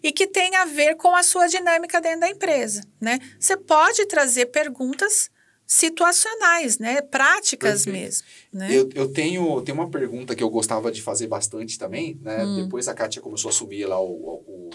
E 0.03 0.13
que 0.13 0.27
tem 0.27 0.55
a 0.57 0.65
ver 0.65 0.95
com 0.95 1.15
a 1.15 1.23
sua 1.23 1.47
dinâmica 1.47 2.01
dentro 2.01 2.21
da 2.21 2.31
empresa, 2.31 2.83
né? 3.01 3.19
Você 3.39 3.57
pode 3.57 4.07
trazer 4.07 4.47
perguntas 4.47 5.31
situacionais, 5.71 6.81
né? 6.81 7.01
Práticas 7.01 7.85
Perfeito. 7.85 8.05
mesmo. 8.05 8.27
Né? 8.53 8.75
Eu, 8.75 8.91
eu 8.93 9.13
tenho, 9.13 9.63
tenho 9.63 9.79
uma 9.79 9.89
pergunta 9.89 10.35
que 10.35 10.43
eu 10.43 10.51
gostava 10.51 10.91
de 10.91 11.01
fazer 11.01 11.29
bastante 11.29 11.79
também, 11.79 12.19
né? 12.23 12.45
Hum. 12.45 12.65
Depois 12.65 12.89
a 12.89 12.95
Kátia 12.95 13.23
começou 13.23 13.51
a 13.51 13.53
assumir 13.53 13.87
lá 13.87 14.01
o, 14.01 14.11
o, 14.11 14.71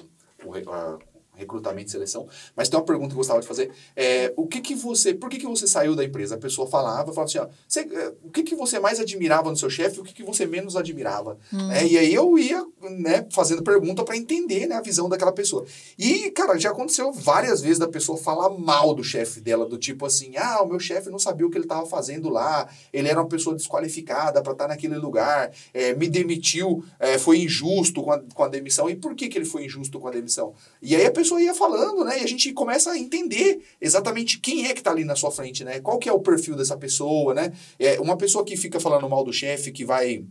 o, 0.46 0.72
a, 0.72 0.98
recrutamento 1.36 1.90
e 1.90 1.92
seleção. 1.92 2.28
Mas 2.56 2.70
tem 2.70 2.80
uma 2.80 2.86
pergunta 2.86 3.10
que 3.10 3.14
eu 3.14 3.18
gostava 3.18 3.40
de 3.40 3.48
fazer. 3.48 3.72
É, 3.96 4.34
o 4.36 4.48
que 4.48 4.62
que 4.62 4.76
você, 4.76 5.14
por 5.14 5.30
que 5.30 5.38
que 5.38 5.46
você 5.46 5.68
saiu 5.68 5.96
da 5.96 6.04
empresa? 6.04 6.36
A 6.36 6.38
pessoa 6.38 6.68
falava, 6.68 7.14
falava 7.14 7.24
assim, 7.24 7.38
ó, 7.40 7.48
você, 7.68 7.82
é, 7.82 8.14
o 8.24 8.30
que 8.30 8.44
que 8.44 8.56
você 8.56 8.80
mais 8.80 9.00
admirava 9.00 9.50
no 9.50 9.58
seu 9.58 9.70
chefe 9.70 9.98
e 9.98 10.00
o 10.02 10.04
que 10.04 10.14
que 10.14 10.24
você 10.24 10.46
menos 10.46 10.76
admirava? 10.76 11.38
Hum. 11.54 11.72
É, 11.72 11.86
e 11.86 11.98
aí 11.98 12.14
eu 12.14 12.38
ia, 12.38 12.66
né, 12.82 13.26
fazendo 13.32 13.64
pergunta 13.64 14.04
para 14.04 14.18
entender, 14.18 14.68
né, 14.68 14.76
a 14.76 14.82
visão 14.82 15.10
daquela 15.10 15.32
pessoa. 15.32 15.66
E, 15.98 16.32
cara, 16.32 16.58
já 16.58 16.72
aconteceu 16.72 17.12
várias 17.12 17.62
vezes 17.62 17.80
da 17.80 17.88
pessoa 17.88 18.18
falar 18.18 18.50
mal 18.50 18.94
do 18.94 19.04
chefe 19.04 19.40
dela, 19.40 19.66
do 19.66 19.78
tipo 19.78 20.06
assim, 20.06 20.36
ah, 20.38 20.62
o 20.62 20.68
meu 20.68 20.80
chefe 20.80 21.10
não 21.10 21.20
sabia 21.20 21.46
o 21.46 21.50
que 21.50 21.58
ele 21.58 21.66
estava 21.66 21.86
fazendo 21.86 22.30
lá, 22.30 22.68
ele 22.92 23.08
era 23.08 23.20
uma 23.20 23.28
pessoa 23.28 23.56
desqualificada 23.56 24.42
para 24.42 24.52
estar 24.54 24.66
tá 24.66 24.68
naquele 24.70 24.98
lugar, 24.98 25.52
é, 25.74 25.94
me 25.94 26.08
demitiu, 26.08 26.84
é, 27.00 27.18
foi 27.18 27.40
injusto 27.40 28.02
com 28.02 28.12
a, 28.12 28.20
com 28.20 28.44
a 28.44 28.48
demissão. 28.48 28.90
E 28.90 28.96
por 28.96 29.16
que 29.16 29.28
que 29.28 29.38
ele 29.38 29.46
foi 29.46 29.66
injusto 29.66 30.00
com 30.00 30.08
a 30.08 30.12
demissão? 30.12 30.54
E 30.82 30.96
aí 30.96 31.06
a 31.06 31.12
pessoa 31.12 31.25
pessoa 31.26 31.42
ia 31.42 31.56
falando, 31.56 32.04
né? 32.06 32.20
E 32.20 32.24
a 32.24 32.28
gente 32.28 32.54
começa 32.54 32.92
a 32.92 32.98
entender 32.98 33.62
exatamente 33.82 34.40
quem 34.40 34.68
é 34.68 34.74
que 34.74 34.80
está 34.80 34.92
ali 34.92 35.04
na 35.04 35.16
sua 35.16 35.32
frente, 35.32 35.64
né? 35.64 35.80
Qual 35.80 35.98
que 35.98 36.08
é 36.08 36.14
o 36.14 36.20
perfil 36.20 36.56
dessa 36.56 36.78
pessoa, 36.78 37.34
né? 37.34 37.52
É 37.80 38.00
uma 38.00 38.16
pessoa 38.16 38.46
que 38.46 38.56
fica 38.56 38.80
falando 38.80 39.10
mal 39.10 39.24
do 39.24 39.34
chefe, 39.34 39.72
que 39.72 39.84
vai 39.84 40.24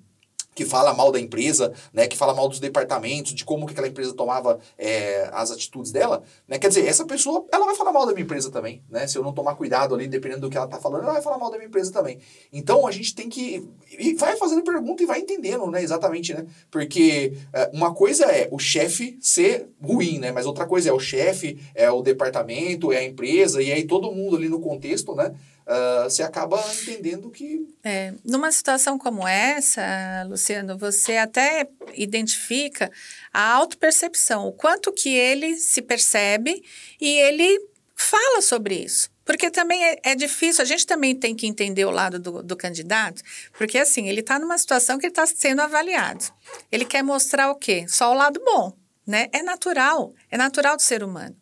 que 0.55 0.65
fala 0.65 0.95
mal 0.95 1.11
da 1.11 1.21
empresa, 1.21 1.73
né, 1.93 2.07
que 2.07 2.17
fala 2.17 2.35
mal 2.35 2.49
dos 2.49 2.61
departamentos, 2.61 3.35
de 3.35 3.45
como 3.45 3.67
que 3.67 3.73
aquela 3.73 3.89
empresa 3.89 4.15
tomava 4.15 4.59
é, 4.79 5.29
as 5.33 5.51
atitudes 5.51 5.91
dela, 5.91 6.23
né, 6.47 6.59
quer 6.59 6.69
dizer, 6.69 6.87
essa 6.87 7.05
pessoa, 7.05 7.45
ela 7.53 7.67
vai 7.67 7.75
falar 7.75 7.93
mal 7.93 8.07
da 8.07 8.13
minha 8.13 8.25
empresa 8.25 8.51
também, 8.51 8.83
né, 8.89 9.07
se 9.07 9.19
eu 9.19 9.23
não 9.23 9.33
tomar 9.33 9.57
cuidado 9.57 9.95
ali, 9.95 10.07
dependendo 10.07 10.43
do 10.43 10.51
que 10.51 10.57
ela 10.57 10.67
tá 10.67 10.79
falando, 10.79 11.03
ela 11.03 11.15
vai 11.15 11.23
falar 11.23 11.39
mal 11.39 11.51
da 11.51 11.57
minha 11.57 11.69
empresa 11.69 11.93
também. 11.93 12.19
Então, 12.53 12.87
a 12.87 12.91
gente 12.91 13.15
tem 13.15 13.29
que, 13.29 13.69
e 13.99 14.15
vai 14.15 14.37
fazendo 14.37 14.63
pergunta 14.63 15.03
e 15.03 15.07
vai 15.07 15.21
entendendo, 15.21 15.67
né, 15.71 15.83
exatamente, 15.83 16.33
né, 16.33 16.47
porque 16.71 17.35
é, 17.53 17.71
uma 17.73 17.95
coisa 17.95 18.25
é 18.27 18.49
o 18.51 18.59
chefe 18.59 19.19
ser 19.21 19.69
ruim, 19.83 20.19
né, 20.19 20.31
mas 20.33 20.47
outra 20.47 20.67
coisa 20.67 20.91
é 20.91 20.93
o 20.93 21.01
chefe, 21.01 21.59
é 21.75 21.91
o 21.91 22.03
departamento, 22.03 22.93
é 22.93 22.99
a 22.99 23.05
empresa, 23.05 23.63
e 23.63 23.73
aí 23.73 23.85
todo 23.85 24.13
mundo 24.13 24.37
ali 24.37 24.49
no 24.49 24.61
contexto, 24.61 25.15
né, 25.15 25.35
uh, 25.67 26.05
você 26.05 26.23
acaba 26.23 26.63
entendendo 26.83 27.31
que. 27.31 27.67
É, 27.83 28.15
numa 28.25 28.51
situação 28.53 28.99
como 28.99 29.27
essa, 29.27 30.25
Luciano, 30.29 30.77
você 30.79 31.17
até 31.17 31.69
identifica 31.95 32.91
a 33.33 33.53
autopercepção, 33.53 34.47
o 34.47 34.53
quanto 34.53 34.93
que 34.93 35.15
ele 35.15 35.57
se 35.57 35.83
percebe 35.83 36.63
e 37.01 37.19
ele 37.19 37.61
fala 37.95 38.41
sobre 38.41 38.77
isso. 38.77 39.11
Porque 39.25 39.51
também 39.51 39.83
é, 39.83 39.99
é, 40.03 40.15
difícil, 40.15 40.63
a 40.63 40.67
gente 40.67 40.87
também 40.87 41.17
tem 41.17 41.35
que 41.35 41.47
entender 41.47 41.87
o 41.87 41.91
lado 41.91 42.19
do, 42.19 42.43
do 42.43 42.55
candidato, 42.55 43.23
porque 43.57 43.79
assim, 43.79 44.07
ele 44.07 44.21
está 44.21 44.39
numa 44.39 44.59
situação 44.59 44.99
que 44.99 45.07
ele 45.07 45.13
está 45.13 45.27
sendo 45.27 45.63
avaliado. 45.63 46.25
Ele 46.71 46.85
quer 46.85 47.03
mostrar 47.03 47.51
o 47.51 47.57
quê? 47.57 47.87
Só 47.89 48.11
o 48.11 48.15
lado 48.15 48.39
bom 48.45 48.84
né? 49.07 49.29
É 49.33 49.43
natural, 49.43 50.15
é 50.31 50.37
natural 50.37 50.77
do 50.77 50.83
ser 50.83 51.03
humano. 51.03 51.37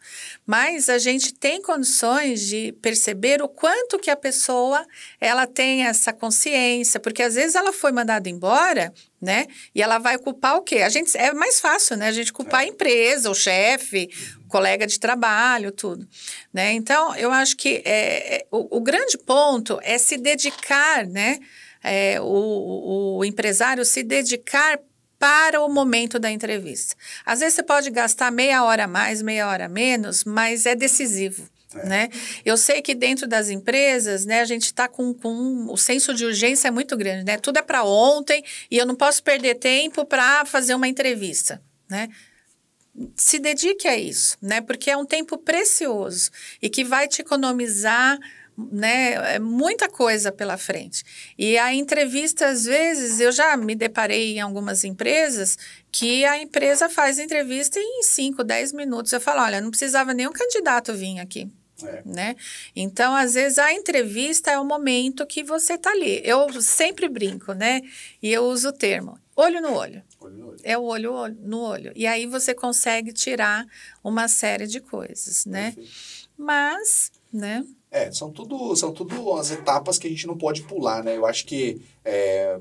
Mas 0.45 0.89
a 0.89 0.99
gente 0.99 1.33
tem 1.33 1.63
condições 1.63 2.41
de 2.41 2.73
perceber 2.83 3.41
o 3.41 3.49
quanto 3.49 3.99
que 3.99 4.11
a 4.11 4.17
pessoa 4.17 4.85
ela 5.21 5.47
tem 5.47 5.85
essa 5.87 6.13
consciência, 6.13 6.99
porque 6.99 7.23
às 7.23 7.35
vezes 7.37 7.55
ela 7.55 7.73
foi 7.73 7.93
mandada 7.93 8.29
embora, 8.29 8.93
né? 9.21 9.47
E 9.73 9.81
ela 9.81 9.99
vai 9.99 10.19
culpar 10.19 10.57
o 10.57 10.63
quê? 10.63 10.79
A 10.79 10.89
gente 10.89 11.17
é 11.17 11.33
mais 11.33 11.61
fácil, 11.61 11.97
né? 11.97 12.09
A 12.09 12.13
gente 12.13 12.33
culpar 12.33 12.63
a 12.63 12.67
empresa, 12.67 13.31
o 13.31 13.35
chefe, 13.35 14.11
o 14.45 14.49
colega 14.49 14.85
de 14.85 14.99
trabalho, 14.99 15.71
tudo, 15.71 16.07
né? 16.53 16.73
Então 16.73 17.15
eu 17.15 17.31
acho 17.31 17.57
que 17.57 17.81
é, 17.85 18.37
é 18.37 18.47
o, 18.51 18.79
o 18.79 18.81
grande 18.81 19.17
ponto 19.17 19.79
é 19.83 19.97
se 19.99 20.17
dedicar, 20.17 21.07
né? 21.07 21.39
É, 21.85 22.21
o, 22.21 23.19
o 23.19 23.25
empresário 23.25 23.85
se 23.85 24.03
dedicar 24.03 24.79
para 25.23 25.61
o 25.61 25.69
momento 25.69 26.19
da 26.19 26.33
entrevista. 26.33 26.97
Às 27.25 27.39
vezes 27.39 27.55
você 27.55 27.63
pode 27.63 27.89
gastar 27.93 28.33
meia 28.33 28.65
hora 28.65 28.85
a 28.85 28.89
mais, 28.89 29.23
meia 29.23 29.47
hora 29.47 29.67
a 29.67 29.69
menos, 29.69 30.25
mas 30.25 30.67
é 30.67 30.75
decisivo. 30.75 31.49
É. 31.77 31.87
Né? 31.87 32.09
Eu 32.45 32.57
sei 32.57 32.83
que 32.83 32.93
dentro 32.93 33.29
das 33.29 33.49
empresas, 33.49 34.27
né, 34.27 34.41
a 34.41 34.45
gente 34.45 34.65
está 34.65 34.89
com, 34.89 35.15
com 35.15 35.67
o 35.71 35.77
senso 35.77 36.13
de 36.13 36.25
urgência 36.25 36.67
é 36.67 36.71
muito 36.73 36.97
grande, 36.97 37.25
né? 37.25 37.39
Tudo 37.39 37.59
é 37.59 37.63
para 37.63 37.85
ontem 37.85 38.43
e 38.69 38.77
eu 38.77 38.85
não 38.85 38.97
posso 38.97 39.23
perder 39.23 39.55
tempo 39.55 40.05
para 40.05 40.45
fazer 40.45 40.75
uma 40.75 40.89
entrevista, 40.89 41.63
né? 41.89 42.09
Se 43.15 43.39
dedique 43.39 43.87
a 43.87 43.97
isso, 43.97 44.37
né? 44.43 44.61
Porque 44.61 44.91
é 44.91 44.97
um 44.97 45.07
tempo 45.07 45.39
precioso 45.39 46.33
e 46.61 46.69
que 46.69 46.83
vai 46.83 47.07
te 47.07 47.23
economizar 47.23 48.19
né, 48.57 49.35
é 49.35 49.39
muita 49.39 49.89
coisa 49.89 50.31
pela 50.31 50.57
frente. 50.57 51.05
E 51.39 51.57
a 51.59 51.75
entrevista, 51.75 52.47
às 52.47 52.65
vezes, 52.65 53.21
eu 53.21 53.33
já 53.33 53.57
me 53.57 53.75
deparei 53.75 54.37
em 54.37 54.41
algumas 54.41 54.85
empresas 54.85 55.57
que 55.91 56.25
a 56.25 56.39
empresa 56.39 56.89
faz 56.89 57.19
entrevista 57.19 57.79
em 57.79 58.03
5, 58.03 58.45
10 58.45 58.73
minutos. 58.73 59.13
Eu 59.13 59.21
falo, 59.21 59.43
olha, 59.43 59.61
não 59.61 59.71
precisava 59.71 60.15
nenhum 60.15 60.33
candidato 60.33 60.95
vir 60.95 61.21
aqui. 61.21 61.51
É. 61.85 62.03
Né? 62.05 62.37
Então, 62.77 63.15
às 63.15 63.35
vezes, 63.35 63.59
a 63.59 63.73
entrevista 63.73 64.51
é 64.51 64.59
o 64.59 64.65
momento 64.65 65.27
que 65.27 65.43
você 65.43 65.75
está 65.75 65.91
ali. 65.91 66.21
Eu 66.25 66.61
sempre 66.61 67.09
brinco, 67.09 67.53
né? 67.55 67.81
E 68.23 68.33
eu 68.33 68.45
uso 68.45 68.69
o 68.69 68.73
termo 68.73 69.19
olho 69.37 69.61
no 69.61 69.73
olho. 69.73 70.03
olho, 70.21 70.37
no 70.37 70.49
olho. 70.49 70.61
É 70.63 70.79
o 70.79 70.83
olho 70.83 71.37
no 71.41 71.61
olho. 71.61 71.93
E 71.95 72.07
aí 72.07 72.27
você 72.27 72.55
consegue 72.55 73.13
tirar 73.13 73.67
uma 74.03 74.29
série 74.29 74.67
de 74.67 74.81
coisas, 74.81 75.47
né? 75.47 75.75
Mas, 76.37 77.11
né? 77.33 77.65
É, 77.93 78.11
são 78.11 78.33
tudo, 78.33 78.75
são 78.75 78.91
tudo 78.91 79.35
as 79.35 79.51
etapas 79.51 79.99
que 79.99 80.07
a 80.07 80.11
gente 80.11 80.27
não 80.27 80.37
pode 80.37 80.63
pular, 80.63 81.05
né? 81.05 81.15
Eu 81.15 81.27
acho 81.27 81.45
que 81.45 81.83
é, 82.03 82.59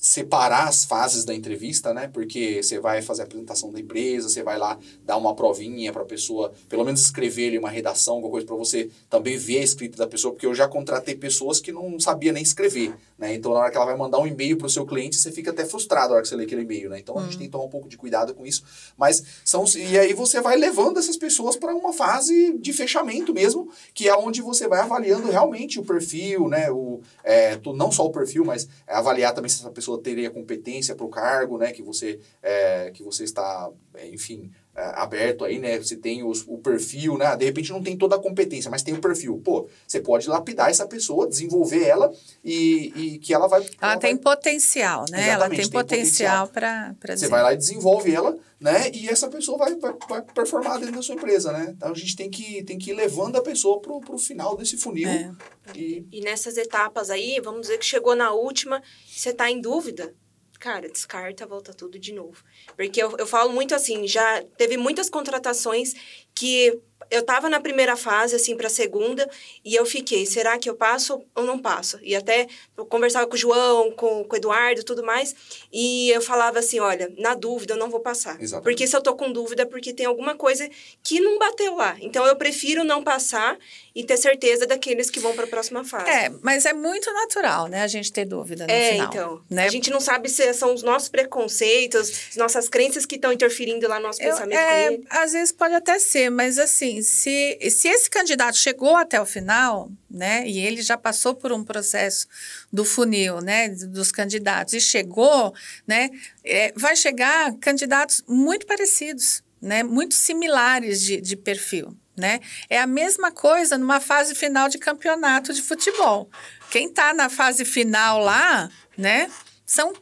separar 0.00 0.66
as 0.66 0.86
fases 0.86 1.24
da 1.26 1.34
entrevista, 1.34 1.92
né? 1.92 2.08
Porque 2.08 2.62
você 2.62 2.80
vai 2.80 3.02
fazer 3.02 3.22
a 3.22 3.24
apresentação 3.26 3.70
da 3.70 3.78
empresa, 3.78 4.30
você 4.30 4.42
vai 4.42 4.56
lá 4.56 4.78
dar 5.04 5.18
uma 5.18 5.34
provinha 5.34 5.92
para 5.92 6.02
a 6.02 6.06
pessoa, 6.06 6.52
pelo 6.70 6.84
menos 6.84 7.02
escrever 7.02 7.48
ali 7.48 7.58
uma 7.58 7.68
redação, 7.68 8.14
alguma 8.14 8.30
coisa 8.30 8.46
para 8.46 8.56
você 8.56 8.88
também 9.10 9.36
ver 9.36 9.58
a 9.58 9.62
escrita 9.62 9.98
da 9.98 10.06
pessoa, 10.06 10.32
porque 10.32 10.46
eu 10.46 10.54
já 10.54 10.66
contratei 10.66 11.14
pessoas 11.14 11.60
que 11.60 11.70
não 11.70 12.00
sabia 12.00 12.32
nem 12.32 12.42
escrever, 12.42 12.94
né? 13.18 13.34
Então 13.34 13.52
na 13.52 13.60
hora 13.60 13.70
que 13.70 13.76
ela 13.76 13.84
vai 13.84 13.96
mandar 13.96 14.18
um 14.18 14.26
e-mail 14.26 14.56
para 14.56 14.66
o 14.66 14.70
seu 14.70 14.86
cliente, 14.86 15.16
você 15.16 15.30
fica 15.30 15.50
até 15.50 15.66
frustrado 15.66 16.08
na 16.08 16.14
hora 16.14 16.22
que 16.22 16.28
você 16.28 16.36
lê 16.36 16.44
aquele 16.44 16.62
e-mail, 16.62 16.88
né? 16.88 16.98
Então 16.98 17.18
a 17.18 17.22
gente 17.22 17.36
hum. 17.36 17.38
tem 17.38 17.46
que 17.48 17.52
tomar 17.52 17.64
um 17.64 17.70
pouco 17.70 17.88
de 17.88 17.98
cuidado 17.98 18.34
com 18.34 18.46
isso, 18.46 18.64
mas 18.96 19.22
são 19.44 19.64
e 19.76 19.98
aí 19.98 20.14
você 20.14 20.40
vai 20.40 20.56
levando 20.56 20.98
essas 20.98 21.18
pessoas 21.18 21.56
para 21.56 21.74
uma 21.74 21.92
fase 21.92 22.56
de 22.58 22.72
fechamento 22.72 23.34
mesmo, 23.34 23.70
que 23.92 24.08
é 24.08 24.16
onde 24.16 24.40
você 24.40 24.66
vai 24.66 24.80
avaliando 24.80 25.30
realmente 25.30 25.78
o 25.78 25.84
perfil, 25.84 26.48
né? 26.48 26.70
O 26.70 27.00
é, 27.22 27.58
não 27.74 27.92
só 27.92 28.06
o 28.06 28.10
perfil, 28.10 28.46
mas 28.46 28.66
avaliar 28.86 29.34
também 29.34 29.50
se 29.50 29.60
essa 29.60 29.70
pessoa 29.70 29.89
pessoa 29.90 30.02
teria 30.02 30.30
competência 30.30 30.94
para 30.94 31.04
o 31.04 31.08
cargo, 31.08 31.58
né, 31.58 31.72
que 31.72 31.82
você, 31.82 32.20
é, 32.42 32.90
que 32.92 33.02
você 33.02 33.24
está, 33.24 33.70
é, 33.94 34.08
enfim, 34.08 34.50
aberto 34.74 35.44
aí, 35.44 35.58
né, 35.58 35.78
você 35.78 35.96
tem 35.96 36.22
os, 36.22 36.44
o 36.46 36.56
perfil, 36.58 37.18
né, 37.18 37.36
de 37.36 37.44
repente 37.44 37.70
não 37.70 37.82
tem 37.82 37.96
toda 37.96 38.16
a 38.16 38.18
competência, 38.18 38.70
mas 38.70 38.82
tem 38.82 38.94
o 38.94 39.00
perfil. 39.00 39.40
Pô, 39.44 39.68
você 39.86 40.00
pode 40.00 40.28
lapidar 40.28 40.70
essa 40.70 40.86
pessoa, 40.86 41.28
desenvolver 41.28 41.82
ela 41.82 42.12
e, 42.44 42.92
e 42.96 43.18
que 43.18 43.34
ela 43.34 43.46
vai... 43.46 43.60
Ela, 43.60 43.92
ela 43.92 43.96
tem 43.98 44.14
vai... 44.14 44.22
potencial, 44.22 45.04
né, 45.10 45.28
ela 45.28 45.48
tem, 45.48 45.58
tem 45.58 45.70
potencial 45.70 46.48
para... 46.48 46.94
Você 47.08 47.28
vai 47.28 47.42
lá 47.42 47.52
e 47.52 47.56
desenvolve 47.56 48.14
ela, 48.14 48.38
né, 48.58 48.90
e 48.94 49.08
essa 49.08 49.28
pessoa 49.28 49.58
vai, 49.58 49.74
vai, 49.76 49.94
vai 50.08 50.22
performar 50.22 50.78
dentro 50.78 50.94
da 50.94 51.02
sua 51.02 51.14
empresa, 51.14 51.52
né. 51.52 51.74
Então 51.76 51.90
a 51.90 51.94
gente 51.94 52.16
tem 52.16 52.30
que, 52.30 52.62
tem 52.62 52.78
que 52.78 52.90
ir 52.90 52.94
levando 52.94 53.36
a 53.36 53.42
pessoa 53.42 53.80
para 53.80 53.92
o 53.92 54.18
final 54.18 54.56
desse 54.56 54.76
funil. 54.76 55.08
É. 55.08 55.32
E... 55.74 56.06
e 56.10 56.20
nessas 56.20 56.56
etapas 56.56 57.10
aí, 57.10 57.40
vamos 57.40 57.62
dizer 57.62 57.78
que 57.78 57.84
chegou 57.84 58.14
na 58.14 58.32
última, 58.32 58.82
você 59.06 59.30
está 59.30 59.50
em 59.50 59.60
dúvida, 59.60 60.14
cara, 60.60 60.88
descarta, 60.88 61.46
volta 61.46 61.72
tudo 61.72 61.98
de 61.98 62.12
novo. 62.12 62.44
Porque 62.76 63.02
eu, 63.02 63.16
eu 63.16 63.26
falo 63.26 63.50
muito 63.50 63.74
assim, 63.74 64.06
já 64.06 64.44
teve 64.58 64.76
muitas 64.76 65.08
contratações 65.08 65.94
que 66.34 66.78
eu 67.10 67.22
tava 67.22 67.48
na 67.48 67.60
primeira 67.60 67.96
fase, 67.96 68.36
assim, 68.36 68.56
pra 68.56 68.68
segunda, 68.68 69.28
e 69.64 69.74
eu 69.74 69.84
fiquei, 69.84 70.24
será 70.26 70.58
que 70.58 70.70
eu 70.70 70.74
passo 70.74 71.22
ou 71.34 71.44
não 71.44 71.58
passo? 71.58 71.98
E 72.02 72.14
até 72.14 72.46
eu 72.76 72.86
conversava 72.86 73.26
com 73.26 73.34
o 73.34 73.38
João, 73.38 73.90
com, 73.92 74.24
com 74.24 74.34
o 74.34 74.36
Eduardo 74.36 74.84
tudo 74.84 75.02
mais, 75.02 75.34
e 75.72 76.10
eu 76.10 76.20
falava 76.20 76.58
assim, 76.60 76.78
olha, 76.80 77.12
na 77.18 77.34
dúvida 77.34 77.74
eu 77.74 77.78
não 77.78 77.90
vou 77.90 78.00
passar. 78.00 78.40
Exatamente. 78.40 78.62
Porque 78.64 78.86
se 78.86 78.96
eu 78.96 79.02
tô 79.02 79.14
com 79.14 79.32
dúvida, 79.32 79.62
é 79.62 79.66
porque 79.66 79.92
tem 79.92 80.06
alguma 80.06 80.34
coisa 80.34 80.68
que 81.02 81.20
não 81.20 81.38
bateu 81.38 81.74
lá. 81.76 81.96
Então 82.00 82.24
eu 82.26 82.36
prefiro 82.36 82.84
não 82.84 83.02
passar 83.02 83.58
e 83.94 84.04
ter 84.04 84.16
certeza 84.16 84.66
daqueles 84.66 85.10
que 85.10 85.18
vão 85.18 85.34
para 85.34 85.44
a 85.44 85.48
próxima 85.48 85.84
fase. 85.84 86.08
É, 86.08 86.30
mas 86.42 86.64
é 86.64 86.72
muito 86.72 87.12
natural, 87.12 87.66
né, 87.66 87.82
a 87.82 87.88
gente 87.88 88.12
ter 88.12 88.24
dúvida 88.24 88.66
no 88.66 88.72
é, 88.72 88.92
final. 88.92 89.08
então. 89.08 89.42
Né? 89.50 89.66
A 89.66 89.70
gente 89.70 89.90
não 89.90 90.00
sabe 90.00 90.28
se 90.28 90.52
são 90.54 90.72
os 90.72 90.82
nossos 90.82 91.08
preconceitos, 91.08 92.12
as 92.30 92.36
nossas 92.36 92.68
crenças 92.68 93.04
que 93.06 93.16
estão 93.16 93.32
interferindo 93.32 93.88
lá 93.88 93.98
no 93.98 94.06
nosso 94.06 94.22
Eu- 94.22 94.30
pensamento 94.30 94.58
é, 94.58 94.86
com 94.86 94.92
ele. 94.94 95.06
às 95.10 95.32
vezes 95.32 95.52
pode 95.52 95.74
até 95.74 95.98
ser, 95.98 96.30
mas 96.30 96.58
assim, 96.58 96.99
se, 97.02 97.58
se 97.70 97.88
esse 97.88 98.08
candidato 98.08 98.56
chegou 98.56 98.96
até 98.96 99.20
o 99.20 99.26
final, 99.26 99.90
né, 100.10 100.46
e 100.46 100.58
ele 100.58 100.82
já 100.82 100.96
passou 100.96 101.34
por 101.34 101.52
um 101.52 101.64
processo 101.64 102.26
do 102.72 102.84
funil, 102.84 103.40
né, 103.40 103.68
dos 103.68 104.10
candidatos, 104.10 104.74
e 104.74 104.80
chegou, 104.80 105.54
né, 105.86 106.10
é, 106.44 106.72
vai 106.76 106.96
chegar 106.96 107.54
candidatos 107.60 108.22
muito 108.26 108.66
parecidos, 108.66 109.42
né, 109.60 109.82
muito 109.82 110.14
similares 110.14 111.00
de, 111.00 111.20
de 111.20 111.36
perfil. 111.36 111.96
Né? 112.16 112.40
É 112.68 112.78
a 112.78 112.86
mesma 112.86 113.30
coisa 113.30 113.78
numa 113.78 113.98
fase 113.98 114.34
final 114.34 114.68
de 114.68 114.76
campeonato 114.76 115.54
de 115.54 115.62
futebol. 115.62 116.28
Quem 116.70 116.88
está 116.88 117.14
na 117.14 117.30
fase 117.30 117.64
final 117.64 118.18
lá, 118.18 118.68
né, 118.96 119.30
são 119.64 119.94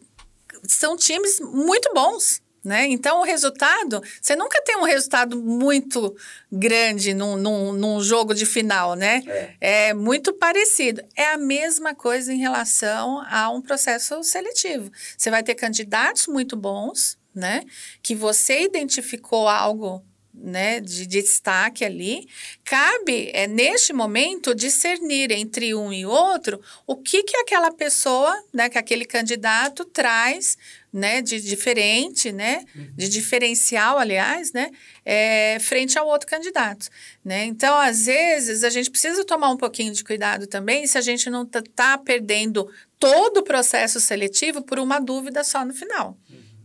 são 0.67 0.97
times 0.97 1.41
muito 1.41 1.93
bons. 1.95 2.43
Né? 2.69 2.87
Então, 2.89 3.21
o 3.21 3.25
resultado, 3.25 4.03
você 4.21 4.37
nunca 4.37 4.61
tem 4.61 4.77
um 4.77 4.83
resultado 4.83 5.43
muito 5.43 6.15
grande 6.53 7.15
num, 7.15 7.35
num, 7.35 7.73
num 7.73 7.99
jogo 8.03 8.35
de 8.35 8.45
final, 8.45 8.95
né? 8.95 9.23
É. 9.59 9.89
É 9.89 9.95
muito 9.95 10.35
parecido. 10.35 11.03
É 11.17 11.33
a 11.33 11.39
mesma 11.39 11.95
coisa 11.95 12.31
em 12.31 12.37
relação 12.37 13.25
a 13.27 13.49
um 13.49 13.63
processo 13.63 14.23
seletivo. 14.23 14.93
Você 15.17 15.31
vai 15.31 15.43
ter 15.43 15.55
candidatos 15.55 16.27
muito 16.27 16.59
bons, 16.59 17.17
né? 17.35 17.63
Que 18.03 18.15
você 18.15 18.61
identificou 18.61 19.49
algo 19.49 20.05
né, 20.41 20.81
de 20.81 21.07
destaque 21.07 21.85
ali. 21.85 22.29
Cabe, 22.65 23.31
é, 23.35 23.47
neste 23.47 23.93
momento, 23.93 24.55
discernir 24.55 25.33
entre 25.33 25.75
um 25.75 25.93
e 25.93 26.07
outro 26.07 26.61
o 26.87 26.97
que, 26.97 27.23
que 27.23 27.37
aquela 27.39 27.73
pessoa, 27.73 28.33
né, 28.53 28.69
que 28.69 28.79
aquele 28.79 29.05
candidato 29.05 29.85
traz 29.85 30.57
né, 30.93 31.21
de 31.21 31.41
diferente, 31.41 32.33
né, 32.33 32.65
de 32.97 33.09
diferencial, 33.09 33.99
aliás, 33.99 34.53
né, 34.53 34.71
é, 35.05 35.59
frente 35.61 35.99
ao 35.99 36.07
outro 36.07 36.27
candidato, 36.27 36.89
né? 37.25 37.45
Então, 37.45 37.77
às 37.79 38.07
vezes, 38.07 38.65
a 38.65 38.71
gente 38.71 38.91
precisa 38.91 39.25
tomar 39.25 39.51
um 39.51 39.57
pouquinho 39.57 39.93
de 39.93 40.03
cuidado 40.03 40.47
também 40.47 40.87
se 40.87 40.97
a 40.97 41.01
gente 41.01 41.29
não 41.29 41.43
está 41.43 41.99
perdendo 41.99 42.71
todo 42.99 43.39
o 43.39 43.45
processo 43.45 44.01
seletivo 44.01 44.63
por 44.63 44.79
uma 44.79 44.99
dúvida 44.99 45.45
só 45.45 45.65
no 45.65 45.75
final, 45.75 46.17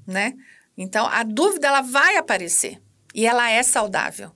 né? 0.08 0.34
Então, 0.78 1.06
a 1.06 1.24
dúvida, 1.24 1.68
ela 1.68 1.82
vai 1.82 2.18
aparecer 2.18 2.82
e 3.14 3.26
ela 3.26 3.50
é 3.50 3.62
saudável. 3.62 4.32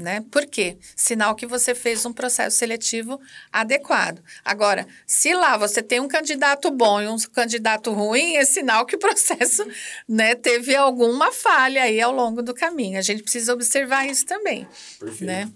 Né? 0.00 0.24
Por 0.30 0.46
quê? 0.46 0.78
Sinal 0.96 1.34
que 1.34 1.46
você 1.46 1.74
fez 1.74 2.06
um 2.06 2.12
processo 2.12 2.56
seletivo 2.56 3.20
adequado. 3.52 4.22
Agora, 4.42 4.86
se 5.06 5.34
lá 5.34 5.56
você 5.58 5.82
tem 5.82 6.00
um 6.00 6.08
candidato 6.08 6.70
bom 6.70 7.02
e 7.02 7.06
um 7.06 7.18
candidato 7.32 7.92
ruim, 7.92 8.36
é 8.36 8.44
sinal 8.44 8.86
que 8.86 8.96
o 8.96 8.98
processo 9.00 9.62
né, 10.08 10.34
teve 10.34 10.74
alguma 10.74 11.30
falha 11.30 11.82
aí 11.82 12.00
ao 12.00 12.12
longo 12.12 12.42
do 12.42 12.54
caminho. 12.54 12.98
A 12.98 13.02
gente 13.02 13.22
precisa 13.22 13.52
observar 13.52 14.08
isso 14.08 14.24
também. 14.24 14.66
Perfeito. 14.98 15.24
Né? 15.24 15.50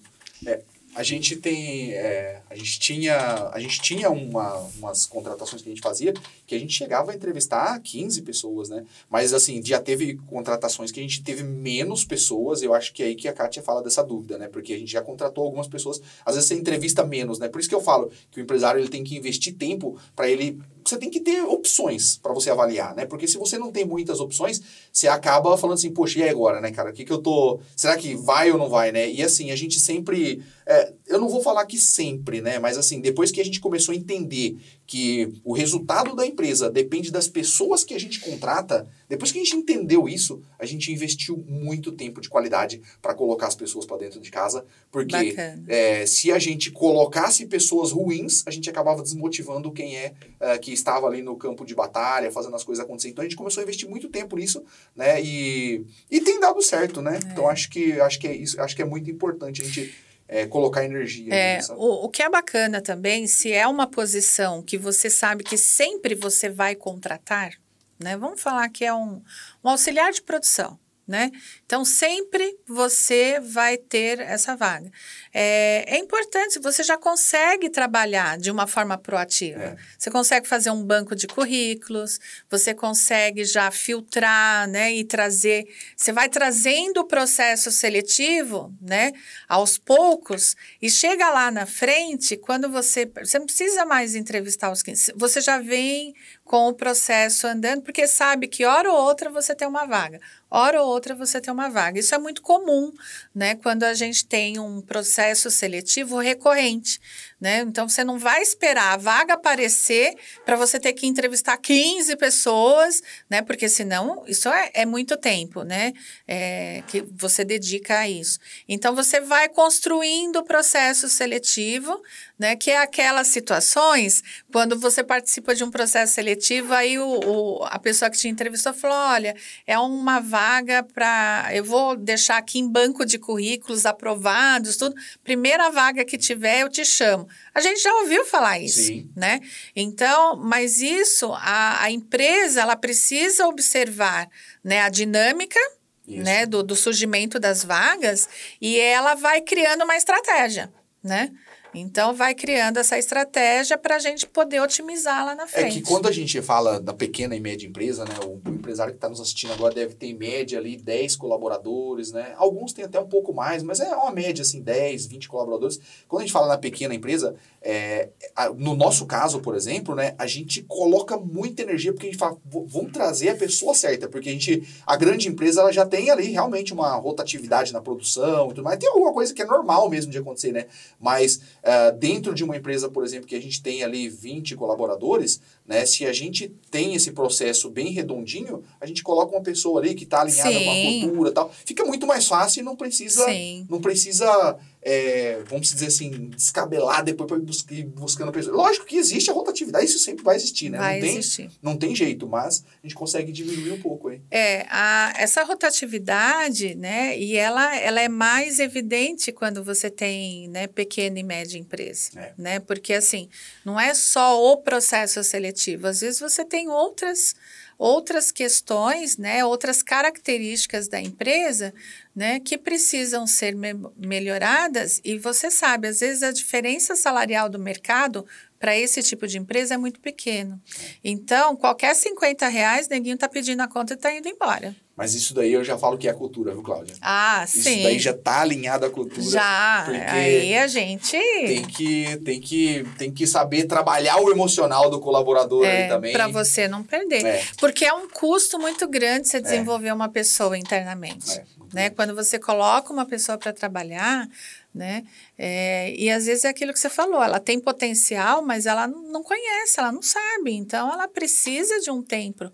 É, 0.47 0.61
a 0.95 1.03
gente 1.03 1.37
tem. 1.37 1.93
é, 1.93 2.43
a 2.49 2.55
gente 2.55 2.79
tinha, 2.79 3.49
a 3.53 3.59
gente 3.59 3.81
tinha 3.81 4.11
uma, 4.11 4.57
umas 4.79 5.07
contratações 5.07 5.63
que 5.63 5.69
a 5.69 5.73
gente 5.73 5.83
fazia 5.83 6.15
que 6.47 6.55
a 6.55 6.59
gente 6.59 6.73
chegava 6.73 7.13
a 7.13 7.15
entrevistar 7.15 7.79
15 7.81 8.23
pessoas, 8.23 8.69
né? 8.69 8.85
Mas 9.09 9.33
assim, 9.33 9.65
já 9.65 9.81
teve 9.81 10.15
contratações 10.27 10.93
que 10.93 11.01
a 11.01 11.03
gente 11.03 11.23
teve 11.23 11.43
menos 11.43 12.05
pessoas. 12.05 12.63
Eu 12.63 12.75
acho 12.75 12.93
que 12.93 13.03
é 13.03 13.07
aí 13.07 13.15
que 13.15 13.29
a 13.29 13.33
Kátia 13.33 13.63
fala 13.63 13.83
dessa 13.83 14.03
dúvida, 14.03 14.37
né? 14.39 14.49
Porque 14.49 14.73
a 14.73 14.79
gente 14.79 14.93
já 14.93 15.03
contratou 15.03 15.45
algumas 15.45 15.67
pessoas. 15.67 16.01
Às 16.25 16.35
vezes 16.35 16.49
você 16.49 16.55
entrevista 16.55 17.05
menos, 17.05 17.39
né? 17.39 17.49
Por 17.49 17.61
isso 17.61 17.69
que 17.69 17.75
eu 17.75 17.81
falo 17.81 18.11
que 18.31 18.41
o 18.41 18.43
empresário 18.43 18.81
ele 18.81 18.89
tem 18.89 19.03
que 19.03 19.17
investir 19.17 19.55
tempo 19.55 19.99
para 20.15 20.29
ele. 20.29 20.61
Você 20.85 20.99
tem 20.99 21.11
que 21.11 21.21
ter 21.21 21.43
opções 21.43 22.19
para 22.19 22.33
você 22.33 22.51
avaliar, 22.51 22.95
né? 22.95 23.07
Porque 23.07 23.27
se 23.27 23.39
você 23.39 23.57
não 23.57 23.73
tem 23.73 23.85
muitas 23.85 24.21
opções, 24.21 24.61
você 24.93 25.09
acaba 25.09 25.57
falando 25.57 25.79
assim, 25.79 25.91
poxa, 25.91 26.19
e 26.19 26.29
agora, 26.29 26.61
né, 26.61 26.71
cara? 26.71 26.91
O 26.91 26.93
que, 26.93 27.05
que 27.05 27.13
eu 27.13 27.19
tô. 27.19 27.61
Será 27.75 27.97
que 27.97 28.15
vai 28.15 28.51
ou 28.51 28.59
não 28.59 28.69
vai, 28.69 28.93
né? 28.93 29.11
E 29.11 29.23
assim, 29.23 29.51
a 29.51 29.57
gente 29.57 29.81
sempre. 29.81 30.43
é, 30.67 30.93
eu 31.07 31.19
não 31.19 31.29
vou 31.29 31.43
falar 31.43 31.65
que 31.67 31.79
sempre, 31.79 32.41
né? 32.41 32.59
Mas 32.59 32.77
assim, 32.77 33.01
depois 33.01 33.31
que 33.31 33.41
a 33.41 33.45
gente 33.45 33.61
começou 33.61 33.93
a 33.93 33.97
entender 33.97 34.57
que 34.87 35.33
o 35.43 35.53
resultado 35.53 36.15
da 36.15 36.27
empresa 36.27 36.71
depende 36.71 37.11
das 37.11 37.29
pessoas 37.29 37.85
que 37.85 37.95
a 37.95 38.01
gente 38.01 38.21
contrata, 38.21 38.87
depois 39.09 39.31
que 39.31 39.39
a 39.39 39.45
gente 39.45 39.57
entendeu 39.57 40.09
isso, 40.09 40.43
a 40.59 40.67
gente 40.67 40.91
investiu 40.93 41.45
muito 41.47 41.93
tempo 41.93 42.21
de 42.21 42.29
qualidade 42.29 42.81
para 43.03 43.15
colocar 43.15 43.47
as 43.47 43.55
pessoas 43.55 43.85
para 43.85 43.99
dentro 43.99 44.21
de 44.21 44.31
casa, 44.31 44.65
porque 44.91 45.35
é, 45.69 46.07
se 46.07 46.33
a 46.33 46.39
gente 46.39 46.71
colocasse 46.71 47.47
pessoas 47.47 47.93
ruins, 47.93 48.43
a 48.47 48.51
gente 48.51 48.69
acabava 48.71 49.03
desmotivando 49.03 49.71
quem 49.73 49.97
é, 49.97 50.15
é, 50.41 50.59
que 50.59 50.73
estava 50.73 51.07
ali 51.07 51.23
no 51.23 51.37
campo 51.37 51.65
de 51.65 51.75
batalha, 51.75 52.31
fazendo 52.31 52.57
as 52.57 52.65
coisas 52.65 52.85
acontecerem. 52.85 53.13
Então 53.13 53.23
a 53.23 53.29
gente 53.29 53.37
começou 53.37 53.61
a 53.61 53.65
investir 53.65 53.89
muito 53.89 54.09
tempo 54.09 54.37
nisso, 54.37 54.65
né? 54.97 55.23
E, 55.23 55.85
e 56.11 56.21
tem 56.21 56.41
dado 56.41 56.61
certo, 56.63 57.03
né? 57.03 57.19
Então 57.31 57.49
acho 57.49 57.71
que 57.71 58.01
acho 58.01 58.19
que 58.19 58.27
é 58.27 58.35
isso, 58.35 58.61
acho 58.61 58.75
que 58.75 58.83
é 58.83 58.85
muito 58.85 59.11
importante 59.11 59.63
a 59.63 59.65
gente 59.65 59.95
é, 60.27 60.47
colocar 60.47 60.85
energia 60.85 61.35
É, 61.35 61.57
nisso. 61.57 61.75
o, 61.75 62.07
o 62.07 62.09
que 62.09 62.23
é 62.23 62.31
bacana 62.31 62.81
também, 62.81 63.27
se 63.27 63.53
é 63.53 63.67
uma 63.67 63.87
posição 63.87 64.63
que 64.63 64.79
você 64.79 65.11
sabe 65.11 65.45
que 65.45 65.59
sempre 65.59 66.15
você 66.15 66.49
vai 66.49 66.75
contratar, 66.75 67.53
né? 67.99 68.17
Vamos 68.17 68.41
falar 68.41 68.69
que 68.69 68.85
é 68.85 68.93
um, 68.95 69.23
um 69.63 69.69
auxiliar 69.69 70.13
de 70.13 70.23
produção, 70.23 70.79
né? 71.07 71.31
Então, 71.67 71.85
sempre 71.85 72.59
você 72.67 73.41
vai 73.41 73.77
ter 73.77 74.21
essa 74.21 74.55
vaga. 74.55 74.91
É, 75.33 75.97
é 75.97 75.99
importante, 75.99 76.59
você 76.59 76.83
já 76.83 76.97
consegue 76.97 77.71
trabalhar 77.71 78.39
de 78.39 78.51
uma 78.51 78.67
forma 78.67 78.99
proativa. 78.99 79.63
É. 79.63 79.77
Você 79.99 80.11
consegue 80.11 80.47
fazer 80.47 80.71
um 80.71 80.85
banco 80.85 81.17
de 81.17 81.27
currículos, 81.27 82.21
você 82.51 82.75
consegue 82.75 83.45
já 83.45 83.71
filtrar, 83.71 84.69
né, 84.69 84.95
e 84.95 85.05
trazer, 85.05 85.67
você 85.97 86.13
vai 86.13 86.29
trazendo 86.29 87.01
o 87.01 87.05
processo 87.05 87.71
seletivo, 87.71 88.73
né, 88.81 89.13
aos 89.49 89.79
poucos, 89.79 90.57
e 90.81 90.91
chega 90.91 91.31
lá 91.31 91.51
na 91.51 91.67
frente, 91.67 92.37
quando 92.37 92.71
você, 92.71 93.07
você 93.07 93.39
não 93.39 93.47
precisa 93.47 93.85
mais 93.85 94.15
entrevistar 94.15 94.71
os 94.71 94.83
15, 94.83 95.13
você 95.17 95.41
já 95.41 95.59
vem 95.59 96.15
com 96.45 96.69
o 96.69 96.75
processo 96.75 97.47
andando, 97.47 97.83
porque 97.83 98.07
sabe 98.07 98.47
que 98.47 98.65
hora 98.65 98.93
ou 98.93 98.97
outra 98.97 99.31
você 99.31 99.55
tem 99.55 99.67
uma 99.67 99.87
vaga, 99.87 100.21
hora 100.51 100.83
ou 100.83 100.89
outra 100.89 101.15
você 101.15 101.41
tem 101.41 101.53
uma 101.53 101.64
vaga. 101.69 101.99
Isso 101.99 102.15
é 102.15 102.19
muito 102.19 102.43
comum, 102.43 102.93
né, 103.35 103.55
quando 103.57 103.85
a 103.85 103.95
gente 103.95 104.27
tem 104.27 104.59
um 104.59 104.81
processo 104.81 105.51
seletivo 105.51 106.19
recorrente, 106.19 107.01
né? 107.45 107.61
Então 107.61 107.87
você 107.87 108.03
não 108.03 108.19
vai 108.19 108.41
esperar 108.41 108.95
a 108.95 108.97
vaga 108.97 109.35
aparecer 109.35 110.15
para 110.47 110.57
você 110.57 110.81
ter 110.81 110.95
que 110.95 111.07
entrevistar 111.07 111.59
15 111.59 112.17
pessoas, 112.17 113.03
né? 113.29 113.43
Porque 113.43 113.69
senão 113.69 114.25
isso 114.27 114.49
é, 114.49 114.71
é 114.73 114.87
muito 114.87 115.15
tempo, 115.19 115.63
né? 115.63 115.93
É, 116.27 116.83
que 116.89 117.03
você 117.13 117.45
dedica 117.45 117.99
a 117.99 118.09
isso. 118.09 118.39
Então 118.67 118.95
você 118.95 119.21
vai 119.21 119.47
construindo 119.51 120.37
o 120.37 120.43
processo 120.43 121.07
seletivo, 121.11 122.01
né? 122.39 122.57
Que 122.57 122.71
é 122.71 122.79
aquelas 122.79 123.27
situações 123.27 124.23
quando 124.51 124.79
você 124.81 125.05
participa 125.05 125.55
de 125.55 125.63
um 125.63 125.71
processo 125.71 126.15
seletivo, 126.15 126.73
aí 126.73 126.99
o, 126.99 127.07
o- 127.07 127.65
a 127.65 127.79
pessoa 127.79 128.11
que 128.11 128.17
te 128.17 128.27
entrevistou 128.27 128.73
falou: 128.73 128.97
olha, 128.97 129.37
é 129.67 129.79
uma 129.79 130.19
vaga 130.19 130.83
para. 130.83 131.51
Eu 131.53 131.63
vou 131.63 131.95
deixar 131.95 132.39
aqui 132.39 132.59
em 132.59 132.67
banco 132.69 133.05
de 133.05 133.19
currículos 133.19 133.85
aprovados, 133.85 134.79
tudo. 134.79 134.95
Primeira 135.23 135.71
vaga 135.71 136.07
que 136.07 136.17
tiver, 136.17 136.61
eu 136.63 136.71
te 136.71 136.87
chamo. 136.87 137.29
A 137.55 137.61
gente 137.61 137.81
já 137.81 137.95
ouviu 138.01 138.25
falar 138.25 138.59
isso, 138.59 138.81
Sim. 138.81 139.11
né? 139.15 139.41
Então, 139.75 140.37
mas 140.37 140.81
isso, 140.81 141.33
a, 141.35 141.83
a 141.83 141.91
empresa, 141.91 142.61
ela 142.61 142.77
precisa 142.77 143.47
observar 143.47 144.29
né, 144.63 144.81
a 144.83 144.89
dinâmica 144.89 145.59
Isso. 146.07 146.23
né, 146.23 146.47
do, 146.47 146.63
do 146.63 146.75
surgimento 146.75 147.39
das 147.39 147.65
vagas 147.65 148.29
e 148.61 148.79
ela 148.79 149.15
vai 149.15 149.41
criando 149.41 149.85
uma 149.85 149.97
estratégia, 149.97 150.73
né? 151.03 151.31
Então, 151.75 152.15
vai 152.15 152.35
criando 152.35 152.79
essa 152.79 152.97
estratégia 152.97 153.77
para 153.77 153.97
a 153.97 153.99
gente 153.99 154.27
poder 154.27 154.61
otimizar 154.61 155.25
lá 155.25 155.35
na 155.35 155.47
frente. 155.47 155.79
É 155.79 155.81
que 155.81 155.83
quando 155.83 156.07
a 156.07 156.13
gente 156.13 156.41
fala 156.41 156.81
da 156.81 156.93
pequena 156.93 157.35
e 157.35 157.41
média 157.41 157.67
empresa, 157.67 158.05
né? 158.05 158.15
O, 158.25 158.41
o 158.49 158.55
empresário 158.55 158.93
que 158.93 158.99
está 158.99 159.09
nos 159.09 159.21
assistindo 159.21 159.53
agora 159.53 159.75
deve 159.75 159.95
ter 159.95 160.07
em 160.07 160.15
média 160.15 160.59
ali 160.59 160.77
10 160.77 161.17
colaboradores, 161.17 162.13
né? 162.13 162.33
Alguns 162.37 162.73
têm 162.73 162.85
até 162.85 163.01
um 163.01 163.09
pouco 163.09 163.35
mais, 163.35 163.63
mas 163.63 163.81
é 163.81 163.95
uma 163.95 164.13
média 164.13 164.43
assim, 164.43 164.63
10, 164.63 165.07
20 165.07 165.29
colaboradores. 165.29 165.81
Quando 166.07 166.23
a 166.23 166.25
gente 166.25 166.33
fala 166.33 166.47
na 166.47 166.59
pequena 166.59 166.95
empresa, 166.95 167.35
é, 167.61 168.09
no 168.57 168.77
nosso 168.77 169.05
caso, 169.07 169.41
por 169.41 169.57
exemplo, 169.57 169.95
né? 169.95 170.15
A 170.17 170.27
gente 170.27 170.63
coloca 170.63 171.17
muita 171.17 171.63
energia 171.63 171.93
porque 171.93 172.07
a 172.07 172.11
gente 172.11 172.19
fala, 172.19 172.37
vamos 172.45 172.93
trazer 172.93 173.31
a 173.31 173.37
pessoa 173.37 173.75
certa, 173.75 174.09
porque 174.09 174.29
a 174.29 174.33
gente, 174.33 174.63
a 174.87 174.97
grande 174.97 175.29
empresa, 175.29 175.61
ela 175.61 175.73
já 175.73 175.85
tem 175.85 176.11
ali 176.11 176.31
realmente 176.31 176.73
uma 176.73 176.95
rotatividade 176.95 177.73
na 177.73 177.81
produção 177.81 178.47
e 178.47 178.49
tudo 178.51 178.63
mais. 178.63 178.79
Tem 178.79 178.89
alguma 178.89 179.13
coisa 179.13 179.35
que 179.35 179.43
é 179.43 179.47
normal 179.47 179.89
mesmo 179.89 180.13
de 180.13 180.19
acontecer, 180.19 180.53
né? 180.53 180.67
Mas 181.01 181.41
uh, 181.65 181.97
dentro 181.97 182.35
de 182.35 182.45
uma 182.45 182.57
empresa, 182.57 182.89
por 182.89 183.03
exemplo, 183.05 183.27
que 183.27 183.35
a 183.35 183.41
gente 183.41 183.63
tem 183.63 183.83
ali 183.83 184.09
20 184.09 184.55
colaboradores, 184.55 185.41
né? 185.67 185.85
Se 185.87 186.05
a 186.07 186.13
gente 186.13 186.53
tem 186.71 186.95
esse 186.95 187.13
processo 187.13 187.71
bem 187.71 187.91
redondinho, 187.93 188.63
a 188.81 188.87
gente 188.87 189.03
coloca 189.03 189.35
uma 189.35 189.43
pessoa 189.43 189.81
ali 189.81 189.95
que 189.95 190.05
está 190.05 190.21
alinhada 190.21 190.53
Sim. 190.53 190.65
com 190.65 190.71
a 190.71 191.01
cultura 191.09 191.33
tal. 191.33 191.53
Fica 191.65 191.85
muito 191.85 192.07
mais 192.07 192.29
fácil 192.29 192.61
e 192.61 192.63
não 192.63 192.77
precisa. 192.77 193.25
Sim. 193.25 193.67
Não 193.69 193.81
precisa 193.81 194.59
é, 194.85 195.43
vamos 195.47 195.73
dizer 195.73 195.87
assim, 195.87 196.29
descabelar 196.29 197.03
depois 197.03 197.27
para 197.27 197.39
ir 197.75 197.85
buscando 197.85 198.31
pessoas. 198.31 198.55
Lógico 198.55 198.85
que 198.85 198.97
existe 198.97 199.31
a 199.31 199.33
rotatividade, 199.33 199.87
isso 199.87 199.99
sempre 199.99 200.23
vai 200.23 200.37
existir, 200.37 200.69
né? 200.69 200.77
Vai 200.77 200.95
não 200.95 201.01
tem, 201.01 201.17
existir. 201.17 201.51
Não 201.63 201.77
tem 201.77 201.97
jeito, 201.97 202.29
mas 202.29 202.63
a 202.83 202.87
gente 202.87 202.95
consegue 202.95 203.33
diminuir 203.33 203.73
um 203.73 203.81
pouco 203.81 204.09
aí. 204.09 204.21
É, 204.31 204.67
a, 204.69 205.15
essa 205.17 205.43
rotatividade, 205.43 206.75
né, 206.75 207.19
e 207.19 207.35
ela, 207.35 207.75
ela 207.77 208.01
é 208.01 208.09
mais 208.09 208.59
evidente 208.59 209.33
quando 209.33 209.65
você 209.65 209.89
tem, 209.89 210.49
né, 210.49 210.67
pequena 210.67 211.19
e 211.19 211.23
média 211.23 211.59
empresa, 211.59 212.11
é. 212.17 212.35
né? 212.37 212.61
Porque, 212.61 212.93
assim, 212.93 213.31
não 213.65 213.81
é 213.81 213.95
só 213.95 214.39
o 214.53 214.59
processo 214.59 215.25
seletivo, 215.25 215.87
às 215.87 216.03
vezes 216.03 216.21
você 216.21 216.45
tem 216.45 216.69
outras 216.69 217.35
outras 217.79 218.31
questões, 218.31 219.17
né, 219.17 219.45
outras 219.45 219.83
características 219.83 220.89
da 220.89 221.01
empresa, 221.01 221.75
né, 222.15 222.39
que 222.39 222.57
precisam 222.57 223.27
ser 223.27 223.55
me 223.55 223.75
melhoradas 223.97 225.01
e 225.05 225.19
você 225.19 225.51
sabe, 225.51 225.89
às 225.89 226.01
vezes 226.01 226.23
a 226.23 226.31
diferença 226.31 226.95
salarial 226.95 227.49
do 227.49 227.59
mercado 227.59 228.25
para 228.65 228.79
esse 228.79 229.03
tipo 229.03 229.27
de 229.27 229.37
empresa 229.37 229.75
é 229.75 229.77
muito 229.77 230.01
pequeno. 230.01 230.59
Então, 231.03 231.55
qualquer 231.55 231.95
50 231.95 232.49
reais, 232.49 232.89
neguinho 232.89 233.15
está 233.15 233.29
pedindo 233.29 233.61
a 233.61 233.69
conta 233.69 233.93
e 233.93 233.97
está 233.97 234.11
indo 234.15 234.27
embora. 234.27 234.75
Mas 234.97 235.13
isso 235.15 235.35
daí 235.35 235.53
eu 235.53 235.63
já 235.63 235.77
falo 235.77 235.99
que 235.99 236.09
é 236.09 236.13
a 236.13 236.15
cultura, 236.15 236.53
viu, 236.53 236.63
Cláudia? 236.63 236.95
Ah, 237.03 237.45
isso 237.45 237.63
sim. 237.63 237.75
Isso 237.75 237.83
daí 237.83 237.99
já 237.99 238.13
está 238.13 238.41
alinhado 238.41 238.87
à 238.87 238.91
cultura. 238.91 239.29
Já, 239.29 239.87
aí 240.09 240.57
a 240.57 240.67
gente... 240.67 241.19
Tem 241.19 241.63
que, 241.67 242.17
tem, 242.25 242.41
que, 242.41 242.87
tem 242.97 243.13
que 243.13 243.27
saber 243.27 243.65
trabalhar 243.65 244.19
o 244.19 244.31
emocional 244.31 244.89
do 244.89 244.99
colaborador 244.99 245.67
é, 245.67 245.83
aí 245.83 245.89
também. 245.89 246.13
Para 246.13 246.29
você 246.29 246.67
não 246.67 246.83
perder. 246.83 247.23
É. 247.23 247.43
Porque 247.59 247.85
é 247.85 247.93
um 247.93 248.09
custo 248.09 248.59
muito 248.59 248.89
grande 248.89 249.29
você 249.29 249.39
é. 249.39 249.41
desenvolver 249.41 249.89
é. 249.89 249.95
uma 249.95 250.09
pessoa 250.09 250.57
internamente. 250.57 251.33
É, 251.33 251.45
né? 251.75 251.91
Quando 252.05 252.15
você 252.15 252.39
coloca 252.39 252.93
uma 252.93 253.07
pessoa 253.07 253.39
para 253.39 253.51
trabalhar, 253.51 254.29
né? 254.75 255.07
É, 255.39 255.91
e 255.97 256.11
às 256.11 256.27
vezes 256.27 256.45
é 256.45 256.49
aquilo 256.49 256.71
que 256.71 256.79
você 256.79 256.91
falou, 256.91 257.23
ela 257.23 257.41
tem 257.41 257.59
potencial, 257.59 258.43
mas 258.43 258.67
ela 258.67 258.87
não 258.87 259.23
conhece, 259.23 259.81
ela 259.81 259.91
não 259.91 260.03
sabe. 260.03 260.53
Então, 260.53 260.93
ela 260.93 261.09
precisa 261.09 261.81
de 261.81 261.91
um 261.91 262.03
tempo 262.03 262.53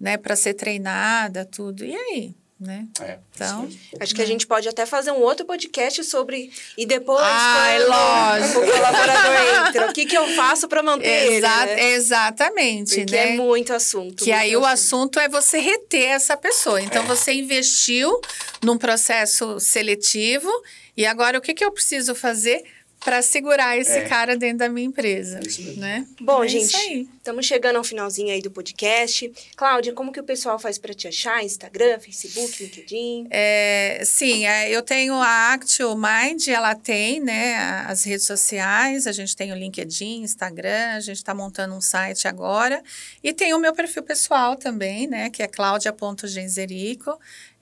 né, 0.00 0.16
para 0.16 0.34
ser 0.34 0.54
treinada, 0.54 1.44
tudo. 1.44 1.84
E 1.84 1.94
aí? 1.94 2.34
Né? 2.58 2.86
É, 3.02 3.18
então, 3.34 3.68
acho 4.00 4.14
que 4.14 4.22
a 4.22 4.24
gente 4.24 4.46
pode 4.46 4.66
até 4.66 4.86
fazer 4.86 5.10
um 5.10 5.20
outro 5.20 5.44
podcast 5.44 6.02
sobre 6.04 6.50
e 6.78 6.86
depois 6.86 7.20
Ai, 7.22 7.84
lógico. 7.84 8.60
o 8.60 8.72
colaborador 8.72 9.66
entra, 9.68 9.90
o 9.90 9.92
que, 9.92 10.06
que 10.06 10.16
eu 10.16 10.26
faço 10.28 10.66
para 10.66 10.82
manter 10.82 11.32
Exa 11.32 11.34
ele, 11.34 11.74
né? 11.74 11.90
Exatamente, 11.90 12.96
Porque 12.96 13.14
né? 13.14 13.34
é 13.34 13.36
muito 13.36 13.74
assunto. 13.74 14.24
Que 14.24 14.30
muito 14.30 14.40
aí 14.40 14.52
assunto. 14.52 14.62
o 14.62 14.66
assunto 14.66 15.20
é 15.20 15.28
você 15.28 15.58
reter 15.58 16.06
essa 16.06 16.34
pessoa. 16.34 16.80
Então 16.80 17.02
é. 17.02 17.06
você 17.06 17.34
investiu 17.34 18.18
num 18.62 18.78
processo 18.78 19.60
seletivo 19.60 20.50
e 20.96 21.04
agora 21.04 21.36
o 21.36 21.42
que, 21.42 21.52
que 21.52 21.64
eu 21.64 21.70
preciso 21.70 22.14
fazer 22.14 22.64
para 23.06 23.22
segurar 23.22 23.78
esse 23.78 23.98
é. 23.98 24.00
cara 24.00 24.36
dentro 24.36 24.58
da 24.58 24.68
minha 24.68 24.88
empresa, 24.88 25.38
isso 25.46 25.78
né? 25.78 26.04
Bom, 26.20 26.42
é 26.42 26.48
gente, 26.48 27.08
estamos 27.16 27.46
chegando 27.46 27.76
ao 27.76 27.84
finalzinho 27.84 28.32
aí 28.32 28.42
do 28.42 28.50
podcast. 28.50 29.32
Cláudia, 29.54 29.92
como 29.92 30.10
que 30.10 30.18
o 30.18 30.24
pessoal 30.24 30.58
faz 30.58 30.76
para 30.76 30.92
te 30.92 31.06
achar? 31.06 31.44
Instagram, 31.44 32.00
Facebook, 32.00 32.64
LinkedIn? 32.64 33.28
É, 33.30 34.02
sim, 34.04 34.44
é, 34.44 34.68
eu 34.72 34.82
tenho 34.82 35.14
a 35.14 35.52
Actual 35.52 35.96
Mind, 35.96 36.48
ela 36.48 36.74
tem, 36.74 37.20
né, 37.20 37.54
as 37.86 38.02
redes 38.02 38.26
sociais, 38.26 39.06
a 39.06 39.12
gente 39.12 39.36
tem 39.36 39.52
o 39.52 39.54
LinkedIn, 39.54 40.22
Instagram, 40.22 40.96
a 40.96 41.00
gente 41.00 41.18
está 41.18 41.32
montando 41.32 41.74
um 41.74 41.80
site 41.80 42.26
agora 42.26 42.82
e 43.22 43.32
tem 43.32 43.54
o 43.54 43.58
meu 43.60 43.72
perfil 43.72 44.02
pessoal 44.02 44.56
também, 44.56 45.06
né, 45.06 45.30
que 45.30 45.44
é 45.44 45.46
claudia.genzerico. 45.46 47.16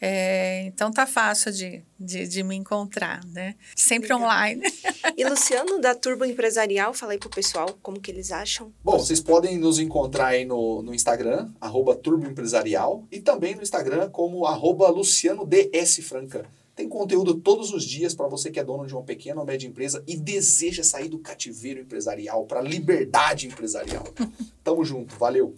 É, 0.06 0.66
então 0.66 0.90
tá 0.90 1.06
fácil 1.06 1.50
de, 1.50 1.82
de, 1.98 2.28
de, 2.28 2.42
me 2.42 2.54
encontrar, 2.54 3.24
né? 3.24 3.54
Sempre 3.74 4.12
Legal. 4.12 4.20
online. 4.20 4.60
e 5.16 5.24
Luciano, 5.24 5.80
da 5.80 5.94
Turbo 5.94 6.26
Empresarial, 6.26 6.92
fala 6.92 7.12
aí 7.12 7.18
pro 7.18 7.30
pessoal 7.30 7.78
como 7.80 7.98
que 7.98 8.10
eles 8.10 8.30
acham. 8.30 8.70
Bom, 8.84 8.98
vocês 8.98 9.18
podem 9.18 9.56
nos 9.56 9.78
encontrar 9.78 10.26
aí 10.26 10.44
no, 10.44 10.82
no 10.82 10.94
Instagram, 10.94 11.50
arroba 11.58 11.96
Turbo 11.96 12.26
Empresarial, 12.26 13.02
e 13.10 13.18
também 13.18 13.54
no 13.54 13.62
Instagram 13.62 14.10
como 14.10 14.44
arroba 14.44 14.90
Luciano 14.90 15.46
DS 15.46 16.00
Franca. 16.00 16.44
Tem 16.76 16.86
conteúdo 16.86 17.36
todos 17.36 17.72
os 17.72 17.82
dias 17.82 18.14
para 18.14 18.28
você 18.28 18.50
que 18.50 18.60
é 18.60 18.64
dono 18.64 18.86
de 18.86 18.92
uma 18.92 19.04
pequena 19.04 19.40
ou 19.40 19.46
média 19.46 19.66
empresa 19.66 20.04
e 20.06 20.18
deseja 20.18 20.84
sair 20.84 21.08
do 21.08 21.18
cativeiro 21.18 21.80
empresarial 21.80 22.44
para 22.44 22.60
liberdade 22.60 23.46
empresarial. 23.46 24.04
Tamo 24.62 24.84
junto, 24.84 25.16
valeu. 25.16 25.56